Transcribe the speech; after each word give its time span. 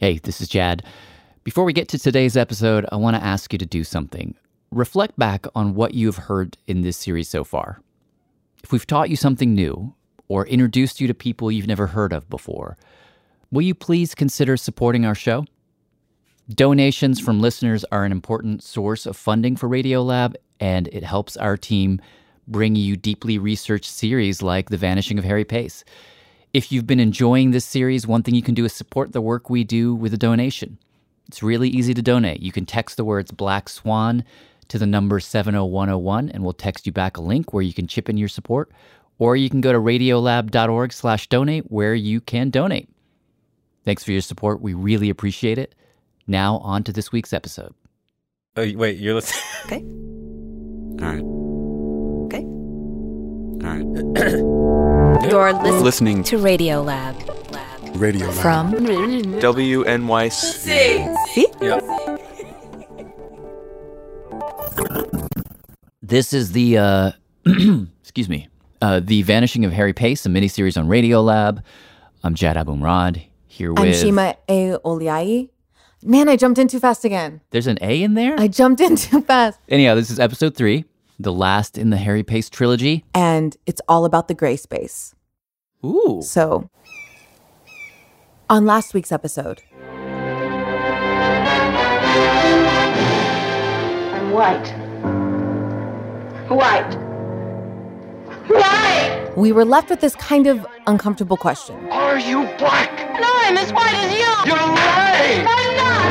Hey, 0.00 0.16
this 0.16 0.40
is 0.40 0.48
Jad. 0.48 0.82
Before 1.44 1.64
we 1.64 1.74
get 1.74 1.86
to 1.88 1.98
today's 1.98 2.34
episode, 2.34 2.86
I 2.90 2.96
want 2.96 3.16
to 3.16 3.22
ask 3.22 3.52
you 3.52 3.58
to 3.58 3.66
do 3.66 3.84
something. 3.84 4.34
Reflect 4.70 5.14
back 5.18 5.44
on 5.54 5.74
what 5.74 5.92
you've 5.92 6.16
heard 6.16 6.56
in 6.66 6.80
this 6.80 6.96
series 6.96 7.28
so 7.28 7.44
far. 7.44 7.82
If 8.64 8.72
we've 8.72 8.86
taught 8.86 9.10
you 9.10 9.16
something 9.16 9.54
new 9.54 9.94
or 10.26 10.46
introduced 10.46 11.02
you 11.02 11.06
to 11.06 11.12
people 11.12 11.52
you've 11.52 11.66
never 11.66 11.88
heard 11.88 12.14
of 12.14 12.30
before, 12.30 12.78
will 13.50 13.60
you 13.60 13.74
please 13.74 14.14
consider 14.14 14.56
supporting 14.56 15.04
our 15.04 15.14
show? 15.14 15.44
Donations 16.48 17.20
from 17.20 17.42
listeners 17.42 17.84
are 17.92 18.06
an 18.06 18.12
important 18.12 18.62
source 18.62 19.04
of 19.04 19.18
funding 19.18 19.54
for 19.54 19.68
Radiolab, 19.68 20.34
and 20.60 20.88
it 20.88 21.04
helps 21.04 21.36
our 21.36 21.58
team 21.58 22.00
bring 22.48 22.74
you 22.74 22.96
deeply 22.96 23.36
researched 23.36 23.90
series 23.90 24.40
like 24.40 24.70
The 24.70 24.78
Vanishing 24.78 25.18
of 25.18 25.26
Harry 25.26 25.44
Pace. 25.44 25.84
If 26.52 26.72
you've 26.72 26.86
been 26.86 26.98
enjoying 26.98 27.52
this 27.52 27.64
series, 27.64 28.08
one 28.08 28.24
thing 28.24 28.34
you 28.34 28.42
can 28.42 28.54
do 28.54 28.64
is 28.64 28.72
support 28.72 29.12
the 29.12 29.20
work 29.20 29.48
we 29.48 29.62
do 29.62 29.94
with 29.94 30.12
a 30.12 30.16
donation. 30.16 30.78
It's 31.28 31.44
really 31.44 31.68
easy 31.68 31.94
to 31.94 32.02
donate. 32.02 32.40
You 32.40 32.50
can 32.50 32.66
text 32.66 32.96
the 32.96 33.04
words 33.04 33.30
Black 33.30 33.68
Swan 33.68 34.24
to 34.66 34.76
the 34.76 34.86
number 34.86 35.20
70101 35.20 36.28
and 36.30 36.42
we'll 36.42 36.52
text 36.52 36.86
you 36.86 36.92
back 36.92 37.16
a 37.16 37.20
link 37.20 37.52
where 37.52 37.62
you 37.62 37.72
can 37.72 37.86
chip 37.86 38.08
in 38.08 38.16
your 38.16 38.28
support 38.28 38.72
or 39.20 39.36
you 39.36 39.48
can 39.48 39.60
go 39.60 39.72
to 39.72 39.78
radiolab.org 39.78 40.92
slash 40.92 41.28
donate 41.28 41.70
where 41.70 41.94
you 41.94 42.20
can 42.20 42.50
donate. 42.50 42.88
Thanks 43.84 44.02
for 44.02 44.10
your 44.10 44.20
support. 44.20 44.60
We 44.60 44.74
really 44.74 45.08
appreciate 45.08 45.58
it. 45.58 45.76
Now 46.26 46.58
on 46.58 46.82
to 46.84 46.92
this 46.92 47.12
week's 47.12 47.32
episode. 47.32 47.74
Oh, 48.56 48.68
wait, 48.74 48.98
you're 48.98 49.14
listening. 49.14 49.40
Okay. 49.66 49.84
All 51.04 51.12
right. 51.12 51.22
Okay. 52.26 52.44
All 53.64 53.76
right. 53.76 54.96
You're 55.22 55.52
listening, 55.52 55.82
Listening 55.82 56.22
to 56.24 56.38
Radio 56.38 56.82
Lab. 56.82 57.14
Radio 57.96 58.26
Lab. 58.28 58.36
From 58.36 58.72
WNYC. 58.72 60.30
See? 60.32 61.46
Yeah. 61.60 61.80
This 66.02 66.32
is 66.32 66.52
the, 66.52 66.78
uh, 66.78 67.12
excuse 68.00 68.28
me, 68.28 68.48
uh, 68.80 69.00
The 69.00 69.22
Vanishing 69.22 69.64
of 69.64 69.72
Harry 69.72 69.92
Pace, 69.92 70.24
a 70.26 70.28
miniseries 70.28 70.78
on 70.78 70.88
Radio 70.88 71.20
Lab. 71.20 71.62
I'm 72.24 72.34
Jad 72.34 72.56
Abumrad 72.56 73.22
here 73.46 73.74
I'm 73.76 73.82
with. 73.88 74.00
Shima 74.00 74.36
A. 74.48 74.76
Oliaee. 74.84 75.50
Man, 76.02 76.28
I 76.30 76.36
jumped 76.36 76.58
in 76.58 76.66
too 76.66 76.80
fast 76.80 77.04
again. 77.04 77.42
There's 77.50 77.66
an 77.66 77.78
A 77.82 78.02
in 78.02 78.14
there? 78.14 78.34
I 78.38 78.48
jumped 78.48 78.80
in 78.80 78.96
too 78.96 79.20
fast. 79.20 79.58
Anyhow, 79.68 79.94
this 79.96 80.10
is 80.10 80.18
episode 80.18 80.54
three, 80.54 80.86
the 81.18 81.32
last 81.32 81.76
in 81.76 81.90
the 81.90 81.98
Harry 81.98 82.22
Pace 82.22 82.48
trilogy. 82.48 83.04
And 83.14 83.56
it's 83.66 83.82
all 83.86 84.04
about 84.06 84.28
the 84.28 84.34
gray 84.34 84.56
space. 84.56 85.14
Ooh. 85.84 86.20
So, 86.22 86.68
on 88.48 88.66
last 88.66 88.92
week's 88.92 89.12
episode, 89.12 89.62
I'm 94.12 94.30
white. 94.30 94.68
White. 96.48 96.96
White! 98.48 99.32
we 99.36 99.52
were 99.52 99.64
left 99.64 99.88
with 99.88 100.00
this 100.00 100.16
kind 100.16 100.48
of 100.48 100.66
uncomfortable 100.86 101.36
question. 101.36 101.76
Are 101.90 102.18
you 102.18 102.42
black? 102.58 102.90
No, 103.20 103.28
I'm 103.32 103.56
as 103.56 103.72
white 103.72 103.94
as 103.94 104.12
you! 104.12 104.18
You're 104.50 104.56
lying! 104.56 105.46
I'm 105.48 105.76
not! 105.76 106.04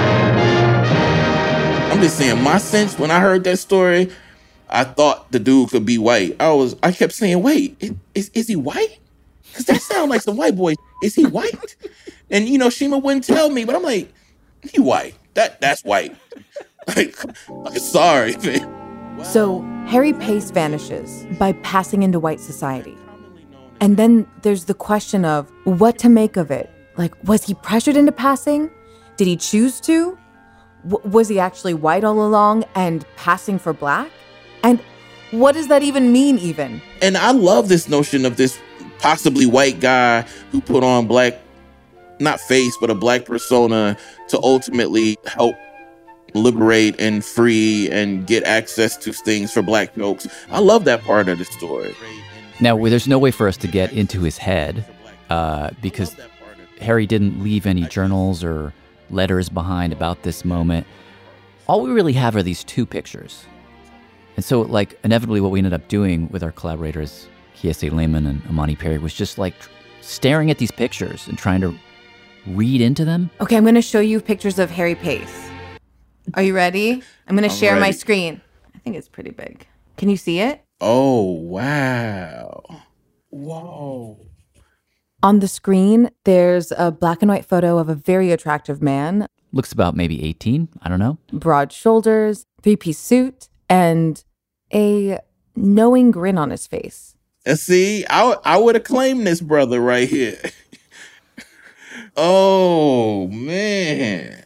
I'm 1.92 2.02
just 2.02 2.18
saying, 2.18 2.42
my 2.42 2.58
sense 2.58 2.98
when 2.98 3.12
I 3.12 3.20
heard 3.20 3.44
that 3.44 3.58
story, 3.58 4.10
I 4.70 4.86
thought 4.86 5.30
the 5.32 5.40
dude 5.40 5.70
could 5.70 5.86
be 5.86 5.98
white. 5.98 6.38
I 6.40 6.54
was, 6.54 6.76
I 6.82 6.94
kept 6.94 7.12
saying, 7.14 7.44
wait, 7.44 7.76
is 8.16 8.30
is 8.34 8.48
he 8.48 8.56
white? 8.56 8.99
Because 9.52 9.66
that 9.66 9.82
sounds 9.82 10.10
like 10.10 10.22
some 10.22 10.38
white 10.38 10.56
boy. 10.56 10.76
Is 11.04 11.16
he 11.16 11.26
white? 11.26 11.76
And 12.30 12.48
you 12.48 12.58
know, 12.58 12.70
Shima 12.70 12.98
wouldn't 12.98 13.24
tell 13.24 13.50
me, 13.50 13.66
but 13.66 13.76
I'm 13.76 13.84
like, 13.84 14.12
he 14.72 14.80
white. 14.80 15.16
That 15.34 15.62
that's 15.62 15.84
white. 15.84 16.16
Like, 16.96 17.16
I'm 17.68 17.78
sorry, 17.78 18.36
man. 18.38 19.24
So, 19.24 19.62
Harry 19.86 20.12
Pace 20.14 20.50
vanishes 20.50 21.28
by 21.38 21.54
passing 21.62 22.02
into 22.02 22.20
white 22.20 22.40
society. 22.40 22.98
And 23.80 23.96
then 23.96 24.26
there's 24.42 24.66
the 24.66 24.74
question 24.74 25.24
of 25.24 25.52
what 25.66 26.00
to 26.00 26.10
make 26.10 26.36
of 26.36 26.50
it. 26.50 26.68
Like, 26.98 27.14
was 27.26 27.44
he 27.44 27.54
pressured 27.54 27.96
into 27.96 28.12
passing? 28.12 28.72
Did 29.18 29.28
he 29.28 29.38
choose 29.38 29.80
to? 29.82 30.18
W- 30.88 31.08
was 31.10 31.28
he 31.30 31.40
actually 31.40 31.76
white 31.76 32.04
all 32.04 32.26
along 32.26 32.64
and 32.74 33.06
passing 33.18 33.60
for 33.60 33.72
black? 33.72 34.10
And 34.64 34.80
what 35.32 35.52
does 35.52 35.68
that 35.68 35.84
even 35.84 36.12
mean, 36.12 36.40
even? 36.40 36.82
And 37.02 37.18
I 37.18 37.32
love 37.32 37.70
this 37.70 37.88
notion 37.88 38.26
of 38.26 38.36
this 38.38 38.60
possibly 39.00 39.46
white 39.46 39.80
guy 39.80 40.22
who 40.52 40.62
put 40.62 40.84
on 40.84 41.08
black, 41.08 41.40
not 42.20 42.40
face, 42.40 42.76
but 42.80 42.90
a 42.90 42.96
black 42.96 43.26
persona 43.26 43.98
to 44.28 44.40
ultimately 44.42 45.18
help 45.26 45.56
liberate 46.34 46.96
and 47.00 47.26
free 47.26 47.90
and 47.92 48.28
get 48.28 48.44
access 48.44 48.96
to 48.98 49.12
things 49.12 49.52
for 49.52 49.62
black 49.62 49.94
folks. 49.96 50.28
I 50.52 50.60
love 50.60 50.86
that 50.86 51.02
part 51.02 51.28
of 51.28 51.40
the 51.40 51.46
story. 51.46 51.96
Now, 52.60 52.78
there's 52.78 53.08
no 53.08 53.18
way 53.18 53.32
for 53.32 53.48
us 53.48 53.58
to 53.58 53.68
get 53.68 53.94
into 53.94 54.22
his 54.22 54.38
head 54.38 54.86
uh, 55.30 55.72
because 55.82 56.16
Harry 56.82 57.06
didn't 57.06 57.42
leave 57.42 57.66
any 57.66 57.84
journals 57.84 58.44
or 58.44 58.74
letters 59.10 59.50
behind 59.50 59.94
about 59.94 60.24
this 60.24 60.44
moment. 60.44 60.86
All 61.68 61.82
we 61.82 61.92
really 61.92 62.14
have 62.14 62.36
are 62.36 62.44
these 62.44 62.64
two 62.64 62.86
pictures. 62.86 63.46
And 64.36 64.44
so, 64.44 64.62
like, 64.62 65.00
inevitably, 65.04 65.42
what 65.42 65.52
we 65.52 65.60
ended 65.60 65.74
up 65.74 65.88
doing 65.88 66.30
with 66.30 66.44
our 66.44 66.52
collaborators, 66.52 67.28
Kiese 67.62 67.92
Laymon 67.92 68.26
and 68.26 68.42
Imani 68.50 68.76
Perry, 68.76 68.98
was 68.98 69.14
just 69.14 69.38
like 69.38 69.54
staring 70.02 70.50
at 70.50 70.58
these 70.58 70.72
pictures 70.72 71.28
and 71.28 71.38
trying 71.38 71.62
to 71.62 71.76
read 72.48 72.82
into 72.82 73.04
them. 73.04 73.30
Okay, 73.42 73.58
I'm 73.58 73.64
going 73.64 73.76
to 73.76 73.82
show 73.82 74.00
you 74.00 74.22
pictures 74.22 74.60
of 74.60 74.72
Harry 74.72 74.96
Pace. 74.96 75.50
Are 76.36 76.42
you 76.42 76.56
ready? 76.56 77.04
I'm 77.28 77.36
going 77.36 77.50
to 77.50 77.54
share 77.56 77.80
my 77.80 77.92
screen. 77.92 78.42
I 78.74 78.80
think 78.80 78.96
it's 78.96 79.10
pretty 79.10 79.32
big. 79.32 79.68
Can 79.98 80.10
you 80.10 80.18
see 80.18 80.40
it? 80.40 80.64
Oh, 80.80 81.24
wow. 81.32 82.64
Whoa. 83.30 84.18
On 85.22 85.40
the 85.40 85.48
screen, 85.50 86.10
there's 86.24 86.72
a 86.78 86.92
black 86.92 87.22
and 87.22 87.30
white 87.30 87.46
photo 87.46 87.78
of 87.78 87.90
a 87.90 87.96
very 87.96 88.32
attractive 88.32 88.82
man, 88.82 89.28
Looks 89.52 89.72
about 89.72 89.96
maybe 89.96 90.24
18. 90.24 90.70
I 90.84 90.90
don't 90.90 91.00
know. 91.00 91.18
broad 91.34 91.72
shoulders, 91.74 92.46
three 92.62 92.76
piece 92.76 93.00
suit, 93.00 93.50
and 93.68 94.24
a 94.72 95.18
knowing 95.56 96.12
grin 96.12 96.38
on 96.38 96.52
his 96.52 96.68
face. 96.68 97.16
And 97.50 97.58
see, 97.58 98.06
I 98.08 98.36
I 98.46 98.58
would 98.58 98.76
have 98.76 98.84
claimed 98.84 99.26
this 99.26 99.42
brother 99.42 99.82
right 99.82 100.08
here. 100.08 100.40
oh 102.16 103.28
man, 103.30 104.46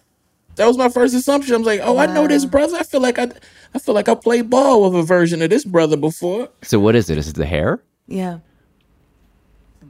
that 0.55 0.65
was 0.65 0.77
my 0.77 0.87
first 0.87 1.13
assumption. 1.13 1.53
I 1.53 1.57
was 1.57 1.67
like, 1.67 1.81
oh, 1.83 1.97
I 1.97 2.05
know 2.05 2.29
this 2.29 2.45
brother. 2.45 2.77
I 2.77 2.83
feel 2.83 3.01
like 3.01 3.19
I, 3.19 3.27
I 3.73 3.79
feel 3.79 3.93
like 3.93 4.07
I 4.07 4.15
played 4.15 4.49
ball 4.49 4.89
with 4.89 4.97
a 4.97 5.03
version 5.03 5.41
of 5.41 5.49
this 5.49 5.65
brother 5.65 5.97
before. 5.97 6.47
So, 6.61 6.79
what 6.79 6.95
is 6.95 7.09
it? 7.09 7.17
Is 7.17 7.27
it 7.27 7.35
the 7.35 7.45
hair? 7.45 7.83
Yeah. 8.07 8.39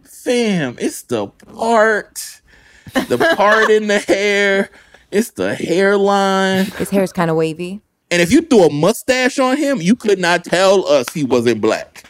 Fam, 0.02 0.76
it's 0.80 1.04
the 1.04 1.28
part, 1.28 2.42
the 2.96 3.20
part 3.38 3.70
in 3.70 3.90
the 3.90 4.00
hair. 4.00 4.72
It's 5.12 5.30
the 5.30 5.54
hairline. 5.54 6.66
His 6.66 6.90
hair 6.90 7.04
is 7.04 7.14
kind 7.14 7.30
of 7.30 7.38
wavy. 7.38 7.80
And 8.10 8.24
if 8.24 8.32
you 8.32 8.42
threw 8.42 8.64
a 8.64 8.74
mustache 8.74 9.38
on 9.38 9.58
him, 9.58 9.82
you 9.82 9.96
could 9.96 10.18
not 10.18 10.44
tell 10.44 10.88
us 10.88 11.14
he 11.14 11.24
wasn't 11.24 11.62
black. 11.62 12.03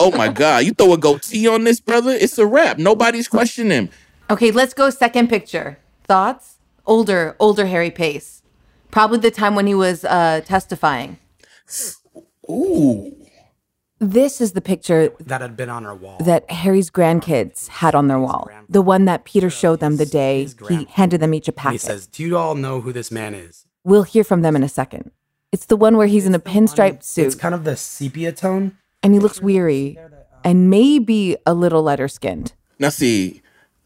Oh 0.00 0.10
my 0.16 0.28
God, 0.28 0.64
you 0.64 0.72
throw 0.72 0.92
a 0.92 0.98
goatee 0.98 1.48
on 1.48 1.64
this 1.64 1.80
brother, 1.80 2.10
it's 2.10 2.38
a 2.38 2.46
wrap. 2.46 2.78
Nobody's 2.78 3.28
questioning 3.28 3.70
him. 3.70 3.90
Okay, 4.30 4.50
let's 4.50 4.74
go 4.74 4.90
second 4.90 5.28
picture. 5.28 5.78
Thoughts? 6.04 6.56
Older, 6.84 7.36
older 7.38 7.66
Harry 7.66 7.90
Pace. 7.90 8.42
Probably 8.90 9.18
the 9.18 9.30
time 9.30 9.54
when 9.54 9.66
he 9.66 9.74
was 9.74 10.04
uh, 10.04 10.40
testifying. 10.44 11.18
Ooh. 12.48 13.12
This 13.98 14.40
is 14.42 14.52
the 14.52 14.60
picture 14.60 15.10
that 15.20 15.40
had 15.40 15.56
been 15.56 15.70
on 15.70 15.86
our 15.86 15.94
wall. 15.94 16.18
that 16.20 16.50
Harry's 16.50 16.90
grandkids 16.90 17.68
had 17.68 17.94
on 17.94 18.08
their 18.08 18.18
wall. 18.18 18.50
The 18.68 18.82
one 18.82 19.06
that 19.06 19.24
Peter 19.24 19.48
showed 19.48 19.80
them 19.80 19.96
the 19.96 20.04
day 20.04 20.48
he 20.68 20.86
handed 20.90 21.20
them 21.20 21.32
each 21.32 21.48
a 21.48 21.54
And 21.62 21.72
he 21.72 21.78
says, 21.78 22.06
Do 22.06 22.22
you 22.22 22.36
all 22.36 22.54
know 22.54 22.82
who 22.82 22.92
this 22.92 23.10
man 23.10 23.34
is? 23.34 23.64
We'll 23.84 24.02
hear 24.02 24.22
from 24.22 24.42
them 24.42 24.54
in 24.54 24.62
a 24.62 24.68
second. 24.68 25.12
It's 25.50 25.64
the 25.64 25.76
one 25.76 25.96
where 25.96 26.08
he's 26.08 26.26
in 26.26 26.34
a 26.34 26.38
pinstriped 26.38 27.04
suit. 27.04 27.26
It's 27.26 27.34
kind 27.34 27.54
of 27.54 27.64
the 27.64 27.76
sepia 27.76 28.32
tone. 28.32 28.76
And 29.06 29.14
he 29.14 29.20
looks 29.20 29.40
weary 29.40 29.96
and 30.42 30.68
maybe 30.68 31.36
a 31.46 31.54
little 31.54 31.84
lighter 31.84 32.08
skinned. 32.08 32.54
Now 32.80 32.88
see, 32.88 33.40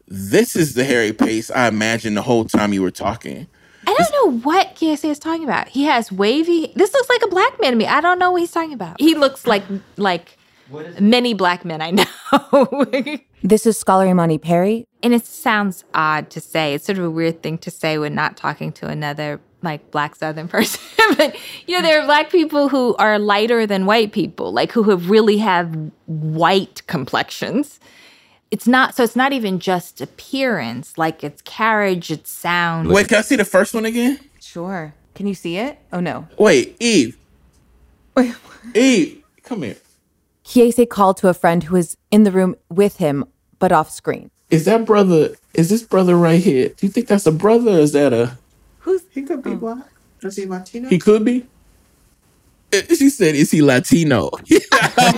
this 0.07 0.55
is 0.55 0.73
the 0.73 0.83
Harry 0.83 1.13
Pace 1.13 1.51
I 1.51 1.67
imagined 1.67 2.17
the 2.17 2.23
whole 2.23 2.45
time 2.45 2.73
you 2.73 2.81
were 2.81 2.89
talking. 2.89 3.45
I 3.85 3.93
don't 3.93 4.11
know 4.11 4.39
what 4.39 4.73
Kiese 4.75 5.05
is 5.05 5.19
talking 5.19 5.43
about. 5.43 5.67
He 5.67 5.83
has 5.83 6.11
wavy. 6.11 6.73
This 6.75 6.91
looks 6.91 7.07
like 7.07 7.21
a 7.21 7.27
black 7.27 7.61
man 7.61 7.73
to 7.73 7.77
me. 7.77 7.85
I 7.85 8.01
don't 8.01 8.17
know 8.17 8.31
what 8.31 8.41
he's 8.41 8.51
talking 8.51 8.73
about. 8.73 8.99
He 8.99 9.13
looks 9.13 9.45
like 9.45 9.61
like 9.95 10.39
many 10.99 11.35
black 11.35 11.63
men 11.65 11.81
I 11.83 11.91
know. 11.91 13.19
This 13.43 13.67
is 13.67 13.77
scholar 13.77 14.07
Imani 14.07 14.39
Perry. 14.39 14.85
and 15.03 15.13
it 15.13 15.25
sounds 15.25 15.83
odd 15.93 16.31
to 16.31 16.41
say. 16.41 16.73
It's 16.73 16.85
sort 16.85 16.97
of 16.97 17.03
a 17.05 17.11
weird 17.11 17.43
thing 17.43 17.59
to 17.59 17.69
say 17.69 17.99
when 17.99 18.15
not 18.15 18.37
talking 18.37 18.71
to 18.73 18.87
another 18.87 19.39
like 19.61 19.91
black 19.91 20.15
southern 20.15 20.47
person. 20.55 20.81
but 21.17 21.35
you 21.67 21.75
know, 21.75 21.81
there 21.81 22.01
are 22.01 22.05
black 22.05 22.29
people 22.31 22.69
who 22.69 22.95
are 22.97 23.19
lighter 23.19 23.65
than 23.65 23.85
white 23.85 24.11
people, 24.11 24.51
like 24.51 24.71
who 24.71 24.83
have 24.83 25.09
really 25.09 25.37
have 25.37 25.75
white 26.05 26.85
complexions. 26.87 27.79
It's 28.49 28.67
not 28.67 28.95
so 28.95 29.03
it's 29.03 29.15
not 29.15 29.31
even 29.31 29.59
just 29.59 30.01
appearance, 30.01 30.97
like 30.97 31.23
it's 31.23 31.41
carriage, 31.43 32.11
it's 32.11 32.29
sound. 32.29 32.89
Wait, 32.89 33.07
can 33.07 33.19
I 33.19 33.21
see 33.21 33.37
the 33.37 33.45
first 33.45 33.73
one 33.73 33.85
again? 33.85 34.19
Sure. 34.41 34.93
Can 35.15 35.27
you 35.27 35.35
see 35.35 35.57
it? 35.57 35.79
Oh 35.93 35.99
no. 35.99 36.27
Wait, 36.37 36.75
Eve. 36.79 37.17
Wait 38.15 38.35
eve, 38.75 39.23
come 39.43 39.63
here. 39.63 39.77
Kiese 40.45 40.89
called 40.89 41.17
to 41.17 41.29
a 41.29 41.33
friend 41.33 41.63
who 41.63 41.75
was 41.75 41.97
in 42.09 42.23
the 42.23 42.31
room 42.31 42.55
with 42.69 42.97
him, 42.97 43.25
but 43.59 43.71
off 43.71 43.89
screen. 43.89 44.31
Is 44.49 44.65
that 44.65 44.85
brother? 44.85 45.29
Is 45.53 45.69
this 45.69 45.83
brother 45.83 46.15
right 46.17 46.41
here? 46.41 46.69
Do 46.69 46.85
you 46.85 46.91
think 46.91 47.07
that's 47.07 47.25
a 47.25 47.31
brother? 47.31 47.71
Or 47.71 47.79
is 47.79 47.93
that 47.93 48.11
a? 48.11 48.37
Who's 48.81 49.01
He 49.11 49.21
could 49.23 49.41
be 49.43 49.55
black. 49.55 49.85
Is 50.21 50.35
he 50.35 50.45
Latino? 50.45 50.89
He 50.89 50.99
could 50.99 51.25
be. 51.25 51.47
Eh, 52.73 52.83
She 52.95 53.09
said, 53.09 53.35
"Is 53.35 53.51
he 53.51 53.61
Latino?" 53.61 54.29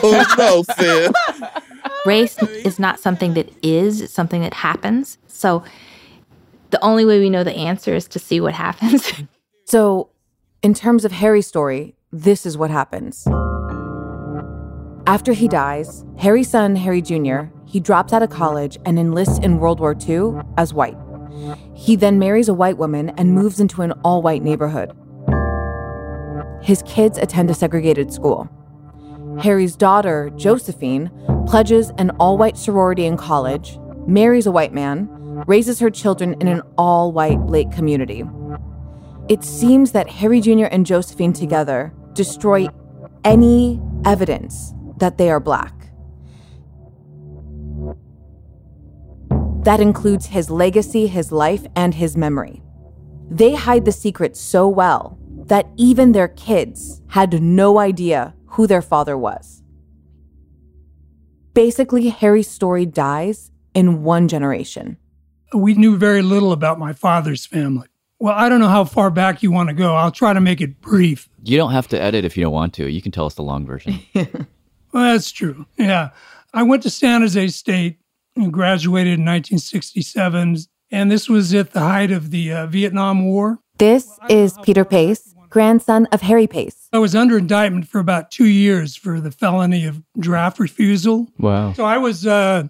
oh 0.04 0.36
no, 0.38 0.64
Phil. 0.76 1.12
Race 2.06 2.42
is 2.42 2.80
not 2.80 3.00
something 3.00 3.34
that 3.36 3.50
is, 3.64 4.02
it's 4.02 4.14
something 4.14 4.42
that 4.42 4.54
happens. 4.54 5.18
So 5.28 5.64
the 6.72 6.84
only 6.84 7.06
way 7.06 7.20
we 7.20 7.30
know 7.30 7.44
the 7.44 7.56
answer 7.56 7.94
is 7.94 8.08
to 8.10 8.20
see 8.20 8.40
what 8.42 8.54
happens. 8.54 9.12
So, 9.66 10.10
in 10.62 10.74
terms 10.74 11.06
of 11.06 11.14
Harry's 11.14 11.48
story, 11.48 11.96
this 12.12 12.46
is 12.46 12.58
what 12.58 12.70
happens. 12.70 13.26
After 15.08 15.32
he 15.34 15.48
dies, 15.48 16.04
Harry's 16.18 16.50
son, 16.50 16.76
Harry 16.76 17.02
Jr., 17.02 17.44
he 17.66 17.80
drops 17.80 18.12
out 18.12 18.22
of 18.22 18.30
college 18.30 18.78
and 18.86 19.00
enlists 19.00 19.40
in 19.40 19.60
World 19.60 19.80
War 19.80 19.96
II 20.08 20.42
as 20.58 20.74
white. 20.74 20.98
He 21.76 21.96
then 21.96 22.20
marries 22.20 22.50
a 22.50 22.54
white 22.54 22.78
woman 22.78 23.10
and 23.18 23.34
moves 23.34 23.60
into 23.60 23.82
an 23.82 23.94
all 24.04 24.22
white 24.22 24.44
neighborhood. 24.44 24.94
His 26.62 26.84
kids 26.86 27.18
attend 27.18 27.50
a 27.50 27.54
segregated 27.54 28.14
school. 28.14 28.50
Harry's 29.42 29.76
daughter, 29.76 30.30
Josephine, 30.36 31.12
pledges 31.48 31.92
an 31.98 32.12
all 32.20 32.38
white 32.38 32.58
sorority 32.58 33.06
in 33.06 33.18
college, 33.18 33.80
marries 34.08 34.46
a 34.46 34.52
white 34.52 34.74
man, 34.74 35.10
raises 35.48 35.80
her 35.80 35.90
children 35.90 36.36
in 36.40 36.48
an 36.48 36.62
all 36.78 37.12
white 37.12 37.42
Lake 37.48 37.72
community. 37.72 38.24
It 39.28 39.44
seems 39.44 39.92
that 39.92 40.10
Harry 40.10 40.42
Jr. 40.42 40.66
and 40.66 40.86
Josephine 40.86 41.34
together 41.34 41.94
destroy 42.14 42.68
any 43.24 43.82
evidence 44.06 44.74
that 44.98 45.18
they 45.18 45.30
are 45.30 45.40
black. 45.40 45.83
That 49.64 49.80
includes 49.80 50.26
his 50.26 50.50
legacy, 50.50 51.08
his 51.08 51.32
life, 51.32 51.66
and 51.76 51.94
his 51.94 52.18
memory. 52.18 52.62
They 53.30 53.56
hide 53.56 53.86
the 53.86 53.92
secret 53.92 54.36
so 54.36 54.68
well 54.68 55.18
that 55.48 55.68
even 55.78 56.12
their 56.12 56.28
kids 56.28 57.02
had 57.08 57.42
no 57.42 57.80
idea 57.80 58.36
who 58.46 58.68
their 58.68 58.82
father 58.82 59.18
was. 59.18 59.64
Basically, 61.54 62.10
Harry's 62.10 62.50
story 62.50 62.86
dies 62.86 63.52
in 63.74 64.04
one 64.04 64.28
generation. 64.28 64.98
We 65.54 65.76
knew 65.76 65.98
very 65.98 66.22
little 66.22 66.52
about 66.52 66.80
my 66.80 66.94
father's 66.94 67.46
family. 67.46 67.88
Well, 68.20 68.34
I 68.36 68.50
don't 68.50 68.60
know 68.60 68.70
how 68.70 68.86
far 68.86 69.12
back 69.12 69.44
you 69.44 69.52
want 69.52 69.70
to 69.70 69.76
go. 69.76 69.96
I'll 69.96 70.12
try 70.12 70.34
to 70.34 70.42
make 70.42 70.62
it 70.62 70.82
brief. 70.82 71.30
You 71.44 71.58
don't 71.58 71.72
have 71.72 71.88
to 71.90 72.02
edit 72.02 72.26
if 72.26 72.36
you 72.36 72.44
don't 72.44 72.54
want 72.54 72.74
to. 72.76 72.90
You 72.90 73.02
can 73.02 73.12
tell 73.12 73.26
us 73.26 73.36
the 73.36 73.44
long 73.44 73.66
version. 73.66 74.00
Well, 74.94 75.12
that's 75.12 75.32
true. 75.32 75.66
Yeah. 75.76 76.12
I 76.54 76.62
went 76.62 76.84
to 76.84 76.90
San 76.92 77.22
Jose 77.22 77.48
State 77.48 77.98
and 77.98 78.03
graduated 78.52 79.20
in 79.20 79.26
1967. 79.26 80.58
And 80.92 81.12
this 81.12 81.28
was 81.28 81.54
at 81.54 81.72
the 81.72 81.80
height 81.80 82.12
of 82.12 82.32
the 82.32 82.52
uh, 82.52 82.68
Vietnam 82.68 83.26
War. 83.26 83.60
This 83.78 84.08
is 84.30 84.56
Peter 84.64 84.86
Pace, 84.86 85.34
grandson 85.50 86.06
of 86.12 86.22
Harry 86.22 86.46
Pace. 86.46 86.88
I 86.94 87.00
was 87.00 87.16
under 87.16 87.38
indictment 87.38 87.88
for 87.88 88.00
about 88.00 88.30
two 88.30 88.46
years 88.46 88.96
for 88.96 89.20
the 89.20 89.32
felony 89.32 89.86
of 89.86 90.04
draft 90.20 90.60
refusal. 90.60 91.28
Wow. 91.40 91.74
So 91.74 91.86
I 91.86 91.98
was 91.98 92.28
uh, 92.28 92.68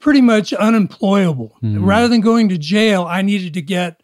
pretty 0.00 0.20
much 0.20 0.52
unemployable. 0.52 1.56
Rather 1.62 2.08
than 2.08 2.20
going 2.20 2.48
to 2.48 2.58
jail, 2.58 3.04
I 3.04 3.22
needed 3.22 3.54
to 3.54 3.62
get 3.62 4.02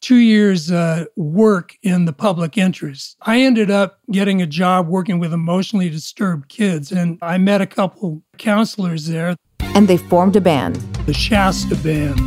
two 0.00 0.16
years 0.16 0.70
uh, 0.70 1.04
work 1.16 1.76
in 1.82 2.04
the 2.04 2.12
public 2.12 2.56
interest. 2.56 3.16
I 3.22 3.40
ended 3.40 3.70
up 3.70 3.98
getting 4.10 4.40
a 4.40 4.46
job 4.46 4.88
working 4.88 5.18
with 5.18 5.32
emotionally 5.32 5.90
disturbed 5.90 6.48
kids, 6.48 6.90
and 6.90 7.18
I 7.20 7.38
met 7.38 7.60
a 7.60 7.66
couple 7.66 8.22
counselors 8.38 9.06
there, 9.06 9.36
And 9.74 9.86
they 9.88 9.96
formed 9.96 10.36
a 10.36 10.40
band. 10.40 10.76
the 11.06 11.14
Shasta 11.14 11.76
Band. 11.76 12.18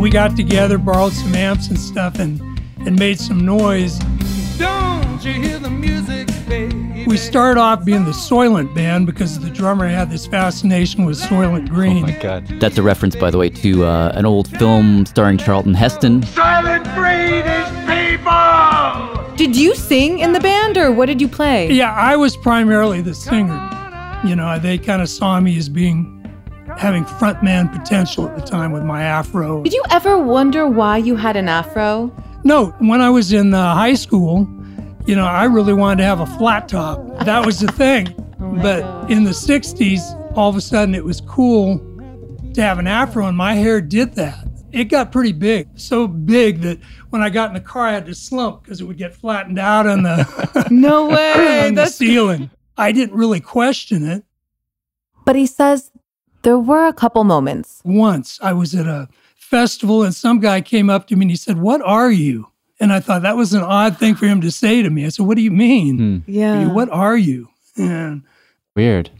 We 0.00 0.08
got 0.10 0.36
together, 0.36 0.78
borrowed 0.78 1.12
some 1.12 1.34
amps 1.34 1.68
and 1.68 1.78
stuff, 1.78 2.18
and, 2.18 2.40
and 2.86 2.98
made 2.98 3.18
some 3.20 3.44
noise. 3.44 3.98
Don't 4.58 5.22
you 5.24 5.32
hear 5.32 5.58
the 5.58 5.70
music, 5.70 6.28
baby? 6.48 7.04
We 7.06 7.16
started 7.16 7.60
off 7.60 7.84
being 7.84 8.04
the 8.04 8.12
Soylent 8.12 8.74
Band 8.74 9.06
because 9.06 9.38
the 9.40 9.50
drummer 9.50 9.88
had 9.88 10.10
this 10.10 10.26
fascination 10.26 11.04
with 11.04 11.18
Soylent 11.20 11.68
Green. 11.68 12.04
Oh 12.04 12.06
my 12.06 12.18
God. 12.18 12.46
That's 12.60 12.78
a 12.78 12.82
reference, 12.82 13.16
by 13.16 13.30
the 13.30 13.38
way, 13.38 13.48
to 13.50 13.84
uh, 13.84 14.12
an 14.14 14.26
old 14.26 14.48
film 14.58 15.06
starring 15.06 15.38
Charlton 15.38 15.74
Heston. 15.74 16.22
Soylent 16.22 16.84
Green 16.94 17.44
is 17.44 17.68
people! 17.86 19.36
Did 19.36 19.56
you 19.56 19.74
sing 19.74 20.18
in 20.18 20.32
the 20.32 20.40
band 20.40 20.76
or 20.78 20.92
what 20.92 21.06
did 21.06 21.20
you 21.20 21.28
play? 21.28 21.70
Yeah, 21.72 21.92
I 21.94 22.16
was 22.16 22.36
primarily 22.36 23.00
the 23.00 23.14
singer. 23.14 23.69
You 24.24 24.36
know, 24.36 24.58
they 24.58 24.76
kind 24.78 25.00
of 25.00 25.08
saw 25.08 25.40
me 25.40 25.56
as 25.56 25.68
being 25.68 26.16
having 26.76 27.04
frontman 27.04 27.72
potential 27.72 28.28
at 28.28 28.36
the 28.36 28.42
time 28.42 28.70
with 28.70 28.84
my 28.84 29.02
afro. 29.02 29.62
Did 29.62 29.72
you 29.72 29.82
ever 29.90 30.18
wonder 30.18 30.66
why 30.68 30.98
you 30.98 31.16
had 31.16 31.36
an 31.36 31.48
afro? 31.48 32.12
No, 32.44 32.66
when 32.78 33.00
I 33.00 33.10
was 33.10 33.32
in 33.32 33.52
uh, 33.54 33.74
high 33.74 33.94
school, 33.94 34.48
you 35.06 35.16
know, 35.16 35.24
I 35.24 35.44
really 35.44 35.72
wanted 35.74 35.98
to 35.98 36.04
have 36.04 36.20
a 36.20 36.26
flat 36.26 36.68
top. 36.68 37.24
That 37.24 37.44
was 37.44 37.60
the 37.60 37.72
thing. 37.72 38.14
but 38.38 39.10
in 39.10 39.24
the 39.24 39.30
60s, 39.30 40.00
all 40.36 40.48
of 40.50 40.56
a 40.56 40.60
sudden 40.60 40.94
it 40.94 41.04
was 41.04 41.20
cool 41.22 41.78
to 42.54 42.62
have 42.62 42.78
an 42.78 42.86
afro, 42.86 43.26
and 43.26 43.36
my 43.36 43.54
hair 43.54 43.80
did 43.80 44.14
that. 44.14 44.46
It 44.72 44.84
got 44.84 45.10
pretty 45.10 45.32
big, 45.32 45.68
so 45.74 46.06
big 46.06 46.60
that 46.60 46.78
when 47.10 47.22
I 47.22 47.30
got 47.30 47.48
in 47.48 47.54
the 47.54 47.60
car, 47.60 47.88
I 47.88 47.92
had 47.92 48.06
to 48.06 48.14
slump 48.14 48.62
because 48.62 48.80
it 48.80 48.84
would 48.84 48.98
get 48.98 49.14
flattened 49.14 49.58
out 49.58 49.86
on 49.86 50.02
the 50.04 50.66
No 50.70 51.06
way. 51.08 51.66
on 51.66 51.74
the 51.74 51.86
ceiling. 51.86 52.50
I 52.76 52.92
didn't 52.92 53.16
really 53.16 53.40
question 53.40 54.06
it. 54.06 54.24
But 55.24 55.36
he 55.36 55.46
says 55.46 55.90
there 56.42 56.58
were 56.58 56.86
a 56.86 56.92
couple 56.92 57.24
moments. 57.24 57.82
Once 57.84 58.38
I 58.42 58.52
was 58.52 58.74
at 58.74 58.86
a 58.86 59.08
festival 59.36 60.02
and 60.02 60.14
some 60.14 60.40
guy 60.40 60.60
came 60.60 60.88
up 60.88 61.06
to 61.08 61.16
me 61.16 61.24
and 61.24 61.30
he 61.30 61.36
said, 61.36 61.58
What 61.58 61.82
are 61.82 62.10
you? 62.10 62.48
And 62.78 62.92
I 62.92 63.00
thought 63.00 63.22
that 63.22 63.36
was 63.36 63.52
an 63.52 63.62
odd 63.62 63.98
thing 63.98 64.14
for 64.14 64.26
him 64.26 64.40
to 64.40 64.50
say 64.50 64.82
to 64.82 64.88
me. 64.88 65.04
I 65.04 65.10
said, 65.10 65.26
What 65.26 65.36
do 65.36 65.42
you 65.42 65.50
mean? 65.50 65.98
Hmm. 65.98 66.30
Yeah. 66.30 66.68
What 66.68 66.88
are 66.90 67.16
you? 67.16 67.48
And 67.76 68.22
Weird. 68.76 69.10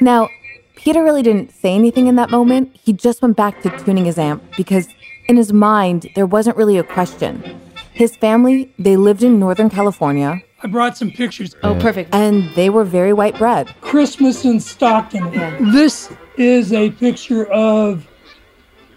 Now, 0.00 0.28
Peter 0.74 1.02
really 1.02 1.22
didn't 1.22 1.52
say 1.52 1.74
anything 1.74 2.06
in 2.06 2.16
that 2.16 2.30
moment. 2.30 2.76
He 2.82 2.92
just 2.92 3.22
went 3.22 3.36
back 3.36 3.62
to 3.62 3.70
tuning 3.78 4.04
his 4.04 4.18
amp 4.18 4.42
because 4.56 4.88
in 5.28 5.36
his 5.36 5.52
mind, 5.52 6.10
there 6.14 6.26
wasn't 6.26 6.56
really 6.56 6.76
a 6.76 6.84
question. 6.84 7.60
His 7.92 8.14
family, 8.16 8.72
they 8.78 8.96
lived 8.96 9.22
in 9.22 9.38
Northern 9.38 9.70
California. 9.70 10.42
I 10.62 10.68
brought 10.68 10.96
some 10.96 11.10
pictures. 11.10 11.54
Oh, 11.62 11.78
perfect. 11.78 12.14
And 12.14 12.50
they 12.54 12.70
were 12.70 12.84
very 12.84 13.12
white 13.12 13.36
bread. 13.36 13.74
Christmas 13.82 14.44
in 14.44 14.58
Stockton. 14.58 15.30
This 15.72 16.10
is 16.38 16.72
a 16.72 16.90
picture 16.90 17.46
of 17.46 18.08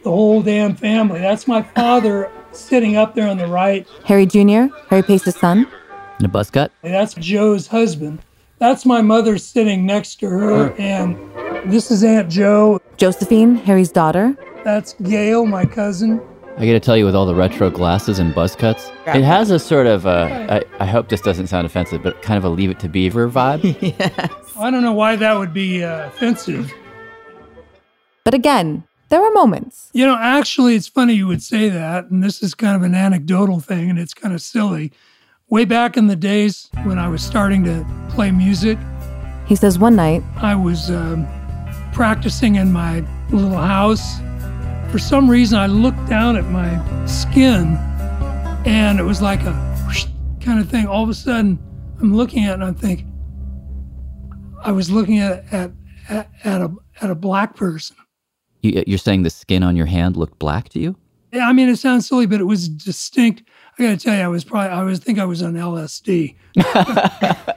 the 0.03 0.09
whole 0.09 0.41
damn 0.41 0.75
family. 0.75 1.19
That's 1.19 1.47
my 1.47 1.61
father 1.61 2.31
sitting 2.51 2.95
up 2.95 3.13
there 3.13 3.27
on 3.27 3.37
the 3.37 3.47
right. 3.47 3.87
Harry 4.05 4.25
Jr., 4.25 4.73
Harry 4.89 5.03
Pace's 5.03 5.35
son. 5.35 5.67
In 6.19 6.25
a 6.25 6.29
buzz 6.29 6.49
cut? 6.49 6.71
That's 6.81 7.13
Joe's 7.15 7.67
husband. 7.67 8.19
That's 8.57 8.85
my 8.85 9.01
mother 9.01 9.37
sitting 9.37 9.85
next 9.85 10.15
to 10.19 10.27
her, 10.29 10.71
uh. 10.71 10.75
and 10.75 11.15
this 11.71 11.91
is 11.91 12.03
Aunt 12.03 12.29
Joe. 12.29 12.81
Josephine, 12.97 13.55
Harry's 13.55 13.91
daughter. 13.91 14.35
That's 14.65 14.93
Gail, 14.95 15.45
my 15.45 15.65
cousin. 15.65 16.21
I 16.59 16.65
got 16.65 16.73
to 16.73 16.79
tell 16.81 16.97
you, 16.97 17.05
with 17.05 17.15
all 17.15 17.25
the 17.25 17.33
retro 17.33 17.69
glasses 17.69 18.19
and 18.19 18.35
buzz 18.35 18.53
cuts, 18.53 18.91
it 19.07 19.23
has 19.23 19.49
a 19.49 19.57
sort 19.57 19.87
of, 19.87 20.05
uh, 20.05 20.45
I, 20.49 20.83
I 20.83 20.85
hope 20.85 21.07
this 21.07 21.21
doesn't 21.21 21.47
sound 21.47 21.65
offensive, 21.65 22.03
but 22.03 22.21
kind 22.21 22.37
of 22.37 22.43
a 22.43 22.49
Leave 22.49 22.69
It 22.69 22.79
to 22.81 22.89
Beaver 22.89 23.29
vibe. 23.29 23.63
Yes. 23.99 24.57
I 24.57 24.69
don't 24.69 24.81
know 24.83 24.91
why 24.91 25.15
that 25.15 25.37
would 25.39 25.53
be 25.53 25.85
uh, 25.85 26.07
offensive. 26.07 26.73
But 28.25 28.33
again, 28.33 28.83
there 29.07 29.23
are 29.23 29.31
moments. 29.31 29.89
You 29.93 30.05
know, 30.05 30.17
actually, 30.19 30.75
it's 30.75 30.89
funny 30.89 31.13
you 31.13 31.27
would 31.27 31.41
say 31.41 31.69
that, 31.69 32.09
and 32.11 32.21
this 32.21 32.43
is 32.43 32.53
kind 32.55 32.75
of 32.75 32.81
an 32.81 32.93
anecdotal 32.93 33.61
thing, 33.61 33.89
and 33.89 33.97
it's 33.97 34.13
kind 34.13 34.35
of 34.35 34.41
silly. 34.41 34.91
Way 35.47 35.63
back 35.63 35.95
in 35.95 36.07
the 36.07 36.15
days 36.17 36.69
when 36.83 36.99
I 36.99 37.07
was 37.07 37.23
starting 37.23 37.63
to 37.63 37.85
play 38.09 38.31
music, 38.31 38.77
He 39.47 39.55
says 39.55 39.79
one 39.79 39.95
night, 39.95 40.21
I 40.35 40.55
was 40.55 40.91
um, 40.91 41.25
practicing 41.93 42.55
in 42.55 42.73
my 42.73 42.99
little 43.31 43.57
house. 43.57 44.19
For 44.91 44.97
some 44.97 45.29
reason, 45.29 45.59
I 45.59 45.67
looked 45.67 46.07
down 46.07 46.35
at 46.35 46.45
my 46.45 47.05
skin, 47.05 47.77
and 48.65 48.99
it 48.99 49.03
was 49.03 49.21
like 49.21 49.41
a 49.43 49.53
whoosh 49.85 50.05
kind 50.41 50.59
of 50.59 50.67
thing. 50.67 50.87
All 50.87 51.03
of 51.03 51.09
a 51.09 51.13
sudden, 51.13 51.59
I'm 52.01 52.15
looking 52.15 52.45
at 52.45 52.51
it, 52.51 52.53
and 52.55 52.63
I'm 52.63 52.73
thinking, 52.73 53.05
I 54.63 54.71
was 54.71 54.89
looking 54.89 55.19
at 55.19 55.45
at 55.53 55.71
at, 56.09 56.29
at 56.43 56.61
a 56.61 56.71
at 57.01 57.11
a 57.11 57.15
black 57.15 57.55
person. 57.55 57.97
You, 58.61 58.79
uh, 58.79 58.83
you're 58.87 58.97
saying 58.97 59.21
the 59.21 59.29
skin 59.29 59.61
on 59.61 59.75
your 59.75 59.85
hand 59.85 60.17
looked 60.17 60.39
black 60.39 60.69
to 60.69 60.79
you? 60.79 60.95
Yeah, 61.31 61.47
I 61.47 61.53
mean, 61.53 61.69
it 61.69 61.77
sounds 61.77 62.07
silly, 62.07 62.25
but 62.25 62.41
it 62.41 62.45
was 62.45 62.67
distinct. 62.67 63.43
I 63.77 63.83
got 63.83 63.89
to 63.91 63.97
tell 63.97 64.17
you, 64.17 64.23
I 64.23 64.27
was 64.27 64.43
probably, 64.43 64.69
I 64.69 64.83
was 64.83 64.99
think 64.99 65.19
I 65.19 65.25
was 65.25 65.43
on 65.43 65.53
LSD. 65.53 66.35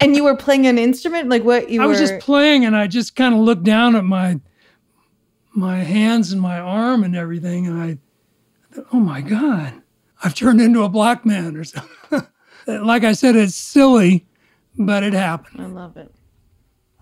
And 0.00 0.14
you 0.14 0.24
were 0.24 0.36
playing 0.36 0.66
an 0.66 0.78
instrument? 0.78 1.28
Like 1.28 1.42
what 1.42 1.70
you 1.70 1.82
I 1.82 1.84
were 1.84 1.90
was 1.90 1.98
just 1.98 2.20
playing, 2.20 2.64
and 2.64 2.76
I 2.76 2.86
just 2.86 3.16
kind 3.16 3.34
of 3.34 3.40
looked 3.40 3.64
down 3.64 3.96
at 3.96 4.04
my 4.04 4.40
my 5.58 5.78
hands 5.78 6.32
and 6.32 6.40
my 6.40 6.58
arm 6.58 7.04
and 7.04 7.16
everything, 7.16 7.66
and 7.66 7.80
I, 7.82 7.98
thought, 8.72 8.86
oh 8.92 9.00
my 9.00 9.20
god, 9.20 9.82
I've 10.22 10.34
turned 10.34 10.60
into 10.60 10.82
a 10.82 10.88
black 10.88 11.26
man 11.26 11.56
or 11.56 11.64
something. 11.64 12.22
like 12.66 13.04
I 13.04 13.12
said, 13.12 13.36
it's 13.36 13.54
silly, 13.54 14.26
but 14.76 15.02
it 15.02 15.12
happened. 15.12 15.60
I 15.60 15.66
love 15.66 15.96
it. 15.96 16.12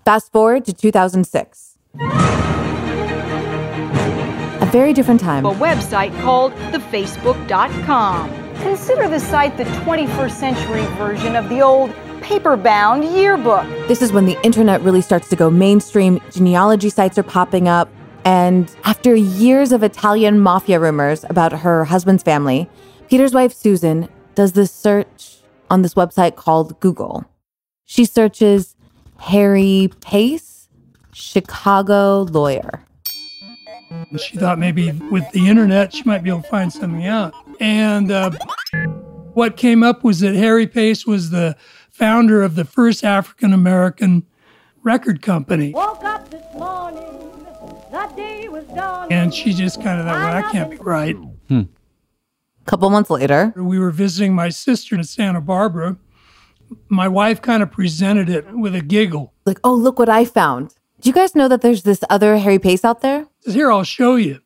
fast 0.05 0.33
forward 0.33 0.65
to 0.67 0.73
2006. 0.73 1.79
A 4.59 4.69
very 4.73 4.93
different 4.93 5.21
time. 5.21 5.45
a 5.47 5.53
website 5.55 6.19
called 6.23 6.53
thefacebook.com. 6.73 8.31
Consider 8.63 9.09
the 9.09 9.21
site 9.21 9.57
the 9.57 9.65
21st 9.65 10.31
century 10.31 10.85
version 10.97 11.37
of 11.37 11.49
the 11.49 11.61
old 11.61 11.93
paper-bound 12.23 13.05
yearbook. 13.05 13.65
This 13.87 14.03
is 14.03 14.13
when 14.13 14.25
the 14.25 14.37
internet 14.43 14.81
really 14.81 15.03
starts 15.03 15.29
to 15.29 15.37
go 15.37 15.51
mainstream. 15.51 16.21
Genealogy 16.33 16.89
sites 16.89 17.17
are 17.19 17.23
popping 17.23 17.69
up. 17.69 17.89
And 18.26 18.75
after 18.83 19.14
years 19.14 19.71
of 19.71 19.85
Italian 19.85 20.40
mafia 20.40 20.80
rumors 20.80 21.25
about 21.30 21.52
her 21.52 21.85
husband's 21.85 22.25
family, 22.25 22.68
Peter's 23.09 23.33
wife, 23.33 23.52
Susan, 23.52 24.09
does 24.35 24.52
this 24.54 24.73
search 24.73 25.38
on 25.71 25.83
this 25.83 25.95
website 25.95 26.35
called 26.35 26.78
Google. 26.80 27.25
She 27.85 28.04
searches 28.04 28.75
Harry 29.18 29.90
Pace, 30.00 30.68
Chicago 31.12 32.23
lawyer. 32.23 32.83
She 34.18 34.37
thought 34.37 34.59
maybe 34.59 34.90
with 35.12 35.30
the 35.30 35.49
internet, 35.49 35.95
she 35.95 36.02
might 36.02 36.25
be 36.25 36.30
able 36.30 36.42
to 36.42 36.49
find 36.49 36.73
something 36.73 37.06
out. 37.06 37.33
And 37.61 38.11
uh, 38.11 38.33
what 39.35 39.56
came 39.56 39.85
up 39.85 40.02
was 40.02 40.18
that 40.18 40.35
Harry 40.35 40.66
Pace 40.66 41.06
was 41.06 41.30
the 41.30 41.56
founder 41.92 42.42
of 42.42 42.56
the 42.56 42.64
first 42.64 43.04
African 43.04 43.52
American 43.52 44.26
record 44.83 45.23
company. 45.23 45.71
Woke 45.71 46.02
up 46.02 46.28
this 46.28 46.45
morning, 46.54 47.30
And 49.11 49.35
she 49.35 49.53
just 49.53 49.83
kind 49.83 50.00
of 50.00 50.07
thought, 50.07 50.15
well, 50.15 50.43
that 50.43 50.53
can't 50.53 50.71
be 50.71 50.76
right. 50.79 51.17
A 51.50 51.67
couple 52.67 52.91
months 52.91 53.11
later, 53.11 53.53
We 53.57 53.79
were 53.79 53.91
visiting 53.91 54.35
my 54.35 54.49
sister 54.49 54.95
in 54.97 55.05
Santa 55.05 55.41
Barbara. 55.41 55.97
My 56.88 57.07
wife 57.07 57.41
kind 57.41 57.62
of 57.62 57.71
presented 57.71 58.29
it 58.29 58.45
with 58.53 58.75
a 58.75 58.81
giggle. 58.81 59.33
like, 59.45 59.61
oh, 59.62 59.75
look 59.75 59.99
what 59.99 60.09
I 60.09 60.25
found. 60.25 60.75
Do 61.00 61.09
you 61.09 61.15
guys 61.15 61.35
know 61.37 61.47
that 61.49 61.61
there's 61.61 61.83
this 61.85 62.03
other 62.11 62.38
Harry 62.38 62.59
Pace 62.59 62.85
out 62.85 63.03
there? 63.03 63.26
Says, 63.41 63.55
Here, 63.55 63.71
I'll 63.71 63.85
show 63.85 64.17
you. 64.17 64.41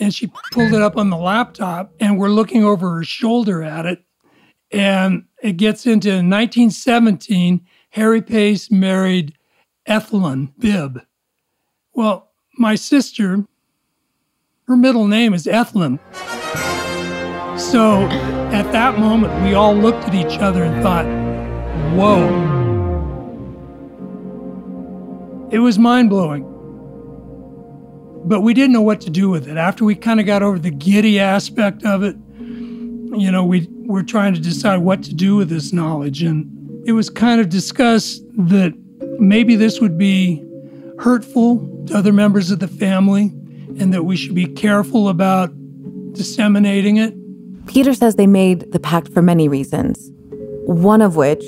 And 0.00 0.14
she 0.14 0.26
pulled 0.52 0.72
it 0.74 0.82
up 0.82 0.96
on 0.96 1.10
the 1.10 1.16
laptop, 1.16 1.92
and 2.00 2.18
we're 2.18 2.28
looking 2.28 2.64
over 2.64 2.96
her 2.96 3.04
shoulder 3.04 3.62
at 3.62 3.86
it. 3.86 4.02
And 4.70 5.24
it 5.42 5.56
gets 5.56 5.86
into 5.86 6.08
1917. 6.10 7.60
Harry 7.90 8.22
Pace 8.22 8.70
married 8.70 9.34
Ethelyn 9.86 10.52
Bibb. 10.58 11.00
Well, 11.94 12.31
my 12.58 12.74
sister, 12.74 13.44
her 14.68 14.76
middle 14.76 15.06
name 15.06 15.34
is 15.34 15.46
Ethelyn. 15.46 15.98
So 17.58 18.02
at 18.52 18.70
that 18.72 18.98
moment, 18.98 19.42
we 19.42 19.54
all 19.54 19.74
looked 19.74 20.04
at 20.04 20.14
each 20.14 20.38
other 20.38 20.62
and 20.62 20.82
thought, 20.82 21.06
whoa. 21.94 22.50
It 25.50 25.58
was 25.58 25.78
mind 25.78 26.10
blowing. 26.10 26.48
But 28.24 28.40
we 28.40 28.54
didn't 28.54 28.72
know 28.72 28.82
what 28.82 29.00
to 29.02 29.10
do 29.10 29.28
with 29.30 29.48
it. 29.48 29.56
After 29.56 29.84
we 29.84 29.94
kind 29.94 30.20
of 30.20 30.26
got 30.26 30.42
over 30.42 30.58
the 30.58 30.70
giddy 30.70 31.18
aspect 31.18 31.84
of 31.84 32.02
it, 32.02 32.16
you 32.38 33.30
know, 33.30 33.44
we 33.44 33.68
were 33.86 34.02
trying 34.02 34.32
to 34.34 34.40
decide 34.40 34.78
what 34.78 35.02
to 35.04 35.14
do 35.14 35.36
with 35.36 35.48
this 35.48 35.72
knowledge. 35.72 36.22
And 36.22 36.48
it 36.86 36.92
was 36.92 37.10
kind 37.10 37.40
of 37.40 37.48
discussed 37.48 38.22
that 38.36 38.72
maybe 39.18 39.56
this 39.56 39.80
would 39.80 39.98
be 39.98 40.42
hurtful 41.02 41.58
to 41.86 41.96
other 41.96 42.12
members 42.12 42.50
of 42.50 42.60
the 42.60 42.68
family 42.68 43.32
and 43.78 43.92
that 43.92 44.04
we 44.04 44.16
should 44.16 44.34
be 44.34 44.46
careful 44.46 45.08
about 45.08 45.50
disseminating 46.12 46.96
it. 46.96 47.12
Peter 47.66 47.92
says 47.92 48.14
they 48.14 48.26
made 48.26 48.70
the 48.72 48.78
pact 48.78 49.12
for 49.12 49.20
many 49.20 49.48
reasons. 49.48 50.10
One 50.66 51.02
of 51.02 51.16
which 51.16 51.44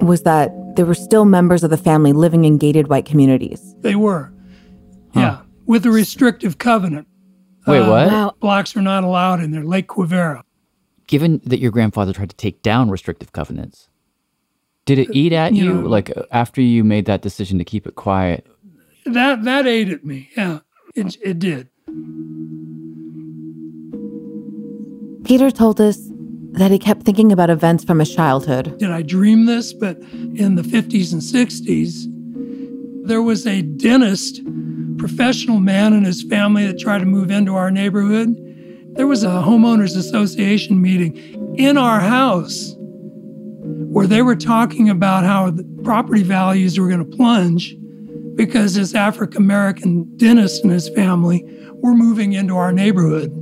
was 0.00 0.22
that 0.22 0.52
there 0.76 0.84
were 0.84 0.94
still 0.94 1.24
members 1.24 1.64
of 1.64 1.70
the 1.70 1.76
family 1.76 2.12
living 2.12 2.44
in 2.44 2.58
gated 2.58 2.88
white 2.88 3.06
communities. 3.06 3.74
They 3.80 3.94
were. 3.94 4.32
Yeah, 5.14 5.40
with 5.66 5.86
a 5.86 5.90
restrictive 5.90 6.58
covenant. 6.58 7.08
Wait, 7.66 7.80
uh, 7.80 7.90
what? 8.10 8.40
Blacks 8.40 8.76
are 8.76 8.82
not 8.82 9.02
allowed 9.02 9.40
in 9.40 9.50
there, 9.50 9.64
Lake 9.64 9.88
Quivira. 9.88 10.42
Given 11.06 11.40
that 11.44 11.58
your 11.58 11.70
grandfather 11.70 12.12
tried 12.12 12.30
to 12.30 12.36
take 12.36 12.62
down 12.62 12.90
restrictive 12.90 13.32
covenants, 13.32 13.88
did 14.84 14.98
it 14.98 15.08
uh, 15.08 15.12
eat 15.14 15.32
at 15.32 15.54
you 15.54 15.64
you, 15.64 15.74
know- 15.74 15.88
like 15.88 16.12
after 16.30 16.60
you 16.60 16.84
made 16.84 17.06
that 17.06 17.22
decision 17.22 17.58
to 17.58 17.64
keep 17.64 17.86
it 17.86 17.94
quiet? 17.94 18.46
That 19.12 19.44
that 19.44 19.66
ate 19.66 19.88
at 19.88 20.04
me. 20.04 20.30
Yeah, 20.36 20.60
it, 20.94 21.16
it 21.22 21.38
did. 21.38 21.68
Peter 25.24 25.50
told 25.50 25.80
us 25.80 25.98
that 26.52 26.70
he 26.70 26.78
kept 26.78 27.02
thinking 27.02 27.32
about 27.32 27.50
events 27.50 27.84
from 27.84 27.98
his 27.98 28.14
childhood. 28.14 28.78
Did 28.78 28.90
I 28.90 29.02
dream 29.02 29.46
this? 29.46 29.72
But 29.72 29.98
in 29.98 30.54
the 30.54 30.62
50s 30.62 31.12
and 31.12 31.22
60s, 31.22 33.06
there 33.06 33.22
was 33.22 33.46
a 33.46 33.62
dentist, 33.62 34.40
professional 34.98 35.60
man 35.60 35.92
and 35.92 36.04
his 36.04 36.22
family 36.22 36.66
that 36.66 36.78
tried 36.78 36.98
to 36.98 37.06
move 37.06 37.30
into 37.30 37.54
our 37.54 37.70
neighborhood. 37.70 38.36
There 38.94 39.06
was 39.06 39.22
a 39.22 39.28
homeowners 39.28 39.96
association 39.96 40.82
meeting 40.82 41.16
in 41.56 41.78
our 41.78 42.00
house 42.00 42.74
where 42.78 44.06
they 44.06 44.22
were 44.22 44.36
talking 44.36 44.90
about 44.90 45.24
how 45.24 45.50
the 45.50 45.64
property 45.82 46.22
values 46.22 46.78
were 46.78 46.88
going 46.88 47.08
to 47.10 47.16
plunge 47.16 47.77
because 48.38 48.74
this 48.76 48.94
African 48.94 49.42
American 49.42 50.16
dentist 50.16 50.62
and 50.62 50.72
his 50.72 50.88
family 50.90 51.44
were 51.82 51.92
moving 51.92 52.32
into 52.34 52.56
our 52.56 52.70
neighborhood. 52.72 53.32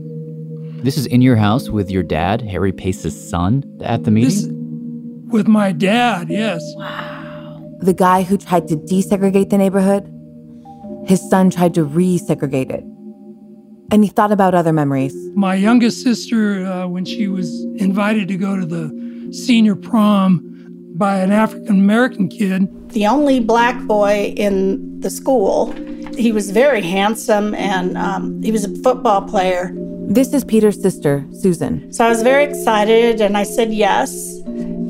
This 0.83 0.97
is 0.97 1.05
in 1.07 1.21
your 1.21 1.37
house 1.37 1.69
with 1.69 1.91
your 1.91 2.03
dad, 2.03 2.41
Harry 2.41 2.73
Pace's 2.73 3.29
son, 3.29 3.63
at 3.83 4.05
the 4.05 4.11
meeting? 4.11 4.31
This, 4.31 5.33
with 5.33 5.49
my 5.49 5.73
dad, 5.73 6.31
yes. 6.31 6.63
Wow. 6.77 7.77
The 7.81 7.93
guy 7.93 8.23
who 8.23 8.39
tried 8.39 8.69
to 8.69 8.77
desegregate 8.77 9.51
the 9.51 9.59
neighborhood, 9.59 10.11
his 11.07 11.21
son 11.29 11.51
tried 11.51 11.75
to 11.75 11.85
resegregate 11.85 12.71
it. 12.71 12.83
And 13.93 14.03
he 14.03 14.09
thought 14.09 14.33
about 14.33 14.55
other 14.55 14.73
memories. 14.73 15.15
My 15.35 15.57
youngest 15.57 16.03
sister, 16.03 16.65
uh, 16.65 16.87
when 16.87 17.05
she 17.05 17.29
was 17.29 17.65
invited 17.77 18.29
to 18.29 18.37
go 18.37 18.59
to 18.59 18.65
the 18.65 19.29
senior 19.31 19.77
prom 19.77 20.56
by 20.97 21.19
an 21.19 21.31
African 21.31 21.69
American 21.79 22.29
kid, 22.29 22.91
the 22.91 23.07
only 23.07 23.41
black 23.41 23.81
boy 23.87 24.33
in 24.37 25.01
the 25.01 25.11
school. 25.11 25.73
He 26.17 26.33
was 26.33 26.51
very 26.51 26.81
handsome 26.81 27.55
and 27.55 27.99
um, 27.99 28.43
he 28.43 28.51
was 28.51 28.65
a 28.65 28.75
football 28.83 29.23
player. 29.23 29.73
This 30.09 30.33
is 30.33 30.45
Peter's 30.45 30.81
sister, 30.81 31.27
Susan. 31.33 31.93
So 31.93 32.07
I 32.07 32.09
was 32.09 32.23
very 32.23 32.45
excited 32.45 33.21
and 33.21 33.37
I 33.37 33.43
said 33.43 33.73
yes. 33.75 34.41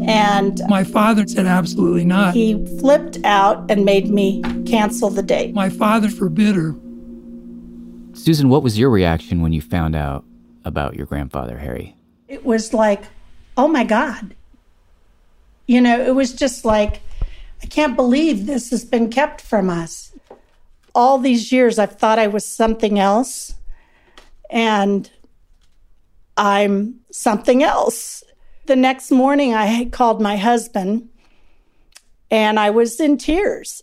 And 0.06 0.60
my 0.68 0.84
father 0.84 1.26
said 1.26 1.46
absolutely 1.46 2.04
not. 2.04 2.34
he 2.34 2.64
flipped 2.78 3.18
out 3.24 3.68
and 3.68 3.84
made 3.84 4.08
me 4.08 4.42
cancel 4.66 5.10
the 5.10 5.22
date. 5.22 5.52
My 5.54 5.68
father 5.68 6.08
forbid 6.08 6.54
her. 6.54 6.74
Susan, 8.12 8.48
what 8.48 8.62
was 8.62 8.78
your 8.78 8.90
reaction 8.90 9.42
when 9.42 9.52
you 9.52 9.60
found 9.60 9.96
out 9.96 10.24
about 10.64 10.94
your 10.94 11.06
grandfather, 11.06 11.58
Harry? 11.58 11.96
It 12.28 12.44
was 12.44 12.72
like, 12.72 13.02
oh 13.56 13.66
my 13.66 13.82
God. 13.82 14.36
You 15.66 15.80
know, 15.80 16.00
it 16.00 16.14
was 16.14 16.32
just 16.32 16.64
like, 16.64 17.00
I 17.62 17.66
can't 17.66 17.96
believe 17.96 18.46
this 18.46 18.70
has 18.70 18.84
been 18.84 19.10
kept 19.10 19.40
from 19.40 19.68
us. 19.70 20.12
All 20.94 21.18
these 21.18 21.52
years, 21.52 21.78
I've 21.78 21.96
thought 21.96 22.18
I 22.18 22.26
was 22.28 22.44
something 22.44 22.98
else, 22.98 23.54
and 24.50 25.10
I'm 26.36 27.00
something 27.10 27.62
else. 27.62 28.22
The 28.66 28.76
next 28.76 29.10
morning, 29.10 29.54
I 29.54 29.86
called 29.86 30.20
my 30.20 30.36
husband 30.36 31.08
and 32.30 32.58
I 32.58 32.70
was 32.70 33.00
in 33.00 33.16
tears. 33.18 33.82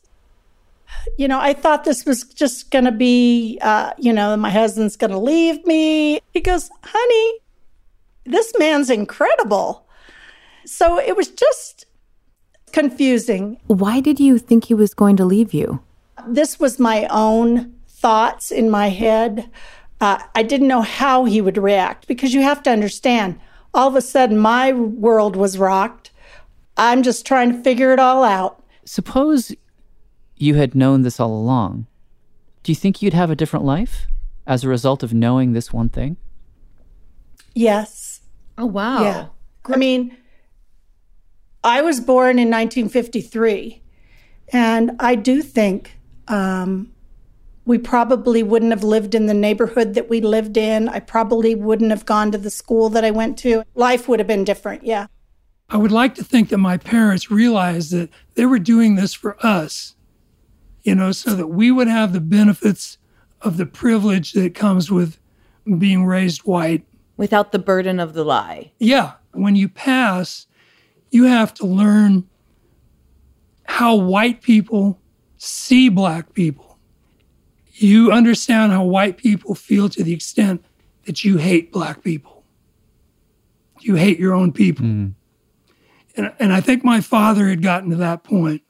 You 1.18 1.28
know, 1.28 1.40
I 1.40 1.54
thought 1.54 1.86
this 1.86 2.06
was 2.06 2.24
just 2.24 2.70
going 2.70 2.86
to 2.86 2.92
be, 2.92 3.58
uh, 3.62 3.94
you 3.98 4.14
know, 4.14 4.36
my 4.38 4.50
husband's 4.50 4.96
going 4.96 5.12
to 5.12 5.18
leave 5.18 5.66
me. 5.66 6.22
He 6.34 6.42
goes, 6.42 6.70
honey, 6.84 7.40
this 8.26 8.54
man's 8.60 8.90
incredible. 8.90 9.83
So 10.66 11.00
it 11.00 11.16
was 11.16 11.30
just 11.30 11.86
confusing. 12.72 13.58
Why 13.68 14.00
did 14.00 14.20
you 14.20 14.38
think 14.38 14.66
he 14.66 14.74
was 14.74 14.94
going 14.94 15.18
to 15.18 15.26
leave 15.26 15.54
you? 15.54 15.82
This 16.28 16.60
was 16.60 16.80
my 16.80 17.08
own 17.10 17.74
thoughts 17.88 18.52
in 18.52 18.70
my 18.70 18.90
head. 18.90 19.50
Uh, 20.02 20.20
I 20.36 20.44
didn't 20.44 20.68
know 20.68 20.82
how 20.82 21.26
he 21.26 21.42
would 21.42 21.58
react 21.58 22.08
because 22.08 22.34
you 22.34 22.42
have 22.42 22.62
to 22.64 22.70
understand, 22.72 23.40
all 23.74 23.88
of 23.88 23.96
a 23.96 24.02
sudden, 24.02 24.38
my 24.38 24.74
world 24.74 25.36
was 25.36 25.58
rocked. 25.58 26.12
I'm 26.76 27.04
just 27.04 27.26
trying 27.26 27.52
to 27.52 27.64
figure 27.64 27.94
it 27.94 28.00
all 28.00 28.24
out. 28.24 28.64
Suppose 28.86 29.56
you 30.36 30.56
had 30.56 30.76
known 30.76 31.04
this 31.04 31.20
all 31.20 31.34
along. 31.34 31.88
Do 32.64 32.72
you 32.72 32.76
think 32.76 33.02
you'd 33.02 33.14
have 33.14 33.30
a 33.30 33.36
different 33.36 33.66
life 33.66 34.08
as 34.48 34.64
a 34.64 34.70
result 34.70 35.04
of 35.04 35.14
knowing 35.14 35.54
this 35.54 35.72
one 35.72 35.90
thing? 35.90 36.18
Yes. 37.54 38.22
Oh, 38.58 38.66
wow. 38.66 39.04
Yeah. 39.04 39.28
I 39.66 39.78
mean, 39.78 40.18
I 41.64 41.82
was 41.82 42.00
born 42.00 42.40
in 42.40 42.50
1953, 42.50 43.82
and 44.52 44.92
I 45.00 45.16
do 45.16 45.42
think 45.42 45.98
um, 46.28 46.92
we 47.66 47.78
probably 47.78 48.44
wouldn't 48.44 48.72
have 48.72 48.84
lived 48.84 49.16
in 49.16 49.28
the 49.28 49.34
neighborhood 49.34 49.94
that 49.94 50.10
we 50.10 50.20
lived 50.20 50.58
in. 50.58 50.90
I 50.90 51.00
probably 51.00 51.56
wouldn't 51.56 51.92
have 51.92 52.06
gone 52.06 52.32
to 52.32 52.38
the 52.38 52.50
school 52.50 52.90
that 52.90 53.06
I 53.06 53.12
went 53.12 53.38
to. 53.40 53.64
Life 53.76 54.08
would 54.08 54.20
have 54.20 54.28
been 54.28 54.44
different, 54.44 54.86
yeah. 54.86 55.08
I 55.70 55.78
would 55.78 55.92
like 55.92 56.16
to 56.16 56.24
think 56.24 56.50
that 56.50 56.58
my 56.58 56.78
parents 56.78 57.32
realized 57.32 57.92
that 57.92 58.10
they 58.36 58.46
were 58.46 58.60
doing 58.60 58.96
this 58.96 59.14
for 59.14 59.38
us, 59.44 59.96
you 60.84 60.94
know, 60.94 61.12
so 61.14 61.34
that 61.36 61.48
we 61.48 61.72
would 61.72 61.88
have 61.88 62.12
the 62.12 62.22
benefits 62.22 62.98
of 63.42 63.58
the 63.58 63.66
privilege 63.66 64.34
that 64.34 64.54
comes 64.54 64.92
with 64.92 65.18
being 65.78 66.06
raised 66.06 66.42
white. 66.42 66.84
Without 67.16 67.54
the 67.54 67.60
burden 67.60 68.00
of 68.00 68.14
the 68.14 68.26
lie. 68.26 68.72
Yeah. 68.80 69.14
When 69.32 69.56
you 69.56 69.70
pass, 69.70 70.48
you 71.14 71.26
have 71.26 71.54
to 71.54 71.66
learn 71.66 72.28
how 73.66 73.96
white 73.96 74.42
people 74.42 75.00
see 75.38 75.88
black 75.88 76.34
people. 76.34 76.80
You 77.74 78.12
understand 78.12 78.72
how 78.72 78.84
white 78.84 79.18
people 79.18 79.54
feel 79.54 79.90
to 79.90 80.04
the 80.04 80.14
extent 80.14 80.66
that 81.06 81.24
you 81.24 81.38
hate 81.38 81.72
black 81.72 82.04
people. 82.04 82.44
You 83.82 83.96
hate 83.96 84.20
your 84.20 84.34
own 84.34 84.52
people. 84.52 84.86
Mm. 84.86 85.14
And, 86.16 86.34
and 86.40 86.54
I 86.54 86.62
think 86.62 86.84
my 86.84 87.02
father 87.02 87.48
had 87.48 87.62
gotten 87.62 87.90
to 87.92 87.96
that 87.98 88.24
point. 88.24 88.62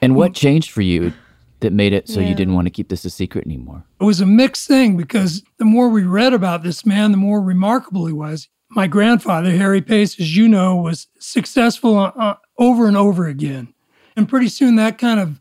And 0.00 0.14
what 0.14 0.34
changed 0.34 0.70
for 0.70 0.82
you 0.82 1.12
that 1.60 1.72
made 1.72 1.92
it 1.92 2.08
so 2.08 2.20
you 2.20 2.34
didn't 2.34 2.54
want 2.54 2.66
to 2.66 2.70
keep 2.70 2.88
this 2.88 3.04
a 3.04 3.10
secret 3.10 3.46
anymore? 3.46 3.84
It 4.00 4.04
was 4.04 4.20
a 4.20 4.26
mixed 4.26 4.68
thing 4.68 4.96
because 4.96 5.42
the 5.58 5.64
more 5.64 5.88
we 5.88 6.02
read 6.02 6.32
about 6.32 6.62
this 6.62 6.86
man, 6.86 7.10
the 7.10 7.16
more 7.16 7.40
remarkable 7.40 8.06
he 8.06 8.12
was. 8.12 8.48
My 8.74 8.86
grandfather, 8.88 9.50
Harry 9.52 9.80
Pace, 9.80 10.18
as 10.18 10.36
you 10.36 10.48
know, 10.48 10.74
was 10.76 11.06
successful 11.18 11.96
uh, 11.98 12.34
over 12.58 12.88
and 12.88 12.96
over 12.96 13.26
again. 13.26 13.72
And 14.16 14.28
pretty 14.28 14.48
soon 14.48 14.76
that 14.76 14.98
kind 14.98 15.20
of, 15.20 15.40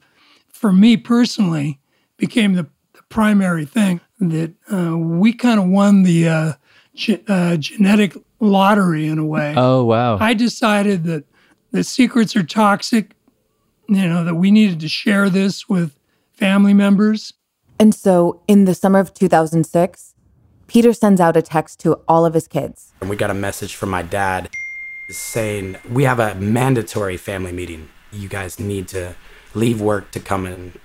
for 0.49 0.71
me 0.71 0.97
personally, 0.97 1.79
became 2.17 2.53
the, 2.53 2.67
the 2.93 3.03
primary 3.09 3.65
thing 3.65 4.01
that 4.19 4.53
uh, 4.71 4.97
we 4.97 5.33
kind 5.33 5.59
of 5.59 5.67
won 5.67 6.03
the 6.03 6.27
uh, 6.27 6.53
ge- 6.95 7.21
uh, 7.27 7.57
genetic 7.57 8.15
lottery 8.39 9.07
in 9.07 9.17
a 9.17 9.25
way. 9.25 9.53
Oh, 9.57 9.83
wow. 9.83 10.17
I 10.19 10.33
decided 10.33 11.03
that 11.05 11.25
the 11.71 11.83
secrets 11.83 12.35
are 12.35 12.43
toxic, 12.43 13.15
you 13.87 14.07
know, 14.07 14.23
that 14.23 14.35
we 14.35 14.51
needed 14.51 14.79
to 14.81 14.87
share 14.87 15.29
this 15.29 15.67
with 15.67 15.97
family 16.31 16.73
members. 16.73 17.33
And 17.79 17.95
so 17.95 18.41
in 18.47 18.65
the 18.65 18.75
summer 18.75 18.99
of 18.99 19.13
2006, 19.13 20.12
Peter 20.73 20.91
sends 20.91 21.21
out 21.21 21.37
a 21.37 21.41
text 21.43 21.79
to 21.81 21.93
all 22.07 22.25
of 22.25 22.33
his 22.33 22.47
kids. 22.47 22.93
And 22.99 23.07
we 23.07 23.15
got 23.15 23.29
a 23.29 23.35
message 23.35 23.75
from 23.75 23.91
my 23.91 24.01
dad 24.01 24.49
saying, 25.07 25.77
We 25.87 26.03
have 26.05 26.19
a 26.19 26.33
mandatory 26.33 27.15
family 27.15 27.51
meeting. 27.51 27.89
You 28.11 28.27
guys 28.27 28.59
need 28.59 28.87
to 28.87 29.13
leave 29.53 29.79
work 29.79 30.09
to 30.13 30.19
come 30.19 30.47
and 30.47 30.79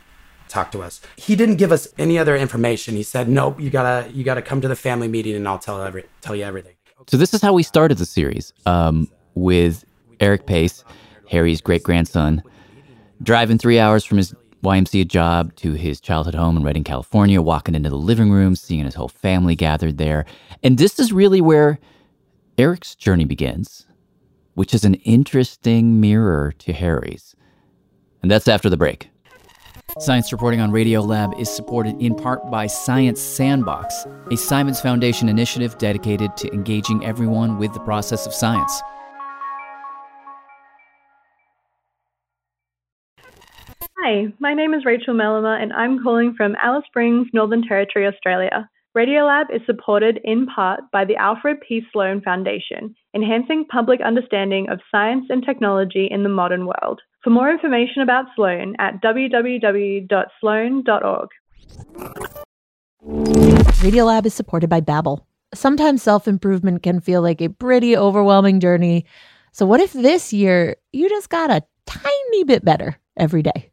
talk 0.46 0.72
to 0.72 0.82
us. 0.82 1.00
He 1.16 1.34
didn't 1.34 1.56
give 1.56 1.72
us 1.72 1.88
any 1.96 2.18
other 2.18 2.36
information. 2.36 2.96
He 2.96 3.02
said, 3.02 3.30
Nope, 3.30 3.58
you 3.60 3.70
gotta 3.70 4.10
you 4.12 4.24
gotta 4.24 4.42
come 4.42 4.60
to 4.60 4.68
the 4.68 4.76
family 4.76 5.08
meeting 5.08 5.34
and 5.34 5.48
I'll 5.48 5.58
tell 5.58 5.82
every 5.82 6.04
tell 6.20 6.36
you 6.36 6.44
everything. 6.44 6.74
So 7.06 7.16
this 7.16 7.32
is 7.32 7.40
how 7.40 7.54
we 7.54 7.62
started 7.62 7.96
the 7.96 8.04
series 8.04 8.52
um, 8.66 9.08
with 9.36 9.86
Eric 10.20 10.44
Pace, 10.44 10.84
Harry's 11.30 11.62
great 11.62 11.82
grandson, 11.82 12.42
driving 13.22 13.56
three 13.56 13.78
hours 13.78 14.04
from 14.04 14.18
his 14.18 14.34
YMCA 14.62 15.06
job 15.06 15.54
to 15.56 15.72
his 15.74 16.00
childhood 16.00 16.34
home 16.34 16.56
in 16.56 16.64
Redding, 16.64 16.84
California, 16.84 17.40
walking 17.40 17.74
into 17.74 17.90
the 17.90 17.96
living 17.96 18.30
room, 18.30 18.56
seeing 18.56 18.84
his 18.84 18.94
whole 18.94 19.08
family 19.08 19.54
gathered 19.54 19.98
there. 19.98 20.24
And 20.62 20.78
this 20.78 20.98
is 20.98 21.12
really 21.12 21.40
where 21.40 21.78
Eric's 22.56 22.94
journey 22.96 23.24
begins, 23.24 23.86
which 24.54 24.74
is 24.74 24.84
an 24.84 24.94
interesting 24.94 26.00
mirror 26.00 26.52
to 26.58 26.72
Harry's. 26.72 27.36
And 28.20 28.30
that's 28.30 28.48
after 28.48 28.68
the 28.68 28.76
break. 28.76 29.10
Science 30.00 30.32
reporting 30.32 30.60
on 30.60 30.70
Radiolab 30.70 31.38
is 31.40 31.48
supported 31.48 32.00
in 32.00 32.14
part 32.14 32.50
by 32.50 32.66
Science 32.66 33.20
Sandbox, 33.20 34.06
a 34.30 34.36
Simons 34.36 34.80
Foundation 34.80 35.28
initiative 35.28 35.78
dedicated 35.78 36.36
to 36.36 36.52
engaging 36.52 37.04
everyone 37.04 37.58
with 37.58 37.72
the 37.72 37.80
process 37.80 38.26
of 38.26 38.34
science. 38.34 38.82
Hi, 44.00 44.26
my 44.38 44.54
name 44.54 44.74
is 44.74 44.84
Rachel 44.84 45.12
Mellama, 45.12 45.60
and 45.60 45.72
I'm 45.72 46.00
calling 46.00 46.32
from 46.36 46.54
Alice 46.62 46.84
Springs, 46.86 47.26
Northern 47.32 47.62
Territory, 47.66 48.06
Australia. 48.06 48.70
Radiolab 48.96 49.52
is 49.52 49.60
supported 49.66 50.20
in 50.22 50.46
part 50.46 50.82
by 50.92 51.04
the 51.04 51.16
Alfred 51.16 51.56
P. 51.66 51.82
Sloan 51.92 52.20
Foundation, 52.20 52.94
enhancing 53.12 53.64
public 53.64 54.00
understanding 54.00 54.68
of 54.70 54.78
science 54.88 55.24
and 55.30 55.44
technology 55.44 56.06
in 56.08 56.22
the 56.22 56.28
modern 56.28 56.66
world. 56.66 57.00
For 57.24 57.30
more 57.30 57.50
information 57.50 58.00
about 58.02 58.26
Sloan 58.36 58.76
at 58.78 59.02
www.sloan.org. 59.02 60.08
Radiolab 63.82 64.26
is 64.26 64.34
supported 64.34 64.70
by 64.70 64.80
Babbel. 64.80 65.24
Sometimes 65.54 66.04
self-improvement 66.04 66.84
can 66.84 67.00
feel 67.00 67.20
like 67.20 67.40
a 67.40 67.48
pretty 67.48 67.96
overwhelming 67.96 68.60
journey. 68.60 69.06
So 69.50 69.66
what 69.66 69.80
if 69.80 69.92
this 69.92 70.32
year 70.32 70.76
you 70.92 71.08
just 71.08 71.30
got 71.30 71.50
a 71.50 71.64
tiny 71.86 72.44
bit 72.44 72.64
better 72.64 72.96
every 73.16 73.42
day? 73.42 73.72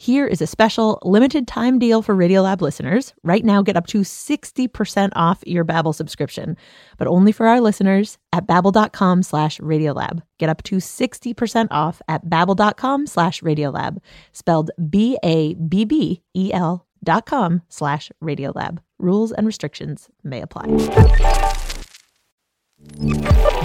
Here 0.00 0.28
is 0.28 0.40
a 0.40 0.46
special 0.46 1.00
limited 1.02 1.48
time 1.48 1.80
deal 1.80 2.02
for 2.02 2.14
Radiolab 2.14 2.60
listeners. 2.60 3.14
Right 3.24 3.44
now, 3.44 3.62
get 3.62 3.76
up 3.76 3.88
to 3.88 4.02
60% 4.02 5.08
off 5.16 5.42
your 5.44 5.64
Babbel 5.64 5.92
subscription, 5.92 6.56
but 6.98 7.08
only 7.08 7.32
for 7.32 7.48
our 7.48 7.60
listeners 7.60 8.16
at 8.32 8.46
babbel.com 8.46 9.24
slash 9.24 9.58
Radiolab. 9.58 10.22
Get 10.38 10.50
up 10.50 10.62
to 10.62 10.76
60% 10.76 11.66
off 11.72 12.00
at 12.06 12.24
babbel.com 12.26 13.08
slash 13.08 13.40
Radiolab, 13.40 13.98
spelled 14.30 14.70
B-A-B-B-E-L 14.88 16.86
dot 17.04 17.26
com 17.26 17.62
slash 17.68 18.12
Radiolab. 18.22 18.78
Rules 19.00 19.32
and 19.32 19.48
restrictions 19.48 20.08
may 20.22 20.40
apply. 20.40 20.66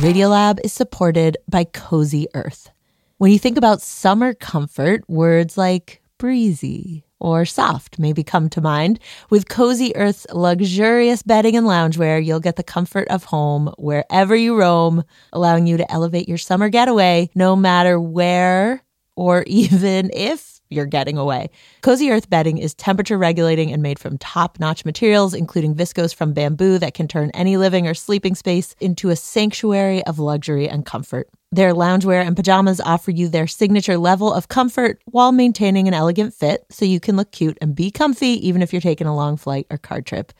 Radiolab 0.02 0.62
is 0.63 0.74
supported 0.74 1.38
by 1.48 1.63
Cozy 1.65 2.28
Earth. 2.34 2.72
When 3.19 3.32
you 3.32 3.38
think 3.38 3.60
about 3.60 3.84
summer 3.84 4.34
comfort, 4.34 5.08
words 5.08 5.60
like 5.60 6.02
breezy 6.17 7.04
or 7.19 7.45
soft 7.45 7.97
maybe 7.97 8.23
come 8.23 8.49
to 8.49 8.62
mind. 8.62 8.99
With 9.30 9.49
Cozy 9.49 9.95
Earth's 9.95 10.28
luxurious 10.32 11.23
bedding 11.23 11.56
and 11.56 11.65
loungewear, 11.65 12.23
you'll 12.23 12.41
get 12.41 12.58
the 12.58 12.63
comfort 12.63 13.08
of 13.08 13.23
home 13.23 13.73
wherever 13.78 14.36
you 14.36 14.58
roam, 14.58 15.04
allowing 15.32 15.65
you 15.65 15.78
to 15.78 15.91
elevate 15.91 16.28
your 16.28 16.38
summer 16.38 16.69
getaway 16.69 17.30
no 17.34 17.56
matter 17.56 17.99
where 17.99 18.84
or 19.15 19.43
even 19.47 20.12
if 20.13 20.52
you're 20.73 20.86
getting 20.86 21.17
away. 21.17 21.49
Cozy 21.81 22.12
Earth 22.12 22.29
bedding 22.29 22.57
is 22.57 22.73
temperature 22.73 23.17
regulating 23.17 23.71
and 23.71 23.81
made 23.81 23.99
from 23.99 24.17
top 24.17 24.59
notch 24.59 24.83
materials, 24.83 25.33
including 25.33 25.75
viscose 25.75 26.13
from 26.13 26.33
bamboo 26.33 26.77
that 26.79 26.93
can 26.93 27.07
turn 27.07 27.31
any 27.33 27.55
living 27.57 27.88
or 27.88 27.93
sleeping 27.93 28.36
space 28.36 28.75
into 28.79 29.09
a 29.09 29.15
sanctuary 29.15 30.03
of 30.05 30.19
luxury 30.19 30.67
and 30.67 30.86
comfort. 30.86 31.29
Their 31.51 31.73
loungewear 31.73 32.25
and 32.25 32.36
pajamas 32.36 32.81
offer 32.81 33.12
you 33.12 33.27
their 33.27 33.45
signature 33.45 33.97
level 33.97 34.33
of 34.33 34.47
comfort 34.47 34.99
while 35.05 35.31
maintaining 35.31 35.88
an 35.88 35.93
elegant 35.93 36.33
fit 36.33 36.65
so 36.71 36.83
you 36.83 36.99
can 36.99 37.15
look 37.15 37.31
cute 37.31 37.59
and 37.62 37.75
be 37.75 37.91
comfy 37.91 38.47
even 38.47 38.63
if 38.63 38.73
you're 38.73 38.81
taking 38.81 39.05
a 39.05 39.15
long 39.15 39.38
flight 39.38 39.67
or 39.69 39.77
car 39.77 40.01
trip. 40.01 40.33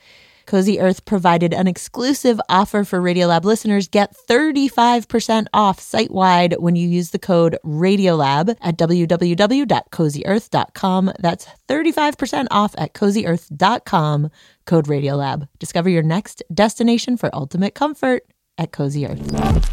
Cozy 0.46 0.80
Earth 0.80 1.04
provided 1.04 1.52
an 1.52 1.66
exclusive 1.66 2.40
offer 2.48 2.84
for 2.84 3.00
Radiolab 3.00 3.44
listeners. 3.44 3.88
Get 3.88 4.16
35% 4.16 5.46
off 5.52 5.80
site 5.80 6.10
wide 6.10 6.54
when 6.58 6.76
you 6.76 6.88
use 6.88 7.10
the 7.10 7.18
code 7.18 7.58
Radiolab 7.64 8.56
at 8.60 8.78
www.cozyearth.com. 8.78 11.12
That's 11.18 11.46
35% 11.68 12.46
off 12.50 12.74
at 12.78 12.94
cozyearth.com, 12.94 14.30
code 14.66 14.86
Radiolab. 14.86 15.48
Discover 15.58 15.90
your 15.90 16.02
next 16.02 16.42
destination 16.52 17.16
for 17.16 17.34
ultimate 17.34 17.74
comfort 17.74 18.22
at 18.58 18.72
Cozy 18.72 19.06
Earth. 19.06 19.70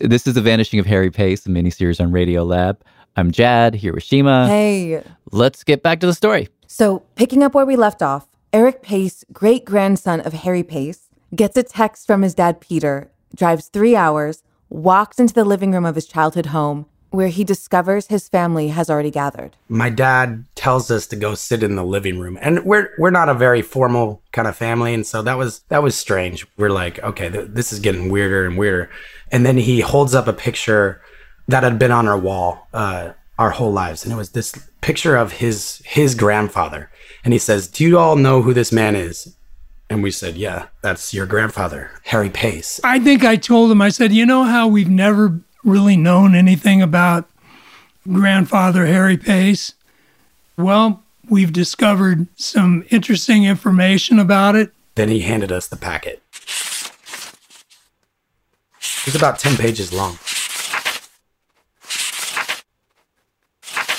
This 0.00 0.26
is 0.26 0.34
The 0.34 0.40
Vanishing 0.40 0.80
of 0.80 0.86
Harry 0.86 1.10
Pace, 1.10 1.46
a 1.46 1.50
miniseries 1.50 2.00
on 2.00 2.10
Radiolab. 2.10 2.78
I'm 3.16 3.30
Jad, 3.30 3.76
Hiroshima. 3.76 4.48
Hey. 4.48 5.02
Let's 5.30 5.62
get 5.62 5.84
back 5.84 6.00
to 6.00 6.06
the 6.06 6.14
story. 6.14 6.48
So, 6.66 7.04
picking 7.14 7.44
up 7.44 7.54
where 7.54 7.64
we 7.64 7.76
left 7.76 8.02
off, 8.02 8.26
Eric 8.52 8.82
Pace, 8.82 9.24
great 9.32 9.64
grandson 9.64 10.20
of 10.20 10.32
Harry 10.32 10.64
Pace, 10.64 11.08
gets 11.34 11.56
a 11.56 11.62
text 11.62 12.08
from 12.08 12.22
his 12.22 12.34
dad, 12.34 12.60
Peter, 12.60 13.12
drives 13.32 13.68
three 13.68 13.94
hours, 13.94 14.42
walks 14.68 15.20
into 15.20 15.32
the 15.32 15.44
living 15.44 15.70
room 15.70 15.84
of 15.84 15.94
his 15.94 16.06
childhood 16.06 16.46
home, 16.46 16.86
where 17.10 17.28
he 17.28 17.44
discovers 17.44 18.08
his 18.08 18.28
family 18.28 18.68
has 18.68 18.90
already 18.90 19.12
gathered. 19.12 19.56
My 19.68 19.90
dad 19.90 20.44
tells 20.56 20.90
us 20.90 21.06
to 21.06 21.16
go 21.16 21.36
sit 21.36 21.62
in 21.62 21.76
the 21.76 21.84
living 21.84 22.18
room, 22.18 22.36
and 22.40 22.64
we're 22.64 22.90
we're 22.98 23.10
not 23.10 23.28
a 23.28 23.34
very 23.34 23.62
formal 23.62 24.22
kind 24.32 24.48
of 24.48 24.56
family, 24.56 24.92
and 24.92 25.06
so 25.06 25.22
that 25.22 25.38
was 25.38 25.60
that 25.68 25.84
was 25.84 25.96
strange. 25.96 26.44
We're 26.56 26.70
like, 26.70 26.98
okay, 26.98 27.30
th- 27.30 27.50
this 27.50 27.72
is 27.72 27.78
getting 27.78 28.08
weirder 28.08 28.44
and 28.44 28.58
weirder, 28.58 28.90
and 29.30 29.46
then 29.46 29.56
he 29.56 29.80
holds 29.80 30.16
up 30.16 30.26
a 30.26 30.32
picture 30.32 31.00
that 31.48 31.62
had 31.62 31.78
been 31.78 31.92
on 31.92 32.08
our 32.08 32.18
wall 32.18 32.68
uh, 32.72 33.12
our 33.38 33.50
whole 33.50 33.72
lives, 33.72 34.04
and 34.04 34.12
it 34.12 34.16
was 34.16 34.30
this 34.30 34.54
picture 34.80 35.16
of 35.16 35.32
his 35.32 35.82
his 35.84 36.14
grandfather, 36.14 36.90
and 37.24 37.32
he 37.32 37.38
says, 37.38 37.68
"Do 37.68 37.84
you 37.84 37.98
all 37.98 38.16
know 38.16 38.42
who 38.42 38.54
this 38.54 38.72
man 38.72 38.94
is?" 38.96 39.34
And 39.90 40.02
we 40.02 40.10
said, 40.10 40.36
"Yeah, 40.36 40.66
that's 40.82 41.12
your 41.12 41.26
grandfather, 41.26 41.90
Harry 42.04 42.30
Pace." 42.30 42.80
I 42.84 42.98
think 42.98 43.24
I 43.24 43.36
told 43.36 43.70
him, 43.70 43.82
I 43.82 43.90
said, 43.90 44.12
you 44.12 44.24
know 44.24 44.44
how 44.44 44.68
we've 44.68 44.90
never 44.90 45.40
really 45.64 45.96
known 45.96 46.34
anything 46.34 46.82
about 46.82 47.28
grandfather 48.10 48.86
Harry 48.86 49.16
Pace? 49.16 49.74
Well, 50.56 51.02
we've 51.28 51.52
discovered 51.52 52.26
some 52.36 52.84
interesting 52.90 53.44
information 53.44 54.18
about 54.18 54.54
it. 54.54 54.72
Then 54.94 55.08
he 55.08 55.20
handed 55.20 55.50
us 55.50 55.66
the 55.66 55.76
packet. 55.76 56.22
It 59.06 59.06
was 59.06 59.16
about 59.16 59.38
10 59.38 59.56
pages 59.56 59.92
long. 59.92 60.18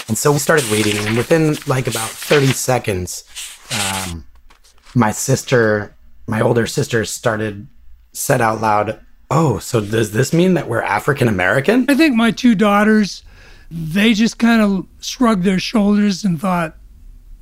And 0.08 0.18
so 0.18 0.32
we 0.32 0.40
started 0.40 0.66
reading, 0.68 0.98
and 0.98 1.18
within 1.18 1.56
like 1.66 1.88
about 1.88 2.10
30 2.10 2.48
seconds, 2.48 3.24
um, 3.72 4.26
my 4.94 5.12
sister, 5.12 5.96
my 6.28 6.42
older 6.42 6.68
sister, 6.68 7.06
started 7.06 7.68
said 8.14 8.42
out 8.42 8.62
loud, 8.62 9.00
Oh, 9.32 9.58
so 9.58 9.82
does 9.82 10.12
this 10.12 10.34
mean 10.34 10.54
that 10.54 10.70
we're 10.70 10.82
African 10.82 11.28
American? 11.28 11.86
I 11.90 11.96
think 11.96 12.16
my 12.16 12.32
two 12.32 12.54
daughters, 12.54 13.24
they 13.72 14.14
just 14.14 14.38
kind 14.38 14.62
of 14.62 14.88
shrugged 15.02 15.44
their 15.44 15.60
shoulders 15.60 16.24
and 16.24 16.40
thought, 16.40 16.78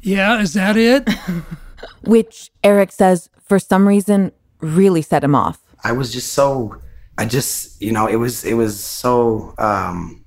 yeah, 0.02 0.40
is 0.40 0.54
that 0.54 0.78
it? 0.78 1.08
Which 2.04 2.52
Eric 2.64 2.92
says, 2.92 3.30
for 3.46 3.60
some 3.60 3.88
reason, 3.88 4.32
really 4.62 5.02
set 5.02 5.24
him 5.24 5.36
off. 5.36 5.60
I 5.84 5.92
was 5.92 6.14
just 6.14 6.32
so, 6.34 6.82
I 7.18 7.26
just, 7.26 7.82
you 7.82 7.92
know, 7.92 8.08
it 8.08 8.16
was, 8.16 8.46
it 8.46 8.54
was 8.54 8.82
so, 8.82 9.54
um, 9.58 10.23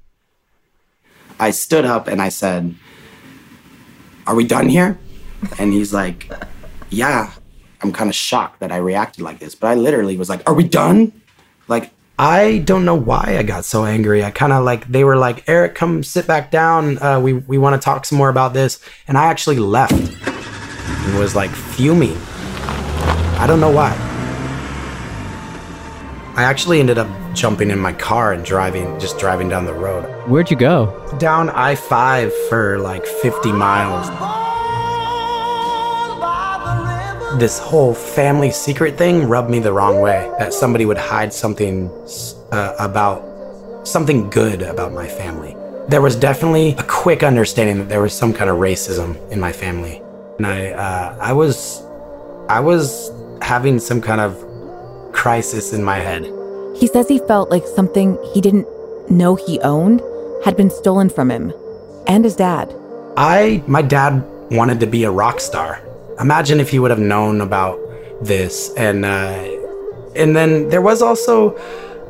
I 1.38 1.50
stood 1.50 1.84
up 1.84 2.08
and 2.08 2.20
I 2.20 2.28
said, 2.28 2.74
Are 4.26 4.34
we 4.34 4.44
done 4.44 4.68
here? 4.68 4.98
And 5.58 5.72
he's 5.72 5.92
like, 5.92 6.30
Yeah. 6.90 7.32
I'm 7.82 7.92
kind 7.92 8.08
of 8.08 8.16
shocked 8.16 8.60
that 8.60 8.72
I 8.72 8.78
reacted 8.78 9.22
like 9.22 9.38
this, 9.38 9.54
but 9.54 9.68
I 9.68 9.74
literally 9.74 10.16
was 10.16 10.28
like, 10.28 10.48
Are 10.48 10.54
we 10.54 10.64
done? 10.64 11.12
Like, 11.68 11.92
I 12.18 12.58
don't 12.58 12.86
know 12.86 12.94
why 12.94 13.36
I 13.38 13.42
got 13.42 13.66
so 13.66 13.84
angry. 13.84 14.24
I 14.24 14.30
kind 14.30 14.52
of 14.52 14.64
like, 14.64 14.88
they 14.88 15.04
were 15.04 15.16
like, 15.16 15.46
Eric, 15.48 15.74
come 15.74 16.02
sit 16.02 16.26
back 16.26 16.50
down. 16.50 16.96
Uh, 17.02 17.20
we, 17.20 17.34
we 17.34 17.58
want 17.58 17.80
to 17.80 17.84
talk 17.84 18.06
some 18.06 18.16
more 18.16 18.30
about 18.30 18.54
this. 18.54 18.80
And 19.06 19.18
I 19.18 19.26
actually 19.26 19.58
left 19.58 19.92
and 19.92 21.18
was 21.18 21.36
like 21.36 21.50
fuming. 21.50 22.16
I 23.38 23.46
don't 23.46 23.60
know 23.60 23.70
why. 23.70 23.94
I 26.36 26.42
actually 26.44 26.80
ended 26.80 26.96
up 26.96 27.08
jumping 27.36 27.70
in 27.70 27.78
my 27.78 27.92
car 27.92 28.32
and 28.32 28.44
driving, 28.44 28.98
just 28.98 29.18
driving 29.18 29.48
down 29.48 29.66
the 29.66 29.74
road. 29.74 30.02
Where'd 30.26 30.50
you 30.50 30.56
go? 30.56 31.06
Down 31.18 31.50
I 31.50 31.74
5 31.74 32.32
for 32.48 32.78
like 32.78 33.04
50 33.04 33.52
miles. 33.52 34.08
This 37.38 37.58
whole 37.58 37.92
family 37.94 38.50
secret 38.50 38.96
thing 38.96 39.28
rubbed 39.28 39.50
me 39.50 39.58
the 39.58 39.72
wrong 39.72 40.00
way. 40.00 40.32
That 40.38 40.54
somebody 40.54 40.86
would 40.86 40.96
hide 40.96 41.34
something 41.34 41.90
uh, 42.50 42.74
about 42.78 43.86
something 43.86 44.30
good 44.30 44.62
about 44.62 44.92
my 44.92 45.06
family. 45.06 45.54
There 45.88 46.00
was 46.00 46.16
definitely 46.16 46.70
a 46.78 46.82
quick 46.84 47.22
understanding 47.22 47.78
that 47.78 47.88
there 47.90 48.00
was 48.00 48.14
some 48.14 48.32
kind 48.32 48.48
of 48.48 48.56
racism 48.56 49.16
in 49.30 49.38
my 49.38 49.52
family, 49.52 50.02
and 50.38 50.46
I, 50.46 50.70
uh, 50.70 51.16
I 51.20 51.32
was, 51.32 51.82
I 52.48 52.58
was 52.58 53.12
having 53.42 53.78
some 53.78 54.00
kind 54.00 54.20
of 54.20 55.12
crisis 55.12 55.72
in 55.72 55.84
my 55.84 55.98
head. 55.98 56.24
He 56.78 56.86
says 56.86 57.08
he 57.08 57.18
felt 57.18 57.50
like 57.50 57.66
something 57.66 58.18
he 58.34 58.40
didn't 58.40 58.66
know 59.10 59.34
he 59.34 59.58
owned 59.60 60.02
had 60.44 60.56
been 60.56 60.70
stolen 60.70 61.08
from 61.08 61.30
him 61.30 61.52
and 62.06 62.24
his 62.24 62.36
dad. 62.36 62.74
I, 63.16 63.62
my 63.66 63.82
dad 63.82 64.22
wanted 64.50 64.80
to 64.80 64.86
be 64.86 65.04
a 65.04 65.10
rock 65.10 65.40
star. 65.40 65.80
Imagine 66.20 66.60
if 66.60 66.70
he 66.70 66.78
would 66.78 66.90
have 66.90 67.00
known 67.00 67.40
about 67.40 67.78
this, 68.22 68.72
and 68.76 69.04
uh, 69.04 69.44
and 70.14 70.34
then 70.36 70.68
there 70.68 70.80
was 70.80 71.02
also 71.02 71.56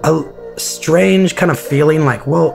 a 0.05 0.25
strange 0.57 1.35
kind 1.37 1.51
of 1.51 1.59
feeling 1.59 2.05
like, 2.05 2.27
well, 2.27 2.55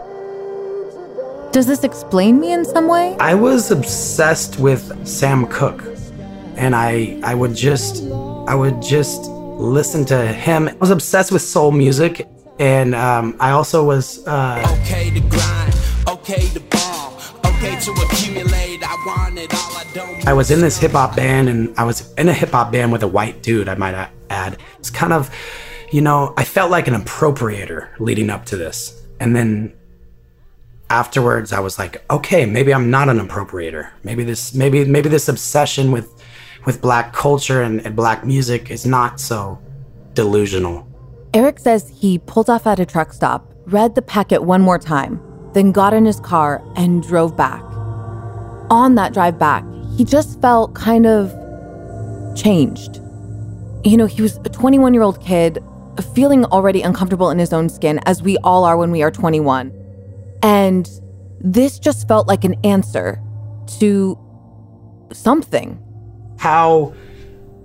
Does 1.52 1.65
this 1.67 1.84
explain 1.84 2.39
me 2.39 2.54
in 2.54 2.63
some 2.63 2.88
way? 2.88 3.15
I 3.19 3.34
was 3.36 3.71
obsessed 3.71 4.60
with 4.60 4.84
Sam 5.06 5.47
Cooke, 5.47 5.84
and 6.56 6.74
I 6.76 7.19
I 7.24 7.36
would 7.36 7.56
just 7.56 8.04
I 8.47 8.56
would 8.56 8.82
just 8.82 9.30
listen 9.62 10.04
to 10.06 10.28
him. 10.28 10.67
I 10.67 10.76
was 10.76 10.89
obsessed 10.89 11.32
with 11.32 11.41
soul 11.41 11.71
music, 11.71 12.28
and 12.60 12.95
um, 12.95 13.36
I 13.39 13.52
also 13.52 13.84
was. 13.86 14.26
Uh, 14.28 14.62
Okay 14.82 15.10
to 15.12 15.19
grind, 15.21 15.76
okay 16.08 16.47
to 16.50 16.60
ball, 16.60 17.19
okay 17.45 17.80
to 17.80 17.91
accumulate. 17.91 18.84
I 18.84 19.04
want 19.06 19.38
it 19.38 19.54
all, 19.54 19.78
I 19.78 19.86
don't. 19.93 20.28
I 20.28 20.34
was 20.34 20.52
in 20.52 20.60
this 20.62 20.78
hip 20.78 20.91
hop 20.91 21.15
band, 21.15 21.47
and 21.47 21.74
I 21.78 21.84
was 21.84 22.12
in 22.15 22.28
a 22.28 22.34
hip 22.34 22.50
hop 22.50 22.71
band 22.71 22.91
with 22.91 23.04
a 23.04 23.08
white 23.08 23.43
dude. 23.43 23.69
I 23.69 23.76
might 23.76 24.10
add. 24.30 24.58
It's 24.80 24.89
kind 24.89 25.13
of, 25.13 25.34
you 25.91 26.02
know, 26.02 26.34
I 26.38 26.43
felt 26.43 26.71
like 26.71 26.88
an 26.88 26.95
appropriator 26.95 27.89
leading 28.00 28.30
up 28.30 28.45
to 28.47 28.58
this, 28.58 29.06
and 29.19 29.36
then 29.36 29.74
afterwards, 30.89 31.54
I 31.54 31.60
was 31.60 31.80
like, 31.80 32.04
okay, 32.12 32.45
maybe 32.45 32.74
I'm 32.74 32.89
not 32.89 33.08
an 33.08 33.19
appropriator. 33.19 33.91
Maybe 34.04 34.24
this, 34.24 34.54
maybe 34.54 34.84
maybe 34.86 35.08
this 35.08 35.30
obsession 35.30 35.91
with 35.91 36.21
with 36.65 36.82
black 36.82 37.13
culture 37.13 37.62
and, 37.62 37.86
and 37.86 37.95
black 37.95 38.26
music 38.26 38.71
is 38.71 38.86
not 38.86 39.19
so 39.19 39.60
delusional. 40.13 40.88
Eric 41.34 41.60
says 41.60 41.89
he 41.89 42.19
pulled 42.19 42.50
off 42.50 42.67
at 42.67 42.80
a 42.80 42.86
truck 42.86 43.13
stop, 43.13 43.54
read 43.65 43.95
the 43.95 44.02
packet 44.02 44.43
one 44.43 44.62
more 44.62 44.78
time, 44.78 45.21
then 45.54 45.71
got 45.71 45.93
in 45.93 46.06
his 46.06 46.19
car 46.19 46.62
and 46.76 47.04
drove 47.04 47.38
back. 47.38 47.63
On 48.69 48.95
that 48.95 49.13
drive 49.13 49.39
back, 49.39 49.63
he 49.97 50.04
just 50.04 50.41
felt 50.41 50.74
kind 50.76 51.06
of 51.06 51.32
changed. 52.36 52.97
You 53.84 53.97
know, 53.97 54.06
he 54.06 54.21
was 54.21 54.38
a 54.38 54.50
21 54.50 54.93
year 54.93 55.04
old 55.04 55.21
kid, 55.21 55.63
feeling 56.13 56.45
already 56.45 56.82
uncomfortable 56.82 57.30
in 57.30 57.39
his 57.39 57.54
own 57.54 57.69
skin, 57.69 58.00
as 58.06 58.21
we 58.21 58.38
all 58.39 58.63
are 58.63 58.78
when 58.78 58.91
we 58.91 59.02
are 59.02 59.12
21. 59.12 59.74
And 60.43 60.89
this 61.39 61.80
just 61.80 62.08
felt 62.08 62.28
like 62.28 62.43
an 62.43 62.56
answer 62.63 63.21
to 63.80 64.17
something. 65.12 65.81
How 66.41 66.95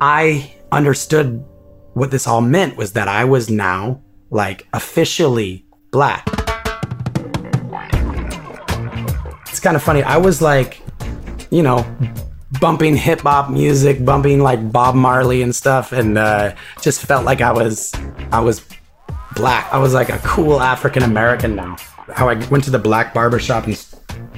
I 0.02 0.52
understood 0.70 1.42
what 1.94 2.10
this 2.10 2.26
all 2.26 2.42
meant 2.42 2.76
was 2.76 2.92
that 2.92 3.08
I 3.08 3.24
was 3.24 3.48
now 3.48 4.02
like 4.28 4.68
officially 4.74 5.64
black. 5.90 6.28
It's 9.48 9.60
kind 9.60 9.76
of 9.76 9.82
funny. 9.82 10.02
I 10.02 10.18
was 10.18 10.42
like, 10.42 10.82
you 11.50 11.62
know, 11.62 11.86
bumping 12.60 12.94
hip 12.96 13.20
hop 13.22 13.48
music, 13.48 14.04
bumping 14.04 14.42
like 14.42 14.70
Bob 14.70 14.94
Marley 14.94 15.40
and 15.40 15.56
stuff, 15.56 15.92
and 15.92 16.18
uh, 16.18 16.54
just 16.82 17.00
felt 17.00 17.24
like 17.24 17.40
I 17.40 17.52
was, 17.52 17.94
I 18.30 18.40
was 18.40 18.62
black. 19.36 19.72
I 19.72 19.78
was 19.78 19.94
like 19.94 20.10
a 20.10 20.18
cool 20.18 20.60
African 20.60 21.02
American 21.02 21.56
now. 21.56 21.76
how 22.12 22.28
I 22.28 22.34
went 22.48 22.64
to 22.64 22.70
the 22.70 22.78
black 22.78 23.14
barber 23.14 23.38
shop 23.38 23.64
and 23.64 23.74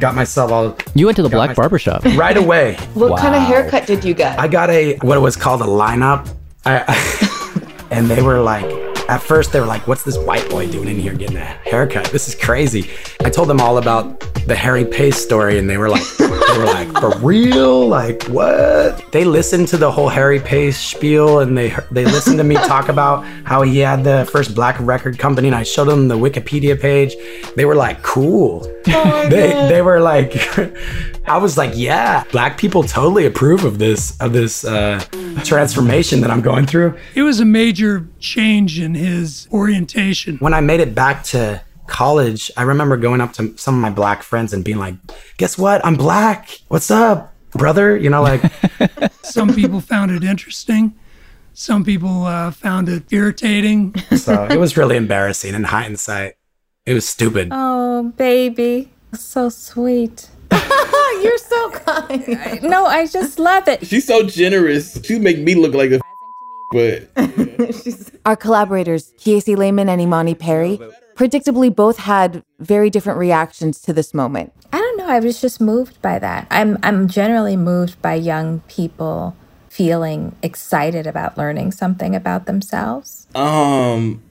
got 0.01 0.15
myself 0.15 0.51
all. 0.51 0.77
You 0.95 1.07
went 1.07 1.17
to 1.17 1.23
the 1.23 1.29
black 1.29 1.51
my- 1.51 1.55
barber 1.55 1.79
shop 1.79 2.05
right 2.17 2.37
away. 2.37 2.75
What 2.95 3.19
kind 3.21 3.35
of 3.35 3.43
haircut 3.43 3.87
did 3.87 4.05
you 4.05 4.15
get? 4.15 4.39
I 4.39 4.49
got 4.49 4.71
a 4.71 4.97
what 4.99 5.21
was 5.21 5.37
called 5.37 5.61
a 5.63 5.65
lineup, 5.67 6.29
I, 6.65 7.87
and 7.91 8.07
they 8.09 8.23
were 8.23 8.41
like, 8.41 8.65
at 9.09 9.23
first 9.23 9.53
they 9.53 9.61
were 9.61 9.67
like, 9.67 9.87
"What's 9.87 10.03
this 10.03 10.19
white 10.19 10.49
boy 10.51 10.71
doing 10.71 10.89
in 10.89 10.99
here 10.99 11.15
getting 11.15 11.37
a 11.37 11.45
haircut? 11.45 12.07
This 12.07 12.29
is 12.29 12.35
crazy." 12.35 12.91
I 13.25 13.31
told 13.31 13.49
them 13.49 13.61
all 13.61 13.79
about 13.79 14.21
the 14.47 14.55
Harry 14.55 14.85
Pace 14.85 15.17
story, 15.17 15.59
and 15.59 15.69
they 15.69 15.79
were 15.79 15.89
like, 15.89 16.07
"They 16.19 16.59
were 16.59 16.65
like, 16.65 16.93
for 17.01 17.17
real? 17.19 17.89
Like 17.89 18.23
what?" 18.25 19.11
They 19.13 19.25
listened 19.25 19.69
to 19.69 19.77
the 19.77 19.91
whole 19.91 20.09
Harry 20.09 20.41
Pace 20.41 20.79
spiel, 20.79 21.41
and 21.41 21.57
they 21.57 21.75
they 21.91 22.05
listened 22.05 22.39
to 22.39 22.45
me 22.45 22.55
talk 22.57 22.89
about 22.89 23.25
how 23.45 23.63
he 23.63 23.79
had 23.79 24.05
the 24.05 24.29
first 24.31 24.55
black 24.55 24.77
record 24.81 25.19
company, 25.19 25.49
and 25.49 25.57
I 25.57 25.63
showed 25.63 25.87
them 25.87 26.09
the 26.09 26.19
Wikipedia 26.19 26.79
page. 26.81 27.17
They 27.57 27.65
were 27.65 27.75
like, 27.75 28.03
"Cool." 28.03 28.61
they 28.85 29.69
they 29.69 29.83
were 29.83 30.01
like 30.01 30.35
I 31.29 31.37
was 31.37 31.59
like, 31.59 31.73
yeah, 31.75 32.25
black 32.33 32.57
people 32.57 32.83
totally 32.83 33.27
approve 33.27 33.65
of 33.65 33.79
this 33.79 34.19
of 34.21 34.33
this 34.33 34.65
uh, 34.65 35.05
transformation 35.45 36.23
that 36.23 36.31
I'm 36.31 36.41
going 36.41 36.67
through. 36.67 36.97
It 37.15 37.23
was 37.23 37.41
a 37.41 37.45
major 37.45 38.07
change 38.19 38.79
in 38.79 38.95
his 38.95 39.49
orientation. 39.53 40.37
When 40.39 40.55
I 40.55 40.61
made 40.61 40.81
it 40.81 40.95
back 40.95 41.25
to 41.25 41.63
college, 41.87 42.51
I 42.57 42.63
remember 42.63 42.97
going 42.97 43.21
up 43.21 43.33
to 43.35 43.57
some 43.57 43.75
of 43.75 43.81
my 43.81 43.91
black 43.91 44.23
friends 44.23 44.53
and 44.53 44.65
being 44.65 44.79
like, 44.79 44.95
"Guess 45.37 45.59
what? 45.59 45.85
I'm 45.85 45.97
black. 45.97 46.61
What's 46.69 46.91
up, 46.91 47.35
brother?" 47.53 47.97
You 47.97 48.11
know, 48.11 48.23
like 48.23 48.43
Some 49.29 49.55
people 49.55 49.81
found 49.81 50.11
it 50.11 50.25
interesting. 50.25 50.95
Some 51.53 51.85
people 51.85 52.25
uh, 52.25 52.51
found 52.51 52.89
it 52.89 53.05
irritating. 53.13 53.95
so 54.17 54.45
it 54.45 54.59
was 54.59 54.77
really 54.77 54.97
embarrassing 54.97 55.55
in 55.55 55.65
hindsight. 55.65 56.35
It 56.87 56.95
was 56.95 57.07
stupid. 57.07 57.51
Oh, 57.53 58.13
baby. 58.17 58.91
So 59.13 59.51
sweet. 59.51 60.31
You're 60.51 61.39
so 61.39 61.71
kind. 61.73 62.63
No, 62.63 62.87
I 62.87 63.07
just 63.07 63.39
love 63.39 63.69
it. 63.69 63.87
She's 63.87 64.07
so 64.07 64.23
generous. 64.27 64.99
She 65.05 65.19
make 65.19 65.41
me 65.41 65.55
look 65.55 65.75
like 65.75 65.91
a 65.91 66.01
but 66.71 67.09
Our 68.27 68.37
collaborators, 68.37 69.13
Kiese 69.19 69.57
Laymon 69.57 69.89
and 69.89 70.01
Imani 70.01 70.35
Perry, 70.35 70.79
predictably 71.15 71.75
both 71.75 71.99
had 71.99 72.43
very 72.59 72.91
different 72.91 73.19
reactions 73.19 73.81
to 73.83 73.93
this 73.93 74.13
moment. 74.13 74.53
I 74.73 74.79
don't 74.79 74.99
know. 74.99 75.09
I 75.09 75.21
was 75.21 75.41
just 75.41 75.61
moved 75.61 76.01
by 76.03 76.19
that. 76.19 76.47
I'm 76.51 76.79
I'm 76.83 77.09
generally 77.09 77.57
moved 77.57 78.01
by 78.03 78.15
young 78.15 78.61
people 78.69 79.35
feeling 79.69 80.37
excited 80.43 81.07
about 81.07 81.39
learning 81.39 81.73
something 81.73 82.15
about 82.15 82.47
themselves. 82.47 83.27
um 83.35 84.23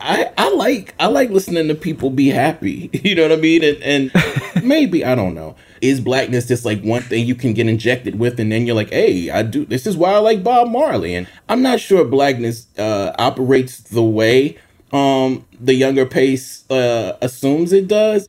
I, 0.00 0.32
I 0.36 0.50
like 0.50 0.94
I 0.98 1.06
like 1.06 1.30
listening 1.30 1.68
to 1.68 1.74
people 1.74 2.10
be 2.10 2.28
happy. 2.28 2.90
You 3.02 3.14
know 3.14 3.22
what 3.22 3.32
I 3.32 3.36
mean? 3.36 3.62
And, 3.64 3.82
and 3.82 4.64
maybe 4.64 5.04
I 5.04 5.14
don't 5.14 5.34
know. 5.34 5.56
Is 5.82 6.00
blackness 6.00 6.46
just 6.46 6.64
like 6.64 6.80
one 6.82 7.02
thing 7.02 7.26
you 7.26 7.34
can 7.34 7.54
get 7.54 7.66
injected 7.66 8.18
with, 8.18 8.38
and 8.38 8.52
then 8.52 8.66
you're 8.66 8.76
like, 8.76 8.90
hey, 8.90 9.30
I 9.30 9.42
do. 9.42 9.64
This 9.64 9.84
is 9.84 9.96
why 9.96 10.12
I 10.12 10.18
like 10.18 10.44
Bob 10.44 10.68
Marley, 10.68 11.14
and 11.14 11.26
I'm 11.48 11.60
not 11.60 11.80
sure 11.80 12.04
blackness 12.04 12.68
uh, 12.78 13.12
operates 13.18 13.80
the 13.80 14.02
way 14.02 14.58
um, 14.92 15.44
the 15.58 15.74
younger 15.74 16.06
pace 16.06 16.70
uh, 16.70 17.16
assumes 17.20 17.72
it 17.72 17.88
does. 17.88 18.28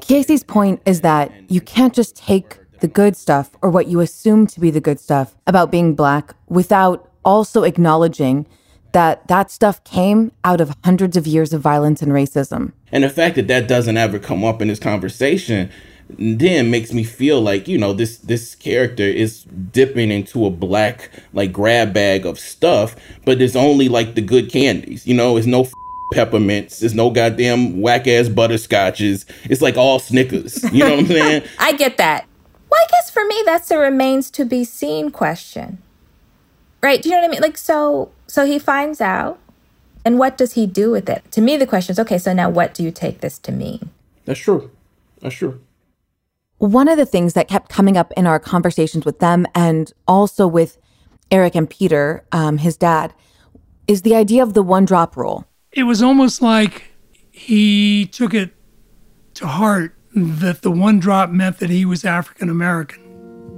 Kiese's 0.00 0.44
point 0.44 0.80
is 0.86 1.02
that 1.02 1.30
you 1.50 1.60
can't 1.60 1.94
just 1.94 2.16
take 2.16 2.58
the 2.80 2.88
good 2.88 3.16
stuff 3.16 3.50
or 3.62 3.70
what 3.70 3.86
you 3.86 4.00
assume 4.00 4.46
to 4.46 4.60
be 4.60 4.70
the 4.70 4.80
good 4.80 5.00
stuff 5.00 5.36
about 5.46 5.70
being 5.70 5.94
black 5.94 6.34
without 6.48 7.10
also 7.24 7.62
acknowledging 7.64 8.46
that 8.92 9.26
that 9.28 9.50
stuff 9.50 9.82
came 9.84 10.30
out 10.44 10.60
of 10.60 10.74
hundreds 10.84 11.16
of 11.16 11.26
years 11.26 11.52
of 11.52 11.60
violence 11.60 12.00
and 12.00 12.12
racism. 12.12 12.72
And 12.92 13.02
the 13.02 13.10
fact 13.10 13.34
that 13.36 13.48
that 13.48 13.66
doesn't 13.66 13.96
ever 13.96 14.18
come 14.18 14.44
up 14.44 14.62
in 14.62 14.68
this 14.68 14.78
conversation 14.78 15.70
then 16.10 16.70
makes 16.70 16.92
me 16.92 17.02
feel 17.02 17.40
like 17.40 17.66
you 17.66 17.78
know 17.78 17.92
this 17.92 18.18
this 18.18 18.54
character 18.54 19.02
is 19.02 19.44
dipping 19.44 20.10
into 20.10 20.44
a 20.46 20.50
black 20.50 21.10
like 21.32 21.52
grab 21.52 21.92
bag 21.92 22.26
of 22.26 22.38
stuff 22.38 22.94
but 23.24 23.38
there's 23.38 23.56
only 23.56 23.88
like 23.88 24.14
the 24.14 24.20
good 24.20 24.50
candies 24.50 25.06
you 25.06 25.14
know 25.14 25.36
it's 25.36 25.46
no 25.46 25.62
f- 25.62 25.72
peppermints 26.12 26.80
there's 26.80 26.94
no 26.94 27.10
goddamn 27.10 27.80
whack 27.80 28.06
ass 28.06 28.28
butterscotches 28.28 29.24
it's 29.44 29.62
like 29.62 29.76
all 29.76 29.98
snickers 29.98 30.62
you 30.72 30.80
know 30.80 30.90
what 30.90 30.98
i'm 31.00 31.06
saying 31.06 31.42
I 31.58 31.72
get 31.72 31.96
that. 31.96 32.26
Well, 32.70 32.80
I 32.82 32.86
guess 32.90 33.10
for 33.10 33.24
me, 33.24 33.42
that's 33.46 33.70
a 33.70 33.78
remains 33.78 34.30
to 34.32 34.44
be 34.44 34.64
seen 34.64 35.10
question. 35.10 35.78
Right? 36.82 37.00
Do 37.00 37.08
you 37.08 37.14
know 37.14 37.22
what 37.22 37.28
I 37.28 37.30
mean? 37.30 37.40
Like, 37.40 37.56
so, 37.56 38.10
so 38.26 38.44
he 38.44 38.58
finds 38.58 39.00
out, 39.00 39.38
and 40.04 40.18
what 40.18 40.36
does 40.36 40.52
he 40.52 40.66
do 40.66 40.90
with 40.90 41.08
it? 41.08 41.22
To 41.32 41.40
me, 41.40 41.56
the 41.56 41.66
question 41.66 41.92
is, 41.92 41.98
okay, 41.98 42.18
so 42.18 42.32
now 42.34 42.50
what 42.50 42.74
do 42.74 42.82
you 42.82 42.90
take 42.90 43.20
this 43.20 43.38
to 43.40 43.52
mean? 43.52 43.90
that's 44.24 44.40
true 44.40 44.70
that's 45.20 45.34
true 45.34 45.60
One 46.58 46.88
of 46.88 46.96
the 46.96 47.06
things 47.06 47.34
that 47.34 47.48
kept 47.48 47.68
coming 47.68 47.96
up 47.96 48.12
in 48.16 48.26
our 48.26 48.38
conversations 48.38 49.04
with 49.04 49.18
them 49.18 49.46
and 49.54 49.92
also 50.06 50.46
with 50.46 50.78
Eric 51.30 51.54
and 51.54 51.68
Peter, 51.68 52.24
um, 52.32 52.58
his 52.58 52.76
dad, 52.76 53.12
is 53.88 54.02
the 54.02 54.14
idea 54.14 54.42
of 54.42 54.54
the 54.54 54.62
one 54.62 54.84
drop 54.84 55.16
rule. 55.16 55.46
It 55.72 55.82
was 55.82 56.02
almost 56.02 56.40
like 56.40 56.84
he 57.30 58.06
took 58.06 58.32
it 58.32 58.54
to 59.34 59.46
heart 59.46 59.96
that 60.14 60.62
the 60.62 60.70
one 60.70 61.00
drop 61.00 61.30
meant 61.30 61.58
that 61.58 61.70
he 61.70 61.84
was 61.84 62.04
African 62.04 62.48
American. 62.48 63.02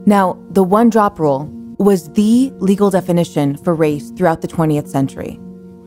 Now, 0.06 0.38
the 0.50 0.62
one 0.62 0.88
drop 0.88 1.18
rule 1.18 1.50
was 1.78 2.10
the 2.12 2.52
legal 2.58 2.88
definition 2.88 3.56
for 3.58 3.74
race 3.74 4.10
throughout 4.12 4.40
the 4.40 4.48
20th 4.48 4.88
century. 4.88 5.34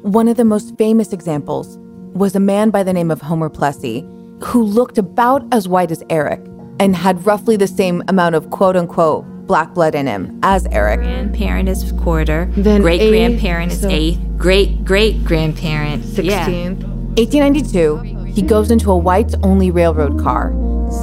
One 0.04 0.28
of 0.28 0.38
the 0.38 0.46
most 0.46 0.78
famous 0.78 1.12
examples 1.12 1.80
was 2.14 2.36
a 2.36 2.40
man 2.40 2.70
by 2.70 2.84
the 2.84 2.94
name 2.94 3.10
of 3.10 3.22
Homer 3.22 3.50
Plessy, 3.50 4.08
who 4.44 4.62
looked 4.62 4.98
about 4.98 5.44
as 5.52 5.68
white 5.68 5.92
as 5.92 6.04
Eric 6.10 6.46
and 6.80 6.96
had 6.96 7.26
roughly 7.26 7.56
the 7.58 7.68
same 7.68 8.02
amount 8.08 8.36
of 8.36 8.50
quote 8.50 8.76
unquote 8.76 9.26
black 9.46 9.74
blood 9.74 9.96
in 9.96 10.06
him 10.08 10.40
as 10.44 10.68
Eric. 10.68 11.00
Grandparent 11.02 11.68
is 11.68 11.92
quarter. 11.94 12.48
Then 12.56 12.82
great 12.82 13.10
grandparent 13.10 13.72
is 13.72 13.82
so- 13.82 13.90
eighth. 13.90 14.20
Great 14.38 14.86
great 14.86 15.24
grandparent. 15.26 16.06
Yeah. 16.06 16.46
1892, 16.48 18.26
he 18.32 18.42
goes 18.42 18.72
into 18.72 18.92
a 18.92 18.98
whites 18.98 19.36
only 19.44 19.72
railroad 19.72 20.20
car, 20.20 20.54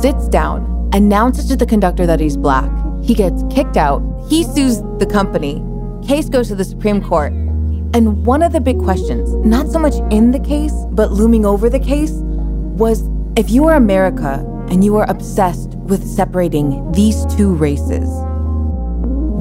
sits 0.01 0.29
down, 0.29 0.89
announces 0.95 1.47
to 1.49 1.57
the 1.57 1.67
conductor 1.67 2.07
that 2.07 2.21
he's 2.21 2.37
black. 2.37 2.71
He 3.03 3.15
gets 3.15 3.43
kicked 3.51 3.77
out. 3.77 4.01
He 4.29 4.43
sues 4.43 4.81
the 4.99 5.07
company. 5.07 5.63
Case 6.07 6.29
goes 6.29 6.49
to 6.49 6.55
the 6.55 6.65
Supreme 6.65 7.03
Court. 7.03 7.33
And 7.95 8.25
one 8.25 8.43
of 8.43 8.53
the 8.53 8.61
big 8.61 8.79
questions, 8.79 9.33
not 9.47 9.69
so 9.69 9.79
much 9.79 9.95
in 10.11 10.31
the 10.31 10.41
case, 10.41 10.73
but 10.91 11.13
looming 11.13 11.45
over 11.45 11.69
the 11.69 11.79
case, 11.79 12.13
was 12.13 13.09
if 13.37 13.51
you 13.51 13.65
were 13.65 13.75
America 13.75 14.43
and 14.69 14.85
you 14.85 14.97
are 14.97 15.09
obsessed 15.11 15.71
with 15.75 16.07
separating 16.07 16.91
these 16.93 17.25
two 17.37 17.55
races, 17.55 18.09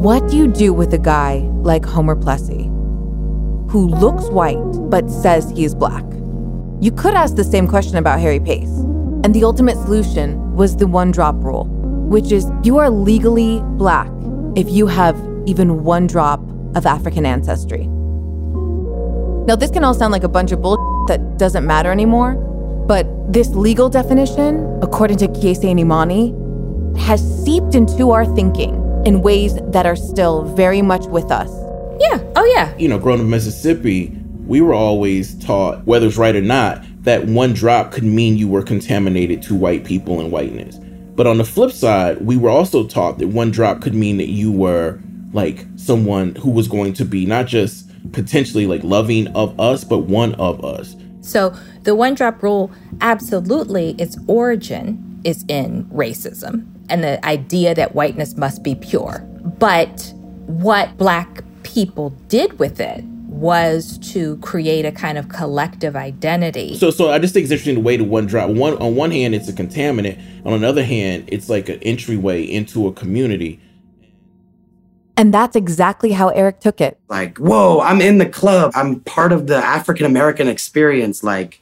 what 0.06 0.28
do 0.30 0.38
you 0.38 0.48
do 0.48 0.74
with 0.74 0.94
a 0.94 0.98
guy 0.98 1.38
like 1.64 1.84
Homer 1.84 2.16
Plessy, 2.16 2.66
who 3.70 3.88
looks 3.88 4.30
white 4.30 4.62
but 4.90 5.10
says 5.10 5.50
he 5.52 5.66
is 5.66 5.74
black? 5.74 6.04
You 6.80 6.92
could 6.92 7.14
ask 7.14 7.36
the 7.36 7.44
same 7.44 7.68
question 7.68 7.98
about 7.98 8.20
Harry 8.20 8.40
Pace. 8.40 8.70
And 9.24 9.34
the 9.34 9.44
ultimate 9.44 9.78
solution 9.78 10.56
was 10.56 10.76
the 10.78 10.86
one 10.86 11.10
drop 11.12 11.36
rule, 11.36 11.66
which 11.66 12.32
is 12.32 12.46
you 12.64 12.78
are 12.78 12.92
legally 12.92 13.62
black 13.78 14.12
if 14.56 14.70
you 14.70 14.86
have 14.86 15.18
even 15.48 15.84
one 15.84 16.06
drop 16.06 16.40
of 16.76 16.86
African 16.86 17.26
ancestry. 17.26 17.88
Now, 19.48 19.56
this 19.56 19.72
can 19.72 19.84
all 19.84 19.94
sound 19.94 20.12
like 20.12 20.24
a 20.24 20.30
bunch 20.30 20.52
of 20.52 20.62
bull 20.62 21.06
that 21.08 21.38
doesn't 21.38 21.66
matter 21.66 21.92
anymore, 21.92 22.36
but 22.88 23.08
this 23.32 23.50
legal 23.50 23.90
definition, 23.90 24.80
according 24.82 25.18
to 25.18 25.28
Kiese 25.28 25.70
and 25.70 25.80
Imani, 25.80 26.34
has 27.00 27.22
seeped 27.44 27.76
into 27.76 28.12
our 28.12 28.26
thinking 28.36 28.76
in 29.06 29.22
ways 29.22 29.56
that 29.72 29.86
are 29.86 29.96
still 29.96 30.44
very 30.56 30.82
much 30.82 31.06
with 31.06 31.32
us. 31.32 31.50
Yeah. 32.00 32.22
Oh, 32.36 32.46
yeah. 32.56 32.76
you 32.78 32.88
know, 32.88 33.00
growing 33.00 33.20
up 33.20 33.26
in 33.26 33.30
Mississippi, 33.30 34.12
we 34.46 34.62
were 34.62 34.74
always 34.74 35.38
taught, 35.40 35.84
whether 35.86 36.08
it's 36.08 36.18
right 36.18 36.36
or 36.36 36.42
not, 36.42 36.84
that 37.04 37.26
one 37.26 37.54
drop 37.54 37.92
could 37.92 38.04
mean 38.04 38.38
you 38.38 38.48
were 38.48 38.64
contaminated 38.64 39.42
to 39.44 39.56
white 39.56 39.86
people 39.86 40.20
and 40.20 40.32
whiteness. 40.32 40.78
But 41.16 41.28
on 41.28 41.38
the 41.38 41.46
flip 41.46 41.72
side, 41.72 42.22
we 42.26 42.38
were 42.38 42.50
also 42.50 42.86
taught 42.86 43.20
that 43.20 43.30
one 43.30 43.52
drop 43.52 43.82
could 43.82 43.96
mean 43.96 44.18
that 44.18 44.30
you 44.30 44.52
were 44.52 45.00
like 45.34 45.66
someone 45.76 46.36
who 46.36 46.50
was 46.50 46.68
going 46.68 46.94
to 46.94 47.06
be 47.06 47.26
not 47.26 47.48
just 47.48 47.90
potentially 48.12 48.68
like 48.68 48.84
loving 48.84 49.28
of 49.30 49.58
us, 49.60 49.84
but 49.84 50.00
one 50.00 50.36
of 50.36 50.64
us. 50.64 50.96
So 51.26 51.56
the 51.84 51.96
one 51.96 52.14
drop 52.14 52.42
rule, 52.44 52.72
absolutely, 53.02 53.96
its 53.98 54.18
origin 54.28 55.22
is 55.24 55.44
in 55.48 55.86
racism 55.86 56.68
and 56.90 57.04
the 57.04 57.26
idea 57.26 57.74
that 57.74 57.96
whiteness 57.96 58.38
must 58.38 58.64
be 58.64 58.76
pure. 58.76 59.20
But 59.60 60.14
what 60.46 60.98
black 60.98 61.44
people 61.64 62.12
did 62.28 62.60
with 62.60 62.80
it 62.80 63.04
was 63.36 63.98
to 63.98 64.38
create 64.38 64.86
a 64.86 64.92
kind 64.92 65.18
of 65.18 65.28
collective 65.28 65.96
identity. 65.96 66.78
So, 66.78 66.90
so 66.90 67.10
I 67.10 67.20
just 67.20 67.34
think 67.34 67.44
it's 67.44 67.52
interesting 67.52 67.76
the 67.76 67.82
way 67.82 67.98
the 67.98 68.04
one 68.04 68.28
drop. 68.28 68.50
One 68.50 68.78
on 68.78 68.96
one 68.96 69.12
hand, 69.12 69.36
it's 69.36 69.50
a 69.50 69.54
contaminant. 69.54 70.22
On 70.46 70.62
the 70.62 70.68
other 70.68 70.84
hand, 70.84 71.26
it's 71.28 71.50
like 71.50 71.68
an 71.68 71.80
entryway 71.82 72.44
into 72.44 72.88
a 72.88 72.94
community. 72.94 73.60
And 75.18 75.34
that's 75.34 75.56
exactly 75.56 76.12
how 76.12 76.30
Eric 76.30 76.60
took 76.60 76.82
it. 76.82 77.00
Like, 77.08 77.38
whoa, 77.38 77.80
I'm 77.82 78.02
in 78.02 78.18
the 78.18 78.26
club. 78.26 78.72
I'm 78.76 79.00
part 79.02 79.32
of 79.32 79.48
the 79.48 79.58
African 79.58 80.06
American 80.06 80.48
experience. 80.48 81.24
Like, 81.24 81.62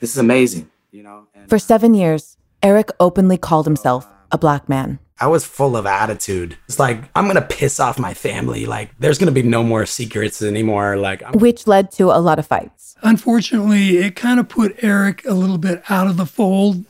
this 0.00 0.10
is 0.10 0.18
amazing. 0.18 0.68
You 0.90 1.04
know? 1.04 1.28
And, 1.34 1.48
For 1.48 1.56
uh, 1.56 1.60
seven 1.60 1.94
years, 1.94 2.36
Eric 2.62 2.90
openly 2.98 3.38
called 3.38 3.66
himself 3.66 4.06
a 4.32 4.38
black 4.38 4.68
man. 4.68 4.98
I 5.22 5.26
was 5.26 5.44
full 5.44 5.76
of 5.76 5.84
attitude. 5.86 6.56
It's 6.66 6.78
like, 6.78 7.04
I'm 7.14 7.24
going 7.24 7.36
to 7.36 7.42
piss 7.42 7.78
off 7.78 7.98
my 7.98 8.14
family. 8.14 8.64
Like, 8.64 8.90
there's 8.98 9.18
going 9.18 9.32
to 9.32 9.42
be 9.42 9.46
no 9.46 9.62
more 9.62 9.84
secrets 9.84 10.40
anymore. 10.40 10.96
Like, 10.96 11.22
I'm- 11.22 11.34
which 11.34 11.66
led 11.66 11.92
to 11.92 12.04
a 12.04 12.18
lot 12.18 12.38
of 12.38 12.46
fights. 12.46 12.96
Unfortunately, 13.02 13.98
it 13.98 14.16
kind 14.16 14.40
of 14.40 14.48
put 14.48 14.82
Eric 14.82 15.24
a 15.26 15.34
little 15.34 15.58
bit 15.58 15.82
out 15.90 16.06
of 16.06 16.16
the 16.16 16.26
fold 16.26 16.84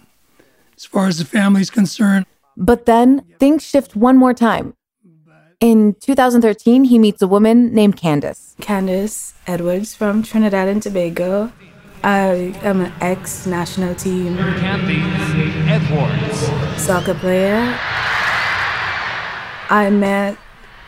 as 0.77 0.85
far 0.85 1.09
as 1.09 1.19
the 1.19 1.25
family's 1.25 1.71
concerned. 1.71 2.25
But 2.57 2.87
then 2.87 3.25
things 3.39 3.65
shift 3.65 3.97
one 3.97 4.17
more 4.17 4.35
time. 4.35 4.75
In 5.61 5.95
2013, 6.01 6.85
he 6.85 6.99
meets 6.99 7.21
a 7.21 7.29
woman 7.29 7.75
named 7.75 7.99
Candace. 7.99 8.57
Candace 8.63 9.35
Edwards 9.47 9.95
from 9.95 10.23
Trinidad 10.23 10.69
and 10.69 10.83
Tobago. 10.83 11.53
I 12.03 12.55
am 12.63 12.81
an 12.81 12.91
ex 13.03 13.45
national 13.47 13.95
team 13.95 14.39
Edwards. 15.69 16.39
soccer 16.81 17.13
player. 17.13 17.77
I 19.69 19.91
met 19.93 20.39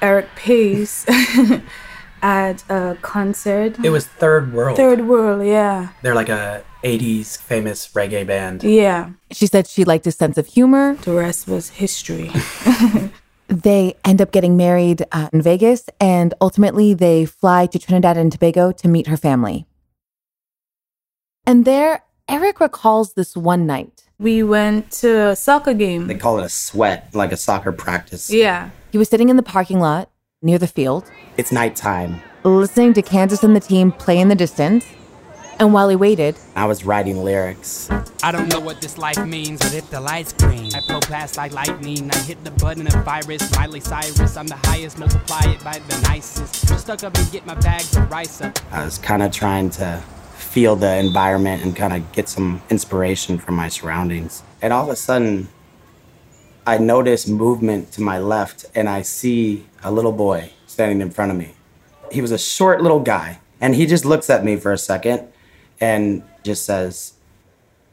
Eric 0.01 0.29
Pace 0.37 1.05
at 2.23 2.65
a 2.71 2.97
concert. 3.03 3.77
it 3.85 3.91
was 3.91 4.07
Third 4.07 4.55
World. 4.55 4.79
Third 4.79 5.07
World, 5.07 5.47
yeah. 5.47 5.89
They're 6.01 6.15
like 6.15 6.31
a 6.31 6.65
80s 6.83 7.37
famous 7.37 7.89
reggae 7.89 8.27
band. 8.27 8.65
Yeah. 8.65 9.11
She 9.31 9.47
said 9.47 9.67
she 9.69 9.85
liked 9.85 10.07
his 10.07 10.17
sense 10.17 10.39
of 10.39 10.47
humor. 10.47 10.95
The 10.95 11.13
rest 11.13 11.47
was 11.47 11.69
history. 11.69 12.31
They 13.53 13.95
end 14.03 14.23
up 14.23 14.33
getting 14.33 14.57
married 14.57 15.05
uh, 15.13 15.29
in 15.31 15.43
Vegas, 15.43 15.91
and 16.01 16.33
ultimately 16.41 16.95
they 16.95 17.27
fly 17.27 17.67
to 17.67 17.79
Trinidad 17.79 18.17
and 18.17 18.33
Tobago 18.33 18.73
to 18.73 18.89
meet 18.89 19.09
her 19.09 19.17
family. 19.19 19.67
And 21.47 21.67
there, 21.67 22.03
Eric 22.31 22.61
recalls 22.61 23.13
this 23.13 23.37
one 23.37 23.67
night. 23.67 24.05
we 24.19 24.43
went 24.43 24.91
to 24.93 25.29
a 25.29 25.37
soccer 25.37 25.75
game. 25.75 26.07
They 26.07 26.15
call 26.15 26.39
it 26.39 26.45
a 26.45 26.49
sweat, 26.49 27.11
like 27.15 27.31
a 27.31 27.37
soccer 27.37 27.73
practice. 27.73 28.31
Yeah. 28.31 28.71
He 28.91 28.97
was 28.97 29.11
sitting 29.11 29.29
in 29.29 29.37
the 29.37 29.43
parking 29.43 29.81
lot 29.81 30.11
near 30.41 30.59
the 30.59 30.67
field, 30.67 31.05
It's 31.37 31.53
nighttime. 31.53 32.23
listening 32.45 32.95
to 32.95 33.03
Candace 33.03 33.45
and 33.45 33.55
the 33.55 33.61
team 33.61 33.93
play 33.93 34.19
in 34.19 34.29
the 34.29 34.35
distance. 34.35 34.87
And 35.63 35.73
while 35.73 35.89
he 35.89 35.95
waited, 35.95 36.35
I 36.57 36.65
was 36.65 36.85
writing 36.85 37.23
lyrics. 37.23 37.89
I 38.25 38.33
don't 38.33 38.49
know 38.49 38.59
what 38.59 38.81
this 38.81 38.99
life 38.99 39.25
means, 39.25 39.61
but 39.61 39.73
if 39.73 39.89
the 39.91 40.01
lights 40.01 40.33
green, 40.33 40.75
I 40.75 40.81
blow 40.89 40.99
past 40.99 41.37
like 41.37 41.53
lightning. 41.53 42.11
I 42.11 42.17
hit 42.17 42.43
the 42.43 42.51
button 42.51 42.85
of 42.89 42.95
virus, 43.05 43.49
Miley 43.55 43.79
Cyrus. 43.79 44.37
I'm 44.37 44.49
the 44.49 44.57
highest, 44.57 44.99
multiply 44.99 45.43
it 45.45 45.63
by 45.63 45.79
the 45.79 46.01
nicest. 46.01 46.67
Stuck 46.81 47.05
up 47.05 47.17
and 47.17 47.31
get 47.31 47.47
my 47.47 47.55
bags 47.55 47.97
of 47.97 48.11
rice 48.11 48.41
up. 48.41 48.59
I 48.73 48.85
was 48.85 48.99
kind 48.99 49.23
of 49.23 49.31
trying 49.31 49.71
to 49.79 50.03
feel 50.35 50.75
the 50.75 50.97
environment 50.97 51.63
and 51.63 51.77
kind 51.77 51.93
of 51.93 52.11
get 52.11 52.29
some 52.29 52.61
inspiration 52.69 53.39
from 53.39 53.55
my 53.55 53.69
surroundings. 53.69 54.43
And 54.61 54.73
all 54.73 54.83
of 54.83 54.89
a 54.89 54.97
sudden, 54.97 55.47
I 56.67 56.79
notice 56.79 57.29
movement 57.29 57.93
to 57.93 58.03
my 58.03 58.19
left 58.19 58.67
and 58.75 58.89
I 58.89 59.03
see 59.03 59.67
a 59.85 59.93
little 59.93 60.11
boy 60.11 60.51
standing 60.67 61.01
in 61.01 61.13
front 61.13 61.31
of 61.31 61.37
me. 61.37 61.55
He 62.11 62.21
was 62.21 62.33
a 62.33 62.39
short 62.39 62.83
little 62.83 62.99
guy 62.99 63.39
and 63.61 63.77
he 63.77 63.87
just 63.87 64.05
looks 64.05 64.29
at 64.29 64.45
me 64.45 64.57
for 64.57 64.73
a 64.73 64.79
second 64.79 65.29
and 65.83 66.23
just 66.45 66.65
says, 66.65 67.15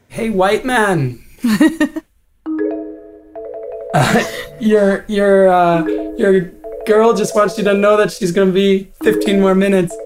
Hey, 0.08 0.30
white 0.30 0.64
man. 0.64 1.22
Uh, 3.92 4.22
your 4.60 5.04
your 5.08 5.48
uh, 5.48 5.84
your 6.16 6.42
girl 6.86 7.12
just 7.12 7.34
wants 7.34 7.58
you 7.58 7.64
to 7.64 7.74
know 7.74 7.96
that 7.96 8.12
she's 8.12 8.30
gonna 8.30 8.52
be 8.52 8.88
15 9.02 9.40
more 9.40 9.52
minutes. 9.54 9.96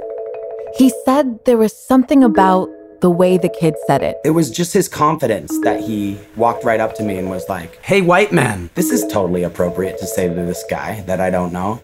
he 0.78 0.90
said 1.04 1.44
there 1.44 1.58
was 1.58 1.76
something 1.76 2.24
about 2.24 2.70
the 3.02 3.10
way 3.10 3.36
the 3.36 3.50
kid 3.50 3.74
said 3.86 4.02
it. 4.02 4.16
It 4.24 4.30
was 4.30 4.50
just 4.50 4.72
his 4.72 4.88
confidence 4.88 5.58
that 5.64 5.80
he 5.80 6.18
walked 6.36 6.64
right 6.64 6.80
up 6.80 6.94
to 6.94 7.02
me 7.02 7.18
and 7.18 7.28
was 7.28 7.46
like, 7.50 7.78
Hey, 7.82 8.00
white 8.00 8.32
man, 8.32 8.70
this 8.74 8.90
is 8.90 9.04
totally 9.12 9.42
appropriate 9.42 9.98
to 9.98 10.06
say 10.06 10.28
to 10.28 10.34
this 10.34 10.64
guy 10.70 11.02
that 11.02 11.20
I 11.20 11.28
don't 11.28 11.52
know. 11.52 11.82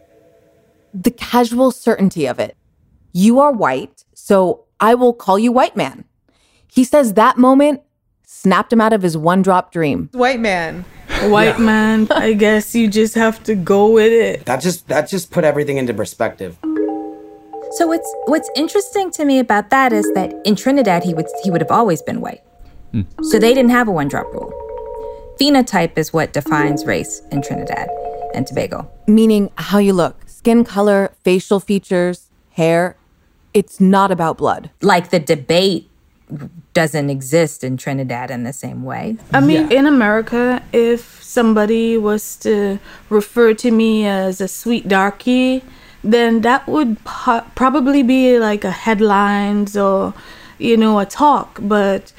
The 0.94 1.10
casual 1.10 1.70
certainty 1.70 2.24
of 2.26 2.38
it. 2.38 2.56
You 3.12 3.40
are 3.40 3.52
white, 3.52 4.04
so 4.14 4.64
I 4.80 4.94
will 4.94 5.12
call 5.12 5.38
you 5.38 5.52
white 5.52 5.76
man. 5.76 6.04
He 6.66 6.84
says 6.84 7.14
that 7.14 7.36
moment 7.36 7.82
snapped 8.24 8.72
him 8.72 8.80
out 8.80 8.92
of 8.92 9.02
his 9.02 9.16
one 9.16 9.42
drop 9.42 9.72
dream. 9.72 10.08
White 10.12 10.40
man. 10.40 10.84
White 11.24 11.58
man, 11.58 12.06
I 12.12 12.32
guess 12.44 12.74
you 12.74 12.88
just 12.88 13.14
have 13.14 13.42
to 13.42 13.54
go 13.54 13.90
with 13.90 14.10
it. 14.10 14.46
That 14.46 14.62
just 14.62 14.88
that 14.88 15.08
just 15.08 15.30
put 15.30 15.44
everything 15.44 15.76
into 15.76 15.92
perspective. 15.92 16.56
So 17.72 17.86
what's 17.86 18.14
what's 18.24 18.48
interesting 18.56 19.10
to 19.12 19.24
me 19.26 19.38
about 19.38 19.68
that 19.68 19.92
is 19.92 20.10
that 20.14 20.32
in 20.46 20.56
Trinidad 20.56 21.02
he 21.04 21.12
would 21.12 21.26
he 21.42 21.50
would 21.50 21.60
have 21.60 21.70
always 21.70 22.00
been 22.00 22.20
white. 22.22 22.42
Hmm. 22.92 23.02
So 23.24 23.38
they 23.38 23.52
didn't 23.52 23.72
have 23.72 23.86
a 23.86 23.90
one 23.90 24.08
drop 24.08 24.32
rule. 24.32 24.50
Phenotype 25.38 25.98
is 25.98 26.12
what 26.12 26.32
defines 26.32 26.86
race 26.86 27.22
in 27.30 27.42
Trinidad 27.42 27.88
and 28.32 28.46
Tobago. 28.46 28.90
Meaning 29.06 29.50
how 29.56 29.78
you 29.78 29.92
look, 29.92 30.26
skin 30.26 30.64
color, 30.64 31.12
facial 31.22 31.60
features, 31.60 32.30
hair. 32.50 32.96
It's 33.52 33.80
not 33.80 34.10
about 34.10 34.38
blood. 34.38 34.70
Like 34.80 35.10
the 35.10 35.18
debate 35.18 35.88
doesn't 36.72 37.10
exist 37.10 37.64
in 37.64 37.76
Trinidad 37.76 38.30
in 38.30 38.44
the 38.44 38.52
same 38.52 38.84
way. 38.84 39.16
I 39.32 39.40
mean, 39.40 39.70
in 39.72 39.86
America, 39.86 40.62
if 40.72 41.22
somebody 41.22 41.96
was 41.98 42.36
to 42.36 42.78
refer 43.08 43.54
to 43.54 43.70
me 43.70 44.06
as 44.06 44.40
a 44.40 44.46
sweet 44.46 44.86
darky, 44.86 45.64
then 46.04 46.42
that 46.42 46.66
would 46.68 47.02
po- 47.04 47.44
probably 47.54 48.02
be 48.02 48.38
like 48.38 48.64
a 48.64 48.70
headlines 48.70 49.76
or, 49.76 50.14
you 50.58 50.76
know, 50.76 51.00
a 51.00 51.06
talk. 51.06 51.58
But 51.60 52.12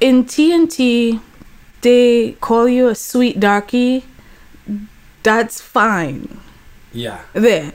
in 0.00 0.24
TNT, 0.24 1.20
they 1.82 2.32
call 2.40 2.68
you 2.68 2.88
a 2.88 2.94
sweet 2.94 3.38
darky. 3.38 4.04
That's 5.22 5.60
fine. 5.60 6.40
Yeah. 6.92 7.22
There. 7.32 7.72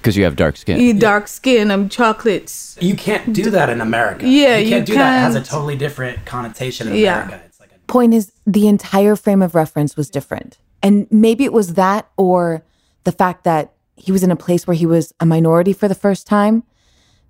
Because 0.00 0.16
you 0.16 0.24
have 0.24 0.34
dark 0.34 0.56
skin. 0.56 0.80
You 0.80 0.94
dark 0.94 1.28
skin, 1.28 1.70
I'm 1.70 1.88
chocolates. 1.90 2.78
You 2.80 2.96
can't 2.96 3.34
do 3.34 3.50
that 3.50 3.68
in 3.68 3.82
America. 3.82 4.26
Yeah, 4.26 4.56
you 4.56 4.64
you 4.64 4.70
can't 4.70 4.86
do 4.86 4.94
that. 4.94 5.16
It 5.18 5.20
has 5.20 5.34
a 5.34 5.42
totally 5.42 5.76
different 5.76 6.24
connotation 6.24 6.88
in 6.88 6.94
Yeah. 6.96 7.24
America. 7.26 7.46
Point 7.86 8.14
is, 8.14 8.32
the 8.46 8.66
entire 8.68 9.14
frame 9.16 9.42
of 9.42 9.54
reference 9.54 9.96
was 9.96 10.08
different. 10.08 10.58
And 10.82 11.06
maybe 11.10 11.44
it 11.44 11.52
was 11.52 11.74
that 11.74 12.08
or 12.16 12.62
the 13.04 13.12
fact 13.12 13.44
that 13.44 13.72
he 13.96 14.10
was 14.12 14.22
in 14.22 14.30
a 14.30 14.36
place 14.36 14.66
where 14.66 14.76
he 14.76 14.86
was 14.86 15.12
a 15.20 15.26
minority 15.26 15.72
for 15.74 15.88
the 15.88 15.94
first 15.94 16.26
time, 16.26 16.62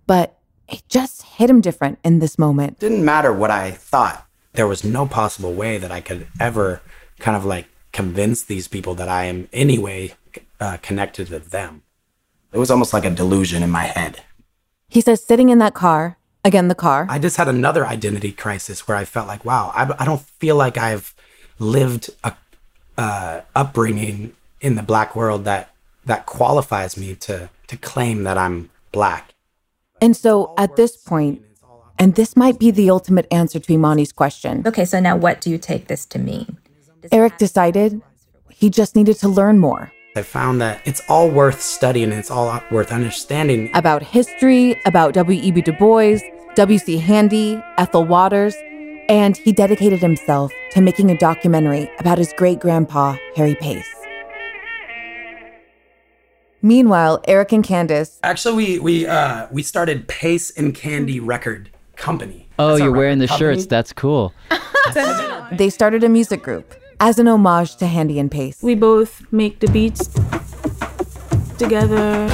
but 0.06 0.38
it 0.68 0.83
just 0.88 1.22
hit 1.22 1.50
him 1.50 1.61
different 1.61 1.98
in 2.04 2.20
this 2.20 2.38
moment. 2.38 2.78
didn't 2.78 3.04
matter 3.04 3.33
what 3.33 3.50
I 3.50 3.72
thought. 3.72 4.26
There 4.52 4.68
was 4.68 4.85
no 4.85 5.06
possible 5.06 5.52
way 5.52 5.78
that 5.78 5.90
I 5.90 6.00
could 6.00 6.28
ever 6.38 6.80
kind 7.18 7.37
of 7.37 7.44
like 7.44 7.66
convince 7.92 8.42
these 8.44 8.68
people 8.68 8.94
that 8.94 9.09
I 9.09 9.24
am 9.24 9.48
anyway 9.52 10.14
uh, 10.61 10.76
connected 10.83 11.26
to 11.28 11.38
them. 11.40 11.83
It 12.53 12.59
was 12.59 12.71
almost 12.71 12.93
like 12.93 13.05
a 13.05 13.11
delusion 13.11 13.63
in 13.63 13.71
my 13.71 13.85
head. 13.85 14.23
He 14.89 15.01
says, 15.01 15.23
sitting 15.23 15.51
in 15.51 15.59
that 15.59 15.75
car, 15.75 16.19
again, 16.45 16.69
the 16.69 16.75
car, 16.75 17.07
I 17.09 17.19
just 17.19 17.37
had 17.37 17.49
another 17.49 17.87
identity 17.87 18.33
crisis 18.33 18.89
where 18.89 18.97
I 18.97 19.05
felt 19.05 19.29
like, 19.29 19.45
wow, 19.45 19.71
I, 19.75 19.95
I 19.99 20.05
don't 20.05 20.21
feel 20.21 20.57
like 20.57 20.77
I've 20.77 21.15
lived 21.59 22.11
a 22.25 22.35
uh, 22.99 23.41
upbringing 23.55 24.35
in 24.61 24.75
the 24.75 24.83
black 24.83 25.17
world 25.17 25.45
that 25.45 25.71
that 26.05 26.27
qualifies 26.27 26.97
me 26.97 27.15
to 27.15 27.49
to 27.69 27.77
claim 27.77 28.25
that 28.25 28.37
I'm 28.37 28.71
black. 28.93 29.35
And 30.03 30.17
so 30.17 30.55
at 30.59 30.77
this 30.77 30.97
point, 30.97 31.43
and 31.99 32.15
this 32.15 32.37
might 32.37 32.59
be 32.59 32.71
the 32.71 32.91
ultimate 32.91 33.27
answer 33.31 33.61
to 33.61 33.73
Imani's 33.73 34.13
question. 34.13 34.63
Okay, 34.67 34.85
so 34.85 34.99
now 34.99 35.17
what 35.17 35.41
do 35.41 35.51
you 35.51 35.59
take 35.59 35.87
this 35.87 36.05
to 36.07 36.19
mean? 36.19 36.59
Eric 37.13 37.39
decided 37.39 38.03
he 38.51 38.71
just 38.71 38.97
needed 38.97 39.17
to 39.19 39.29
learn 39.29 39.59
more 39.59 39.93
I 40.16 40.23
found 40.23 40.61
that 40.61 40.83
it's 40.85 41.01
all 41.09 41.31
worth 41.31 41.61
studying 41.61 42.11
and 42.11 42.18
it's 42.18 42.33
all 42.33 42.61
worth 42.73 42.90
understanding. 42.90 43.71
about 43.75 44.02
history, 44.02 44.81
about 44.85 45.15
W.E.B. 45.15 45.63
Du 45.63 45.73
Bois, 45.73 46.19
W.C. 46.56 46.96
Handy, 46.96 47.63
Ethel 47.79 48.04
Waters, 48.04 48.56
and 49.08 49.37
he 49.37 49.52
dedicated 49.52 50.00
himself 50.00 50.50
to 50.73 50.81
making 50.81 51.13
a 51.13 51.17
documentary 51.17 51.88
about 52.00 52.19
his 52.19 52.35
great 52.37 52.58
grandpa, 52.58 53.17
Harry 53.37 53.54
Pace. 53.54 53.88
Meanwhile, 56.61 57.23
Eric 57.29 57.52
and 57.52 57.65
Candace, 57.65 58.19
Actually, 58.25 58.54
we 58.54 58.79
we 58.81 59.06
uh 59.06 59.46
we 59.50 59.63
started 59.63 60.08
Pace 60.08 60.50
and 60.50 60.75
Candy 60.75 61.21
Record 61.21 61.71
Company. 61.96 62.48
Oh, 62.58 62.71
That's 62.71 62.81
you're 62.81 62.92
wearing 62.92 63.19
the 63.19 63.27
record 63.27 63.38
shirts. 63.38 63.67
That's 63.67 63.92
cool. 63.92 64.35
they 65.52 65.71
started 65.71 66.04
a 66.04 66.08
music 66.08 66.42
group 66.42 66.75
as 67.01 67.19
an 67.19 67.27
homage 67.27 67.77
to 67.77 67.87
Handy 67.87 68.19
and 68.19 68.31
Pace. 68.31 68.59
We 68.63 68.75
both 68.75 69.25
make 69.33 69.61
the 69.61 69.69
beats 69.69 70.07
together. 71.57 72.29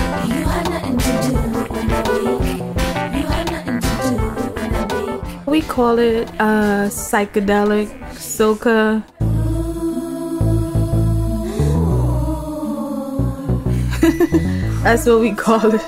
We 5.47 5.63
call 5.63 5.99
it 6.01 6.29
uh, 6.41 6.91
psychedelic 6.91 7.89
soca. 8.15 9.05
That's 14.83 15.07
what 15.07 15.21
we 15.21 15.33
call 15.33 15.75
it. 15.75 15.83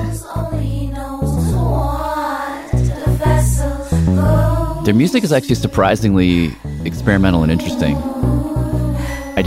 Their 4.85 4.95
music 4.95 5.25
is 5.25 5.33
actually 5.33 5.57
surprisingly 5.57 6.55
experimental 6.85 7.43
and 7.43 7.53
interesting. 7.53 7.97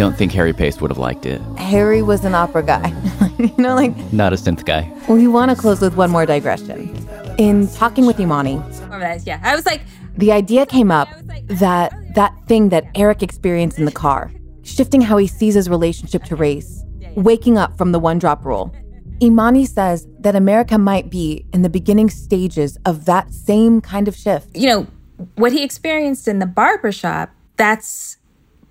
I 0.02 0.04
don't 0.04 0.18
think 0.18 0.32
Harry 0.32 0.52
Pace 0.52 0.82
would 0.82 0.90
have 0.90 0.98
liked 0.98 1.28
it. 1.28 1.40
Harry 1.60 2.02
was 2.02 2.26
an 2.26 2.34
opera 2.34 2.64
guy. 2.64 2.88
you 3.38 3.54
know, 3.60 3.76
like, 3.76 3.96
Not 4.12 4.34
a 4.34 4.36
synth 4.36 4.66
guy. 4.66 4.92
we 5.08 5.28
want 5.28 5.52
to 5.52 5.56
close 5.56 5.80
with 5.80 5.96
one 5.96 6.10
more 6.10 6.26
digression. 6.26 6.90
In 7.38 7.68
talking 7.68 8.08
with 8.08 8.20
Imani, 8.20 8.56
Remember 8.56 8.98
that? 9.02 9.28
Yeah, 9.28 9.40
I 9.44 9.56
was 9.56 9.64
like, 9.68 9.82
the 10.18 10.32
idea 10.32 10.66
came 10.66 10.90
up 10.90 11.08
that 11.50 11.94
that 12.16 12.34
thing 12.48 12.70
that 12.70 12.86
Eric 12.96 13.22
experienced 13.22 13.78
in 13.78 13.86
the 13.86 13.92
car, 13.92 14.32
shifting 14.64 15.02
how 15.02 15.18
he 15.18 15.28
sees 15.28 15.54
his 15.54 15.70
relationship 15.70 16.24
to 16.24 16.36
race, 16.36 16.84
waking 17.14 17.60
up 17.60 17.78
from 17.78 17.92
the 17.92 18.00
one 18.00 18.18
drop 18.18 18.44
rule. 18.44 18.74
Imani 19.22 19.68
says 19.68 20.08
that 20.22 20.36
America 20.36 20.80
might 20.80 21.12
be 21.12 21.46
in 21.54 21.62
the 21.62 21.70
beginning 21.70 22.10
stages 22.10 22.76
of 22.86 23.06
that 23.06 23.32
same 23.32 23.82
kind 23.82 24.08
of 24.08 24.16
shift. 24.16 24.48
you 24.58 24.68
know, 24.68 24.88
what 25.36 25.52
he 25.52 25.64
experienced 25.64 26.28
in 26.28 26.40
the 26.40 26.48
barbershop, 26.48 27.30
that's 27.56 28.18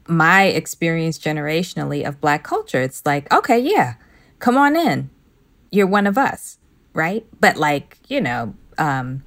my 0.08 0.44
experience 0.44 1.18
generationally 1.18 2.06
of 2.06 2.20
black 2.20 2.42
culture. 2.42 2.80
It's 2.80 3.04
like, 3.06 3.32
okay, 3.32 3.58
yeah, 3.58 3.94
come 4.38 4.56
on 4.56 4.76
in. 4.76 5.10
You're 5.70 5.86
one 5.86 6.06
of 6.06 6.18
us, 6.18 6.58
right? 6.92 7.24
But 7.40 7.56
like, 7.56 7.98
you 8.08 8.20
know, 8.20 8.54
um, 8.78 9.22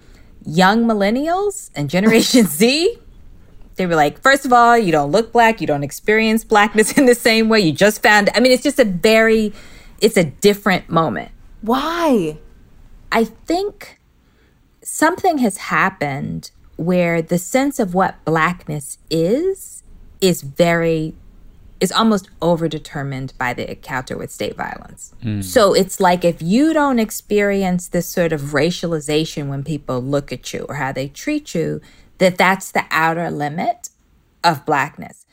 young 0.46 0.86
millennials 0.86 1.70
and 1.76 1.90
Generation 1.90 2.46
Z, 2.48 2.98
they 3.76 3.86
were 3.86 3.96
like, 3.96 4.22
first 4.22 4.46
of 4.46 4.54
all, 4.54 4.78
you 4.78 4.92
don't 4.92 5.12
look 5.12 5.32
black, 5.32 5.62
you 5.62 5.68
don't 5.68 5.84
experience 5.84 6.44
blackness 6.44 6.98
in 6.98 7.06
the 7.06 7.16
same 7.16 7.50
way. 7.50 7.60
You 7.62 7.72
just 7.72 8.04
found, 8.04 8.30
I 8.36 8.40
mean, 8.40 8.52
it's 8.52 8.64
just 8.64 8.80
a 8.80 8.86
very, 8.86 9.54
it's 10.02 10.18
a 10.18 10.26
different 10.26 10.90
moment. 10.90 11.32
Why? 11.62 12.38
I 13.12 13.24
think 13.24 14.00
something 14.82 15.38
has 15.38 15.58
happened 15.58 16.52
where 16.76 17.22
the 17.22 17.38
sense 17.38 17.80
of 17.80 17.94
what 17.94 18.24
blackness 18.26 18.98
is 19.10 19.83
is 20.24 20.42
very 20.42 21.14
is 21.82 21.92
almost 21.92 22.30
overdetermined 22.40 23.38
by 23.38 23.54
the 23.54 23.70
encounter 23.70 24.16
with 24.18 24.32
state 24.32 24.56
violence. 24.56 25.14
Mm. 25.22 25.44
So 25.44 25.74
it's 25.74 26.00
like 26.00 26.24
if 26.24 26.42
you 26.42 26.72
don't 26.72 26.98
experience 26.98 27.90
this 27.90 28.08
sort 28.08 28.32
of 28.32 28.40
racialization 28.54 29.50
when 29.50 29.66
people 29.66 30.02
look 30.02 30.32
at 30.32 30.54
you 30.54 30.66
or 30.70 30.76
how 30.76 30.94
they 30.94 31.10
treat 31.10 31.54
you, 31.54 31.82
that 32.20 32.38
that's 32.38 32.72
the 32.72 32.86
outer 32.90 33.30
limit 33.30 33.90
of 34.46 34.66
blackness. 34.66 35.26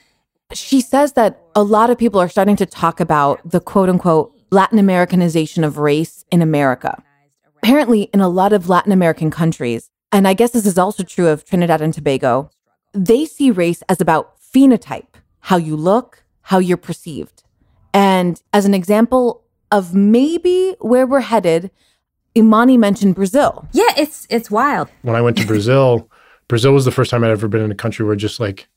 She 0.52 0.80
says 0.80 1.12
that 1.12 1.40
a 1.54 1.62
lot 1.62 1.88
of 1.88 1.98
people 1.98 2.18
are 2.18 2.28
starting 2.28 2.56
to 2.56 2.66
talk 2.66 2.98
about 2.98 3.48
the 3.48 3.60
quote 3.60 3.88
unquote 3.88 4.34
Latin 4.50 4.80
Americanization 4.80 5.62
of 5.62 5.78
race 5.78 6.24
in 6.32 6.42
America. 6.42 7.00
Apparently, 7.62 8.10
in 8.12 8.20
a 8.20 8.28
lot 8.28 8.52
of 8.52 8.68
Latin 8.68 8.90
American 8.90 9.30
countries, 9.30 9.88
and 10.10 10.26
I 10.26 10.34
guess 10.34 10.50
this 10.50 10.66
is 10.66 10.78
also 10.78 11.04
true 11.04 11.28
of 11.28 11.44
Trinidad 11.44 11.80
and 11.80 11.94
Tobago, 11.94 12.50
they 12.92 13.24
see 13.24 13.52
race 13.52 13.82
as 13.88 14.00
about 14.00 14.39
phenotype, 14.52 15.14
how 15.40 15.56
you 15.56 15.76
look, 15.76 16.22
how 16.42 16.58
you're 16.58 16.76
perceived. 16.76 17.42
And 17.92 18.40
as 18.52 18.64
an 18.64 18.74
example 18.74 19.42
of 19.70 19.94
maybe 19.94 20.76
where 20.80 21.06
we're 21.06 21.20
headed, 21.20 21.70
Imani 22.36 22.76
mentioned 22.76 23.14
Brazil. 23.14 23.66
Yeah, 23.72 23.92
it's 23.96 24.26
it's 24.30 24.50
wild. 24.50 24.88
When 25.02 25.16
I 25.16 25.20
went 25.20 25.36
to 25.38 25.46
Brazil, 25.46 26.08
Brazil 26.48 26.72
was 26.72 26.84
the 26.84 26.92
first 26.92 27.10
time 27.10 27.24
I'd 27.24 27.30
ever 27.30 27.48
been 27.48 27.62
in 27.62 27.72
a 27.72 27.76
country 27.76 28.04
where 28.06 28.16
just 28.16 28.40
like 28.40 28.68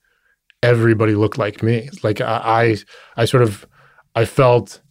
everybody 0.61 1.13
looked 1.13 1.37
like 1.37 1.61
me. 1.61 1.89
Like 2.01 2.21
I, 2.21 2.77
I, 3.17 3.21
I 3.21 3.25
sort 3.25 3.43
of, 3.43 3.67
I 4.15 4.25
felt 4.25 4.81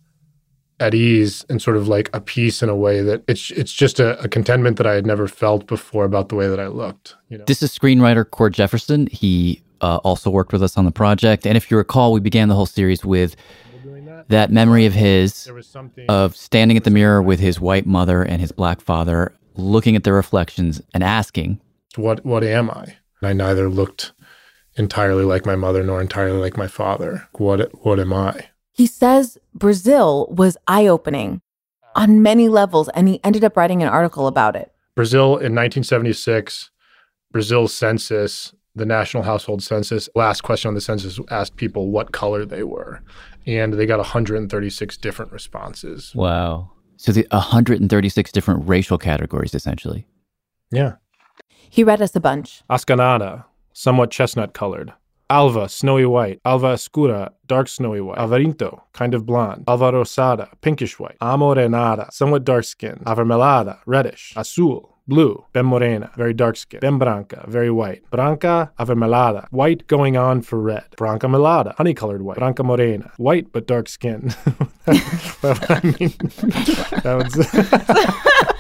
at 0.78 0.94
ease 0.94 1.46
and 1.48 1.62
sort 1.62 1.76
of 1.76 1.86
like 1.86 2.10
a 2.12 2.20
peace 2.20 2.62
in 2.62 2.68
a 2.68 2.74
way 2.74 3.00
that 3.02 3.22
it's 3.28 3.50
it's 3.52 3.72
just 3.72 4.00
a, 4.00 4.18
a 4.20 4.28
contentment 4.28 4.76
that 4.78 4.86
I 4.86 4.94
had 4.94 5.06
never 5.06 5.28
felt 5.28 5.66
before 5.66 6.04
about 6.04 6.28
the 6.28 6.34
way 6.34 6.48
that 6.48 6.58
I 6.58 6.66
looked. 6.66 7.16
You 7.28 7.38
know? 7.38 7.44
This 7.46 7.62
is 7.62 7.76
screenwriter 7.76 8.28
Cord 8.28 8.52
Jefferson. 8.52 9.06
He 9.06 9.62
uh, 9.82 9.96
also 9.98 10.30
worked 10.30 10.52
with 10.52 10.62
us 10.62 10.78
on 10.78 10.84
the 10.84 10.90
project. 10.90 11.46
And 11.46 11.56
if 11.56 11.70
you 11.70 11.76
recall, 11.76 12.12
we 12.12 12.20
began 12.20 12.48
the 12.48 12.54
whole 12.54 12.66
series 12.66 13.04
with 13.04 13.36
that 14.28 14.50
memory 14.50 14.86
of 14.86 14.92
his 14.92 15.50
of 16.08 16.36
standing 16.36 16.76
at 16.76 16.84
the 16.84 16.90
mirror 16.90 17.22
with 17.22 17.40
his 17.40 17.60
white 17.60 17.86
mother 17.86 18.22
and 18.22 18.40
his 18.40 18.52
black 18.52 18.80
father, 18.80 19.34
looking 19.56 19.96
at 19.96 20.04
their 20.04 20.14
reflections 20.14 20.80
and 20.94 21.02
asking, 21.02 21.60
What 21.96 22.24
what 22.24 22.44
am 22.44 22.70
I? 22.70 22.96
I 23.22 23.32
neither 23.32 23.68
looked 23.68 24.12
entirely 24.76 25.24
like 25.24 25.46
my 25.46 25.56
mother 25.56 25.82
nor 25.82 26.00
entirely 26.00 26.38
like 26.38 26.56
my 26.56 26.68
father. 26.68 27.28
What 27.32 27.70
what 27.84 28.00
am 28.00 28.12
I? 28.12 28.48
He 28.72 28.86
says 28.86 29.36
Brazil 29.54 30.28
was 30.30 30.56
eye 30.66 30.86
opening 30.86 31.42
on 31.94 32.22
many 32.22 32.48
levels, 32.48 32.88
and 32.90 33.08
he 33.08 33.20
ended 33.22 33.44
up 33.44 33.56
writing 33.56 33.82
an 33.82 33.88
article 33.88 34.26
about 34.26 34.56
it. 34.56 34.72
Brazil 34.94 35.36
in 35.36 35.54
1976, 35.54 36.70
Brazil's 37.30 37.74
census, 37.74 38.54
the 38.74 38.86
national 38.86 39.22
household 39.22 39.62
census, 39.62 40.08
last 40.14 40.42
question 40.42 40.68
on 40.68 40.74
the 40.74 40.80
census 40.80 41.18
asked 41.30 41.56
people 41.56 41.90
what 41.90 42.12
color 42.12 42.44
they 42.44 42.62
were. 42.62 43.02
And 43.46 43.74
they 43.74 43.86
got 43.86 43.98
136 43.98 44.96
different 44.98 45.32
responses. 45.32 46.14
Wow. 46.14 46.70
So 46.96 47.12
the 47.12 47.26
136 47.30 48.32
different 48.32 48.68
racial 48.68 48.98
categories, 48.98 49.54
essentially. 49.54 50.06
Yeah. 50.70 50.94
He 51.68 51.84
read 51.84 52.00
us 52.00 52.14
a 52.14 52.20
bunch. 52.20 52.62
Ascanada, 52.70 53.44
somewhat 53.72 54.10
chestnut 54.10 54.54
colored. 54.54 54.92
Alva, 55.28 55.68
snowy 55.68 56.04
white. 56.04 56.40
Alva 56.44 56.74
escura, 56.74 57.30
dark 57.46 57.66
snowy 57.66 58.02
white. 58.02 58.18
Alvarinto, 58.18 58.82
kind 58.92 59.14
of 59.14 59.24
blonde. 59.24 59.64
Alva 59.66 59.90
rosada, 59.90 60.50
pinkish 60.60 60.98
white. 60.98 61.16
Amorenada, 61.22 62.08
somewhat 62.12 62.44
dark 62.44 62.64
skinned. 62.64 63.00
Avermelada, 63.06 63.78
reddish. 63.86 64.34
Azul, 64.36 64.91
blue. 65.06 65.44
Bem 65.52 65.66
morena, 65.66 66.10
very 66.16 66.34
dark 66.34 66.56
skin. 66.56 66.80
Bem 66.80 66.98
branca, 66.98 67.44
very 67.48 67.70
white. 67.70 68.02
Branca 68.10 68.72
avermelada, 68.78 69.46
white 69.50 69.86
going 69.86 70.16
on 70.16 70.42
for 70.42 70.60
red. 70.60 70.86
Branca 70.96 71.26
melada, 71.26 71.74
honey 71.76 71.94
colored 71.94 72.22
white. 72.22 72.38
Branca 72.38 72.62
morena, 72.62 73.10
white 73.16 73.52
but 73.52 73.66
dark 73.66 73.88
skin. 73.88 74.02
skinned. 74.02 74.36
I 74.86 75.80
mean, 75.82 76.12
that 77.02 77.14
one's. 77.18 78.48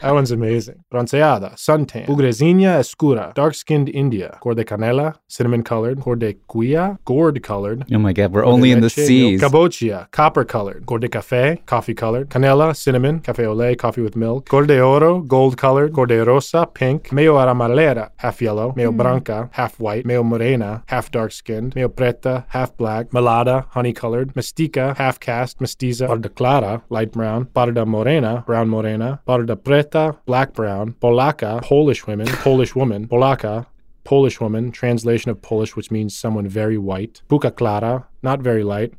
That 0.00 0.14
one's 0.14 0.30
amazing. 0.30 0.84
Bronceada, 0.92 1.56
suntan. 1.56 2.06
Ugrezinha 2.06 2.78
escura, 2.78 3.34
dark-skinned 3.34 3.88
India. 3.88 4.38
Cor 4.40 4.54
de 4.54 4.64
canela, 4.64 5.16
cinnamon-colored. 5.28 6.00
Cor 6.00 6.14
de 6.14 6.34
cuia, 6.48 6.98
gourd-colored. 7.04 7.84
Oh 7.92 7.98
my 7.98 8.12
God, 8.12 8.32
we're 8.32 8.42
Cor 8.42 8.52
only 8.52 8.70
in 8.70 8.80
the 8.80 8.86
leche, 8.86 9.06
seas. 9.06 9.40
Cabochia, 9.40 10.08
copper-colored. 10.12 10.86
Cor 10.86 11.00
de 11.00 11.08
café, 11.08 11.64
coffee-colored. 11.66 12.30
Canela, 12.30 12.76
cinnamon. 12.76 13.20
Café 13.20 13.46
au 13.46 13.54
lait, 13.54 13.76
coffee 13.76 14.00
with 14.00 14.14
milk. 14.14 14.48
Cor 14.48 14.66
de 14.66 14.80
oro, 14.80 15.20
gold-colored. 15.20 15.92
Cor 15.92 16.06
de 16.06 16.24
rosa, 16.24 16.64
pink. 16.66 17.08
Meio 17.10 17.34
aramalera, 17.34 18.10
half 18.18 18.40
yellow. 18.40 18.72
Meio 18.76 18.90
hmm. 18.90 18.98
branca, 18.98 19.50
half 19.52 19.80
white. 19.80 20.04
Meio 20.04 20.22
morena, 20.22 20.84
half 20.86 21.10
dark-skinned. 21.10 21.74
Meio 21.74 21.88
preta, 21.88 22.44
half 22.50 22.76
black. 22.76 23.10
Melada, 23.10 23.66
honey-colored. 23.70 24.34
Mestica, 24.34 24.96
half 24.96 25.18
caste. 25.18 25.58
Mestiza, 25.58 26.06
parda 26.06 26.32
clara, 26.32 26.82
light 26.88 27.10
brown. 27.10 27.46
Parda 27.46 27.84
morena, 27.84 28.44
brown 28.46 28.68
morena. 28.68 29.20
Parda 29.26 29.56
preta, 29.56 29.87
black 30.26 30.52
brown. 30.52 30.94
Polaka, 31.00 31.62
Polish 31.62 32.06
women. 32.06 32.26
Polish 32.26 32.74
woman. 32.74 33.08
Polaka, 33.08 33.66
Polish 34.04 34.40
woman, 34.40 34.70
translation 34.72 35.30
of 35.30 35.42
Polish, 35.42 35.76
which 35.76 35.90
means 35.90 36.16
someone 36.16 36.48
very 36.48 36.78
white. 36.78 37.20
Buca 37.28 37.54
clara, 37.54 38.06
not 38.22 38.40
very 38.40 38.64
light. 38.64 38.94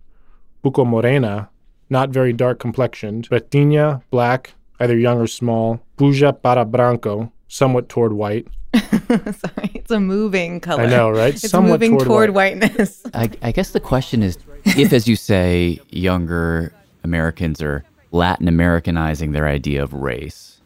Buco 0.63 0.85
morena, 0.85 1.49
not 1.89 2.09
very 2.09 2.33
dark 2.33 2.59
complexioned. 2.59 3.27
Pretinha, 3.29 4.01
black, 4.11 4.53
either 4.79 4.97
young 4.97 5.19
or 5.19 5.27
small. 5.27 5.79
Buja 5.97 6.31
para 6.41 6.65
branco, 6.65 7.31
somewhat 7.47 7.89
toward 7.89 8.13
white. 8.13 8.47
Sorry, 8.75 9.71
it's 9.73 9.89
a 9.89 9.99
moving 9.99 10.59
color. 10.59 10.83
I 10.83 10.85
know, 10.85 11.09
right? 11.09 11.33
It's 11.33 11.49
Somewhat 11.49 11.79
moving 11.81 11.91
toward 11.97 12.07
toward, 12.07 12.29
white. 12.31 12.59
whiteness. 12.59 13.03
I, 13.13 13.31
I 13.41 13.51
guess 13.51 13.71
the 13.71 13.79
question 13.79 14.21
is 14.21 14.37
if, 14.65 14.93
as 14.93 15.07
you 15.07 15.15
say, 15.15 15.79
younger 15.89 16.71
Americans 17.03 17.61
are 17.63 17.83
Latin 18.11 18.47
Americanizing 18.47 19.31
their 19.31 19.47
idea 19.47 19.81
of 19.81 19.93
race. 19.93 20.58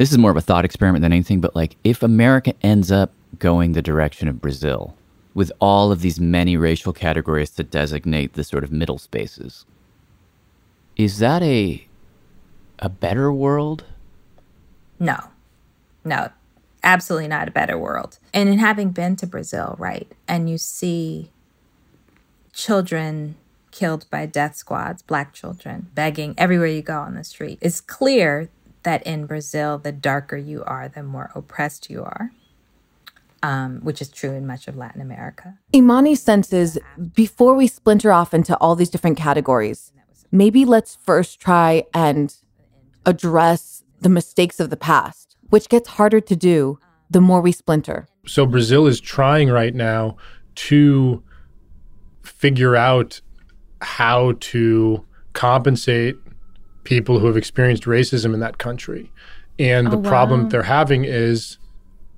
This 0.00 0.12
is 0.12 0.16
more 0.16 0.30
of 0.30 0.36
a 0.38 0.40
thought 0.40 0.64
experiment 0.64 1.02
than 1.02 1.12
anything, 1.12 1.42
but 1.42 1.54
like 1.54 1.76
if 1.84 2.02
America 2.02 2.54
ends 2.62 2.90
up 2.90 3.12
going 3.38 3.72
the 3.72 3.82
direction 3.82 4.28
of 4.28 4.40
Brazil 4.40 4.96
with 5.34 5.52
all 5.60 5.92
of 5.92 6.00
these 6.00 6.18
many 6.18 6.56
racial 6.56 6.94
categories 6.94 7.50
to 7.50 7.62
designate 7.62 8.32
the 8.32 8.42
sort 8.42 8.64
of 8.64 8.72
middle 8.72 8.96
spaces, 8.96 9.66
is 10.96 11.18
that 11.18 11.42
a 11.42 11.86
a 12.78 12.88
better 12.88 13.30
world? 13.30 13.84
No, 14.98 15.18
no, 16.02 16.30
absolutely 16.82 17.28
not 17.28 17.48
a 17.48 17.50
better 17.50 17.76
world. 17.76 18.18
And 18.32 18.48
in 18.48 18.58
having 18.58 18.92
been 18.92 19.16
to 19.16 19.26
Brazil, 19.26 19.76
right, 19.78 20.10
and 20.26 20.48
you 20.48 20.56
see 20.56 21.30
children 22.54 23.36
killed 23.70 24.06
by 24.10 24.24
death 24.24 24.56
squads, 24.56 25.02
black 25.02 25.34
children, 25.34 25.90
begging 25.94 26.34
everywhere 26.38 26.68
you 26.68 26.80
go 26.80 27.00
on 27.00 27.16
the 27.16 27.22
street, 27.22 27.58
it's 27.60 27.82
clear 27.82 28.48
that 28.82 29.02
in 29.06 29.26
Brazil, 29.26 29.78
the 29.78 29.92
darker 29.92 30.36
you 30.36 30.64
are, 30.64 30.88
the 30.88 31.02
more 31.02 31.30
oppressed 31.34 31.90
you 31.90 32.02
are, 32.02 32.32
um, 33.42 33.80
which 33.80 34.00
is 34.00 34.08
true 34.08 34.32
in 34.32 34.46
much 34.46 34.68
of 34.68 34.76
Latin 34.76 35.00
America. 35.00 35.58
Imani 35.74 36.14
senses 36.14 36.78
before 37.14 37.54
we 37.54 37.66
splinter 37.66 38.12
off 38.12 38.34
into 38.34 38.56
all 38.58 38.74
these 38.74 38.90
different 38.90 39.16
categories, 39.16 39.92
maybe 40.30 40.64
let's 40.64 40.96
first 40.96 41.40
try 41.40 41.84
and 41.94 42.36
address 43.06 43.82
the 44.00 44.08
mistakes 44.08 44.60
of 44.60 44.70
the 44.70 44.76
past, 44.76 45.36
which 45.50 45.68
gets 45.68 45.90
harder 45.90 46.20
to 46.20 46.36
do 46.36 46.78
the 47.10 47.20
more 47.20 47.40
we 47.40 47.52
splinter. 47.52 48.06
So 48.26 48.46
Brazil 48.46 48.86
is 48.86 49.00
trying 49.00 49.48
right 49.48 49.74
now 49.74 50.16
to 50.54 51.22
figure 52.22 52.76
out 52.76 53.20
how 53.80 54.34
to 54.40 55.04
compensate 55.32 56.16
people 56.90 57.20
who 57.20 57.26
have 57.26 57.36
experienced 57.36 57.84
racism 57.84 58.34
in 58.34 58.40
that 58.40 58.58
country. 58.58 59.10
And 59.58 59.88
Oh, 59.88 59.90
the 59.92 60.08
problem 60.08 60.48
they're 60.48 60.64
having 60.64 61.04
is 61.04 61.56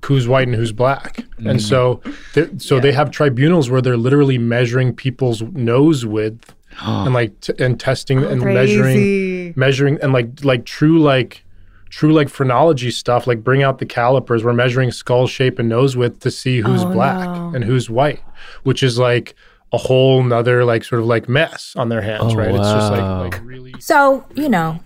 who's 0.05 0.27
white 0.27 0.47
and 0.47 0.55
who's 0.55 0.71
black. 0.73 1.17
Mhm. 1.39 1.49
And 1.51 1.61
so 1.61 2.01
they're- 2.33 2.49
so 2.57 2.79
they 2.79 2.91
have 2.91 3.09
tribunals 3.11 3.69
where 3.69 3.81
they're 3.81 3.95
literally 3.97 4.37
measuring 4.37 4.93
people's 4.93 5.41
nose 5.53 6.05
width 6.05 6.53
and 6.81 7.13
like 7.13 7.39
t- 7.39 7.53
and 7.59 7.79
testing 7.79 8.23
and 8.23 8.41
Crazy. 8.41 8.55
measuring 8.77 9.53
measuring 9.55 9.99
and 10.01 10.11
like 10.11 10.29
like 10.43 10.65
true 10.65 10.97
like 10.99 11.43
true 11.91 12.11
like 12.11 12.27
phrenology 12.29 12.89
stuff 12.89 13.27
like 13.27 13.43
bring 13.43 13.61
out 13.61 13.77
the 13.77 13.85
calipers 13.85 14.43
we're 14.43 14.53
measuring 14.53 14.89
skull 14.89 15.27
shape 15.27 15.59
and 15.59 15.69
nose 15.69 15.95
width 15.95 16.19
to 16.21 16.31
see 16.31 16.61
who's 16.61 16.81
Oh, 16.83 16.89
black 16.91 17.19
no. 17.29 17.51
and 17.53 17.63
who's 17.63 17.91
white 17.91 18.21
which 18.63 18.81
is 18.81 18.97
like 18.97 19.35
a 19.73 19.77
whole 19.77 20.21
nother 20.23 20.63
like 20.63 20.83
sort 20.83 21.01
of 21.01 21.07
like 21.07 21.27
mess 21.27 21.73
on 21.75 21.89
their 21.89 22.01
hands 22.01 22.33
Oh, 22.33 22.35
right 22.35 22.49
it's 22.49 22.57
just 22.59 22.91
like 22.91 23.01
like 23.33 23.41
really 23.43 23.73
So 23.79 24.23
you 24.35 24.47
know, 24.47 24.79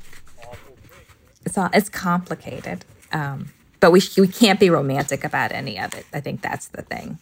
it's 1.46 1.58
all 1.58 1.70
it's 1.74 1.90
complicated, 1.90 2.86
um, 3.12 3.50
but 3.80 3.92
we 3.92 4.02
we 4.18 4.28
can't 4.28 4.60
be 4.60 4.70
romantic 4.70 5.24
about 5.24 5.52
any 5.52 5.78
of 5.80 5.94
it. 5.94 6.06
I 6.14 6.22
think 6.22 6.42
that's 6.42 6.68
the 6.70 6.82
thing. 6.82 7.20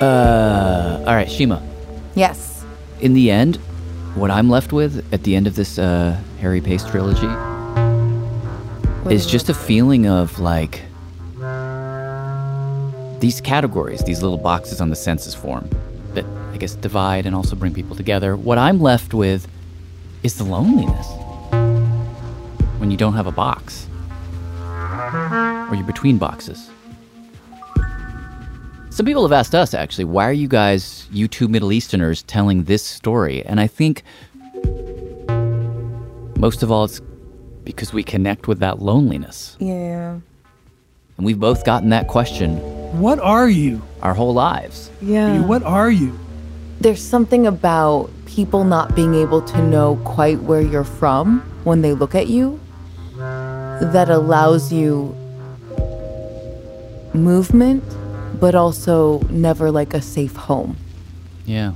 Uh, 0.00 1.02
all 1.06 1.14
right, 1.14 1.30
Shima. 1.30 1.62
Yes. 2.14 2.64
In 3.00 3.14
the 3.14 3.30
end, 3.30 3.58
what 4.14 4.30
I'm 4.30 4.48
left 4.48 4.72
with 4.72 5.04
at 5.12 5.24
the 5.24 5.34
end 5.34 5.46
of 5.46 5.56
this 5.56 5.78
uh, 5.78 6.18
Harry 6.40 6.60
Pace 6.60 6.84
trilogy 6.84 7.26
is 9.12 9.26
just 9.26 9.48
a 9.48 9.54
feeling 9.54 10.06
of 10.06 10.38
like 10.38 10.82
these 13.20 13.40
categories, 13.40 14.04
these 14.04 14.22
little 14.22 14.38
boxes 14.38 14.80
on 14.80 14.90
the 14.90 14.96
census 14.96 15.34
form 15.34 15.68
that 16.14 16.24
I 16.52 16.58
guess 16.58 16.74
divide 16.76 17.26
and 17.26 17.34
also 17.34 17.56
bring 17.56 17.74
people 17.74 17.96
together. 17.96 18.36
What 18.36 18.56
I'm 18.56 18.80
left 18.80 19.14
with 19.14 19.48
is 20.22 20.38
the 20.38 20.44
loneliness 20.44 21.08
when 22.78 22.90
you 22.90 22.96
don't 22.96 23.14
have 23.14 23.26
a 23.26 23.32
box 23.32 23.88
or 24.70 25.74
you're 25.74 25.84
between 25.84 26.18
boxes. 26.18 26.70
Some 28.94 29.06
people 29.06 29.24
have 29.24 29.32
asked 29.32 29.56
us 29.56 29.74
actually, 29.74 30.04
why 30.04 30.24
are 30.24 30.32
you 30.32 30.46
guys, 30.46 31.08
you 31.10 31.26
two 31.26 31.48
Middle 31.48 31.72
Easterners, 31.72 32.22
telling 32.22 32.62
this 32.62 32.84
story? 32.84 33.44
And 33.44 33.58
I 33.58 33.66
think 33.66 34.04
most 36.38 36.62
of 36.62 36.70
all, 36.70 36.84
it's 36.84 37.00
because 37.64 37.92
we 37.92 38.04
connect 38.04 38.46
with 38.46 38.60
that 38.60 38.80
loneliness. 38.80 39.56
Yeah. 39.58 40.20
And 41.16 41.26
we've 41.26 41.40
both 41.40 41.64
gotten 41.64 41.88
that 41.88 42.06
question 42.06 42.58
What 43.00 43.18
are 43.18 43.48
you? 43.48 43.82
our 44.00 44.14
whole 44.14 44.32
lives. 44.32 44.92
Yeah. 45.02 45.40
What 45.40 45.64
are 45.64 45.90
you? 45.90 46.16
There's 46.80 47.02
something 47.02 47.48
about 47.48 48.10
people 48.26 48.62
not 48.62 48.94
being 48.94 49.16
able 49.16 49.42
to 49.42 49.60
know 49.60 49.96
quite 50.04 50.38
where 50.42 50.60
you're 50.60 50.84
from 50.84 51.40
when 51.64 51.82
they 51.82 51.94
look 51.94 52.14
at 52.14 52.28
you 52.28 52.60
that 53.16 54.06
allows 54.08 54.72
you 54.72 55.16
movement, 57.12 57.82
but 58.40 58.54
also 58.54 59.20
never 59.30 59.70
like 59.70 59.94
a 59.94 60.02
safe 60.02 60.36
home. 60.36 60.76
Yeah. 61.46 61.74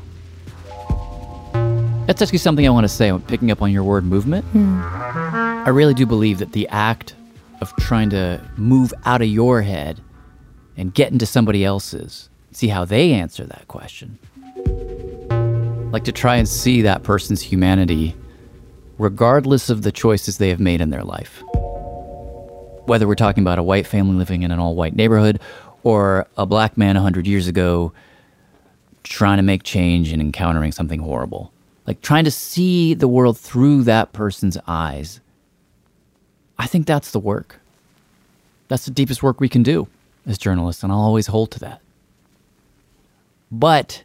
That's 2.06 2.22
actually 2.22 2.38
something 2.38 2.66
I 2.66 2.70
want 2.70 2.84
to 2.84 2.88
say, 2.88 3.16
picking 3.26 3.50
up 3.50 3.60
on 3.60 3.70
your 3.70 3.84
word 3.84 4.04
movement. 4.04 4.44
Hmm. 4.46 4.80
I 4.82 5.68
really 5.68 5.92
do 5.94 6.06
believe 6.06 6.38
that 6.38 6.52
the 6.52 6.66
act 6.68 7.14
of 7.60 7.74
trying 7.76 8.10
to 8.10 8.40
move 8.56 8.94
out 9.04 9.20
of 9.20 9.28
your 9.28 9.60
head 9.62 10.00
and 10.76 10.94
get 10.94 11.12
into 11.12 11.26
somebody 11.26 11.64
else's, 11.64 12.30
see 12.52 12.68
how 12.68 12.84
they 12.84 13.12
answer 13.12 13.44
that 13.44 13.68
question. 13.68 14.18
Like 15.92 16.04
to 16.04 16.12
try 16.12 16.36
and 16.36 16.48
see 16.48 16.82
that 16.82 17.02
person's 17.02 17.42
humanity 17.42 18.14
regardless 18.98 19.70
of 19.70 19.82
the 19.82 19.92
choices 19.92 20.38
they 20.38 20.48
have 20.48 20.60
made 20.60 20.80
in 20.80 20.90
their 20.90 21.04
life. 21.04 21.42
Whether 22.86 23.06
we're 23.06 23.14
talking 23.14 23.42
about 23.42 23.58
a 23.58 23.62
white 23.62 23.86
family 23.86 24.16
living 24.16 24.42
in 24.42 24.50
an 24.50 24.58
all 24.58 24.74
white 24.74 24.96
neighborhood 24.96 25.40
or 25.88 26.26
a 26.36 26.44
black 26.44 26.76
man 26.76 26.96
100 26.96 27.26
years 27.26 27.48
ago 27.48 27.90
trying 29.04 29.38
to 29.38 29.42
make 29.42 29.62
change 29.62 30.12
and 30.12 30.20
encountering 30.20 30.70
something 30.70 31.00
horrible. 31.00 31.50
Like 31.86 32.02
trying 32.02 32.24
to 32.24 32.30
see 32.30 32.92
the 32.92 33.08
world 33.08 33.38
through 33.38 33.84
that 33.84 34.12
person's 34.12 34.58
eyes. 34.66 35.20
I 36.58 36.66
think 36.66 36.86
that's 36.86 37.12
the 37.12 37.18
work. 37.18 37.58
That's 38.68 38.84
the 38.84 38.90
deepest 38.90 39.22
work 39.22 39.40
we 39.40 39.48
can 39.48 39.62
do 39.62 39.88
as 40.26 40.36
journalists, 40.36 40.82
and 40.82 40.92
I'll 40.92 40.98
always 40.98 41.28
hold 41.28 41.52
to 41.52 41.60
that. 41.60 41.80
But, 43.50 44.02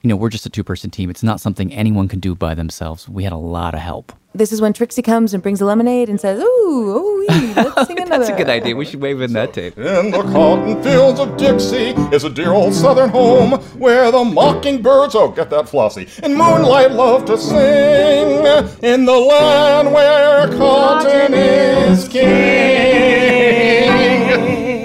you 0.00 0.08
know, 0.08 0.16
we're 0.16 0.30
just 0.30 0.46
a 0.46 0.50
two 0.50 0.64
person 0.64 0.88
team. 0.88 1.10
It's 1.10 1.22
not 1.22 1.42
something 1.42 1.70
anyone 1.74 2.08
can 2.08 2.20
do 2.20 2.34
by 2.34 2.54
themselves. 2.54 3.06
We 3.06 3.24
had 3.24 3.34
a 3.34 3.36
lot 3.36 3.74
of 3.74 3.80
help. 3.80 4.14
This 4.32 4.52
is 4.52 4.60
when 4.60 4.72
Trixie 4.72 5.02
comes 5.02 5.34
and 5.34 5.42
brings 5.42 5.60
a 5.60 5.64
lemonade 5.64 6.08
and 6.08 6.20
says, 6.20 6.40
Ooh, 6.40 6.44
ooh, 6.44 7.26
let's 7.28 7.88
sing 7.88 7.98
another. 7.98 8.24
That's 8.26 8.28
a 8.30 8.36
good 8.36 8.48
idea. 8.48 8.76
We 8.76 8.84
should 8.84 9.00
wave 9.00 9.20
in 9.22 9.32
that 9.32 9.52
tape. 9.52 9.76
In 9.76 10.12
the 10.12 10.22
cotton 10.22 10.80
fields 10.84 11.18
of 11.18 11.36
Dixie 11.36 11.96
is 12.14 12.22
a 12.22 12.30
dear 12.30 12.52
old 12.52 12.72
southern 12.72 13.10
home 13.10 13.60
where 13.80 14.12
the 14.12 14.22
mockingbirds, 14.22 15.16
oh, 15.16 15.32
get 15.32 15.50
that 15.50 15.68
flossy, 15.68 16.06
and 16.22 16.36
moonlight 16.36 16.92
love 16.92 17.24
to 17.24 17.36
sing. 17.36 18.46
In 18.84 19.04
the 19.04 19.18
land 19.18 19.92
where 19.92 20.46
cotton 20.56 21.34
is 21.34 22.06
king. 22.06 22.20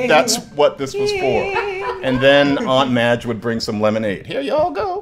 That's 0.08 0.38
what 0.56 0.80
this 0.80 0.96
was 0.96 1.12
for. 1.12 1.44
And 2.04 2.20
then 2.20 2.66
Aunt 2.68 2.92
Madge 2.92 3.28
would 3.28 3.42
bring 3.42 3.60
some 3.60 3.80
lemonade. 3.80 4.26
Here 4.26 4.42
y'all 4.42 4.72
go. 4.72 5.02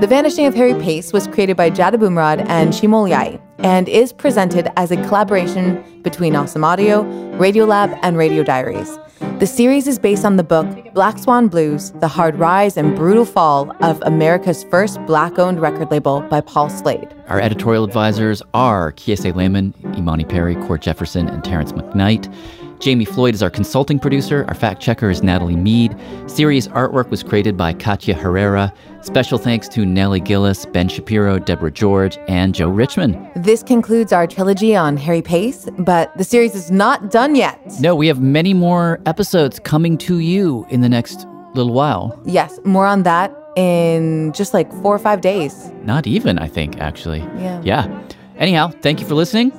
The 0.00 0.06
Vanishing 0.06 0.46
of 0.46 0.54
Harry 0.54 0.72
Pace 0.72 1.12
was 1.12 1.26
created 1.26 1.58
by 1.58 1.68
Jad 1.68 1.92
Abumrad 1.92 2.42
and 2.48 2.74
Shima 2.74 2.96
Oliaee 2.96 3.38
and 3.58 3.86
is 3.86 4.14
presented 4.14 4.72
as 4.78 4.90
a 4.90 4.96
collaboration 5.06 6.00
between 6.00 6.32
OSM 6.32 6.64
Audio, 6.64 7.04
Radiolab, 7.38 7.98
and 8.02 8.16
Radio 8.16 8.42
Diaries. 8.42 8.98
The 9.40 9.46
series 9.46 9.86
is 9.86 9.98
based 9.98 10.24
on 10.24 10.36
the 10.36 10.42
book 10.42 10.66
Black 10.94 11.18
Swan 11.18 11.48
Blues 11.48 11.90
The 12.00 12.08
Hard 12.08 12.36
Rise 12.36 12.78
and 12.78 12.96
Brutal 12.96 13.26
Fall 13.26 13.76
of 13.84 14.00
America's 14.06 14.64
First 14.64 15.04
Black 15.04 15.38
Owned 15.38 15.60
Record 15.60 15.90
Label 15.90 16.22
by 16.22 16.40
Paul 16.40 16.70
Slade. 16.70 17.14
Our 17.28 17.38
editorial 17.38 17.84
advisors 17.84 18.42
are 18.54 18.92
Kiese 18.92 19.34
Laymon, 19.34 19.74
Imani 19.98 20.24
Perry, 20.24 20.54
Cord 20.54 20.80
Jefferson, 20.80 21.28
and 21.28 21.44
Terrance 21.44 21.72
McKnight. 21.72 22.34
Jami 22.80 23.04
Floyd 23.04 23.34
is 23.34 23.42
our 23.42 23.50
consulting 23.50 23.98
producer. 23.98 24.46
Our 24.48 24.54
fact 24.54 24.80
checker 24.80 25.10
is 25.10 25.22
Natalie 25.22 25.54
Mead. 25.54 25.94
Series 26.26 26.66
artwork 26.68 27.10
was 27.10 27.22
created 27.22 27.54
by 27.54 27.74
Katya 27.74 28.14
Herrera. 28.14 28.72
Special 29.02 29.38
thanks 29.38 29.66
to 29.68 29.86
Nellie 29.86 30.20
Gillis, 30.20 30.66
Ben 30.66 30.88
Shapiro, 30.88 31.38
Deborah 31.38 31.70
George, 31.70 32.18
and 32.28 32.54
Joe 32.54 32.68
Richman. 32.68 33.30
This 33.34 33.62
concludes 33.62 34.12
our 34.12 34.26
trilogy 34.26 34.76
on 34.76 34.96
Harry 34.98 35.22
Pace, 35.22 35.68
but 35.78 36.16
the 36.18 36.24
series 36.24 36.54
is 36.54 36.70
not 36.70 37.10
done 37.10 37.34
yet. 37.34 37.58
No, 37.80 37.94
we 37.94 38.06
have 38.08 38.20
many 38.20 38.52
more 38.52 39.00
episodes 39.06 39.58
coming 39.60 39.96
to 39.98 40.18
you 40.18 40.66
in 40.68 40.82
the 40.82 40.88
next 40.88 41.26
little 41.54 41.72
while. 41.72 42.20
Yes, 42.26 42.60
more 42.64 42.86
on 42.86 43.02
that 43.04 43.34
in 43.56 44.32
just 44.32 44.52
like 44.54 44.70
four 44.82 44.94
or 44.94 44.98
five 44.98 45.22
days. 45.22 45.72
Not 45.82 46.06
even, 46.06 46.38
I 46.38 46.46
think, 46.46 46.78
actually. 46.78 47.20
Yeah. 47.38 47.62
Yeah. 47.64 48.02
Anyhow, 48.36 48.68
thank 48.82 49.00
you 49.00 49.06
for 49.06 49.14
listening. 49.14 49.52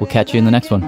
We'll 0.00 0.10
catch 0.10 0.32
you 0.32 0.38
in 0.38 0.44
the 0.44 0.50
next 0.50 0.70
one. 0.70 0.82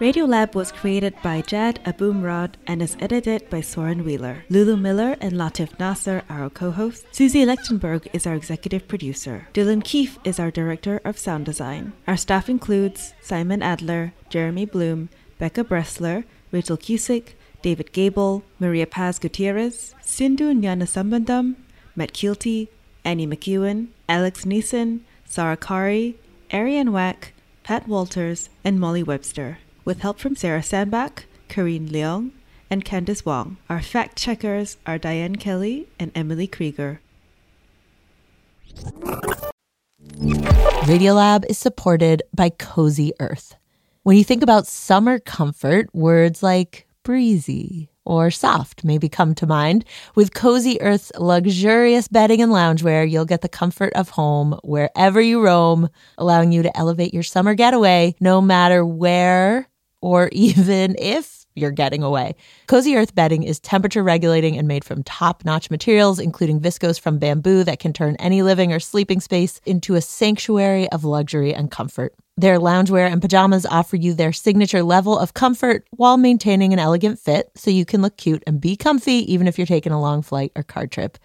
Radiolab 0.00 0.56
was 0.56 0.72
created 0.72 1.14
by 1.22 1.40
Jad 1.40 1.78
Abumrad 1.84 2.54
and 2.66 2.82
is 2.82 2.96
edited 2.98 3.48
by 3.48 3.60
Soren 3.60 4.04
Wheeler. 4.04 4.44
Lulu 4.50 4.76
Miller 4.76 5.16
and 5.20 5.34
Latif 5.34 5.78
Nasser 5.78 6.24
are 6.28 6.42
our 6.42 6.50
co-hosts. 6.50 7.06
Susie 7.12 7.46
Lechtenberg 7.46 8.08
is 8.12 8.26
our 8.26 8.34
executive 8.34 8.88
producer. 8.88 9.46
Dylan 9.54 9.84
Keefe 9.84 10.18
is 10.24 10.40
our 10.40 10.50
director 10.50 11.00
of 11.04 11.16
sound 11.16 11.46
design. 11.46 11.92
Our 12.08 12.16
staff 12.16 12.48
includes 12.48 13.14
Simon 13.20 13.62
Adler, 13.62 14.12
Jeremy 14.30 14.66
Bloom, 14.66 15.10
Becca 15.38 15.62
Bressler, 15.62 16.24
Rachel 16.50 16.76
Cusick, 16.76 17.34
David 17.62 17.92
Gable, 17.92 18.42
Maria 18.58 18.88
Paz 18.88 19.20
Gutierrez, 19.20 19.94
Sindhu 20.02 20.54
Gnanasambandan, 20.54 21.54
Matt 21.94 22.12
Kielty, 22.12 22.66
Annie 23.04 23.28
McEwen, 23.28 23.88
Alex 24.08 24.44
Neason, 24.44 25.00
Sarah 25.24 25.56
Qari, 25.56 26.16
Ariane 26.52 26.90
Wack, 26.90 27.32
Pat 27.62 27.86
Walters, 27.86 28.50
and 28.64 28.78
Molly 28.78 29.02
Webster, 29.02 29.58
with 29.84 30.00
help 30.00 30.18
from 30.18 30.36
Sarah 30.36 30.62
Sandbach, 30.62 31.24
Karine 31.48 31.88
Leong, 31.88 32.30
and 32.70 32.84
Candice 32.84 33.24
Wong. 33.24 33.56
Our 33.68 33.82
fact 33.82 34.16
checkers 34.16 34.78
are 34.86 34.98
Diane 34.98 35.36
Kelly 35.36 35.88
and 35.98 36.10
Emily 36.14 36.46
Krieger. 36.46 37.00
Radiolab 40.84 41.44
is 41.48 41.58
supported 41.58 42.22
by 42.34 42.50
Cozy 42.50 43.12
Earth. 43.20 43.56
When 44.02 44.16
you 44.16 44.24
think 44.24 44.42
about 44.42 44.66
summer 44.66 45.18
comfort, 45.18 45.94
words 45.94 46.42
like 46.42 46.86
breezy 47.02 47.88
or 48.04 48.30
soft 48.30 48.84
maybe 48.84 49.08
come 49.08 49.34
to 49.34 49.46
mind. 49.46 49.84
With 50.14 50.34
Cozy 50.34 50.80
Earth's 50.80 51.12
luxurious 51.18 52.08
bedding 52.08 52.42
and 52.42 52.52
loungewear, 52.52 53.10
you'll 53.10 53.24
get 53.24 53.40
the 53.40 53.48
comfort 53.48 53.92
of 53.94 54.10
home 54.10 54.58
wherever 54.62 55.20
you 55.20 55.42
roam, 55.42 55.88
allowing 56.18 56.52
you 56.52 56.62
to 56.62 56.76
elevate 56.76 57.14
your 57.14 57.22
summer 57.22 57.54
getaway 57.54 58.14
no 58.20 58.40
matter 58.40 58.84
where 58.84 59.68
or 60.04 60.28
even 60.32 60.94
if 60.98 61.46
you're 61.56 61.70
getting 61.70 62.02
away. 62.02 62.34
Cozy 62.66 62.96
Earth 62.96 63.14
bedding 63.14 63.44
is 63.44 63.60
temperature 63.60 64.02
regulating 64.02 64.58
and 64.58 64.68
made 64.68 64.84
from 64.84 65.02
top 65.04 65.44
notch 65.44 65.70
materials, 65.70 66.18
including 66.18 66.60
viscose 66.60 67.00
from 67.00 67.18
bamboo 67.18 67.64
that 67.64 67.78
can 67.78 67.92
turn 67.92 68.16
any 68.16 68.42
living 68.42 68.72
or 68.72 68.80
sleeping 68.80 69.20
space 69.20 69.60
into 69.64 69.94
a 69.94 70.00
sanctuary 70.00 70.90
of 70.90 71.04
luxury 71.04 71.54
and 71.54 71.70
comfort. 71.70 72.14
Their 72.36 72.58
loungewear 72.58 73.10
and 73.10 73.22
pajamas 73.22 73.64
offer 73.64 73.94
you 73.94 74.12
their 74.12 74.32
signature 74.32 74.82
level 74.82 75.16
of 75.16 75.34
comfort 75.34 75.86
while 75.92 76.16
maintaining 76.16 76.72
an 76.72 76.80
elegant 76.80 77.20
fit 77.20 77.50
so 77.54 77.70
you 77.70 77.84
can 77.84 78.02
look 78.02 78.16
cute 78.16 78.42
and 78.44 78.60
be 78.60 78.76
comfy 78.76 79.32
even 79.32 79.46
if 79.46 79.56
you're 79.56 79.66
taking 79.68 79.92
a 79.92 80.00
long 80.00 80.20
flight 80.22 80.50
or 80.56 80.64
car 80.64 80.88
trip. 80.88 81.16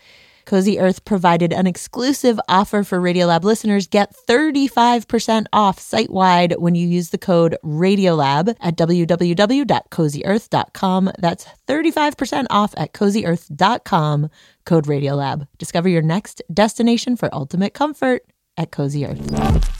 Cozy 0.49 0.79
Earth 0.79 1.05
provided 1.05 1.53
an 1.53 1.67
exclusive 1.67 2.39
offer 2.49 2.83
for 2.83 2.99
Radiolab 2.99 3.43
listeners. 3.43 3.85
Get 3.85 4.15
35% 4.27 5.45
off 5.53 5.77
site 5.77 6.09
wide 6.09 6.55
when 6.57 6.73
you 6.73 6.87
use 6.87 7.11
the 7.11 7.19
code 7.19 7.55
Radiolab 7.63 8.55
at 8.59 8.75
www.cozyearth.com. 8.75 11.11
That's 11.19 11.45
35% 11.67 12.47
off 12.49 12.73
at 12.77 12.93
cozyearth.com, 12.93 14.29
code 14.65 14.85
Radiolab. 14.85 15.47
Discover 15.59 15.89
your 15.89 16.01
next 16.01 16.41
destination 16.51 17.15
for 17.15 17.29
ultimate 17.31 17.75
comfort 17.75 18.23
at 18.57 18.71
Cozy 18.71 19.05
Earth. 19.05 19.78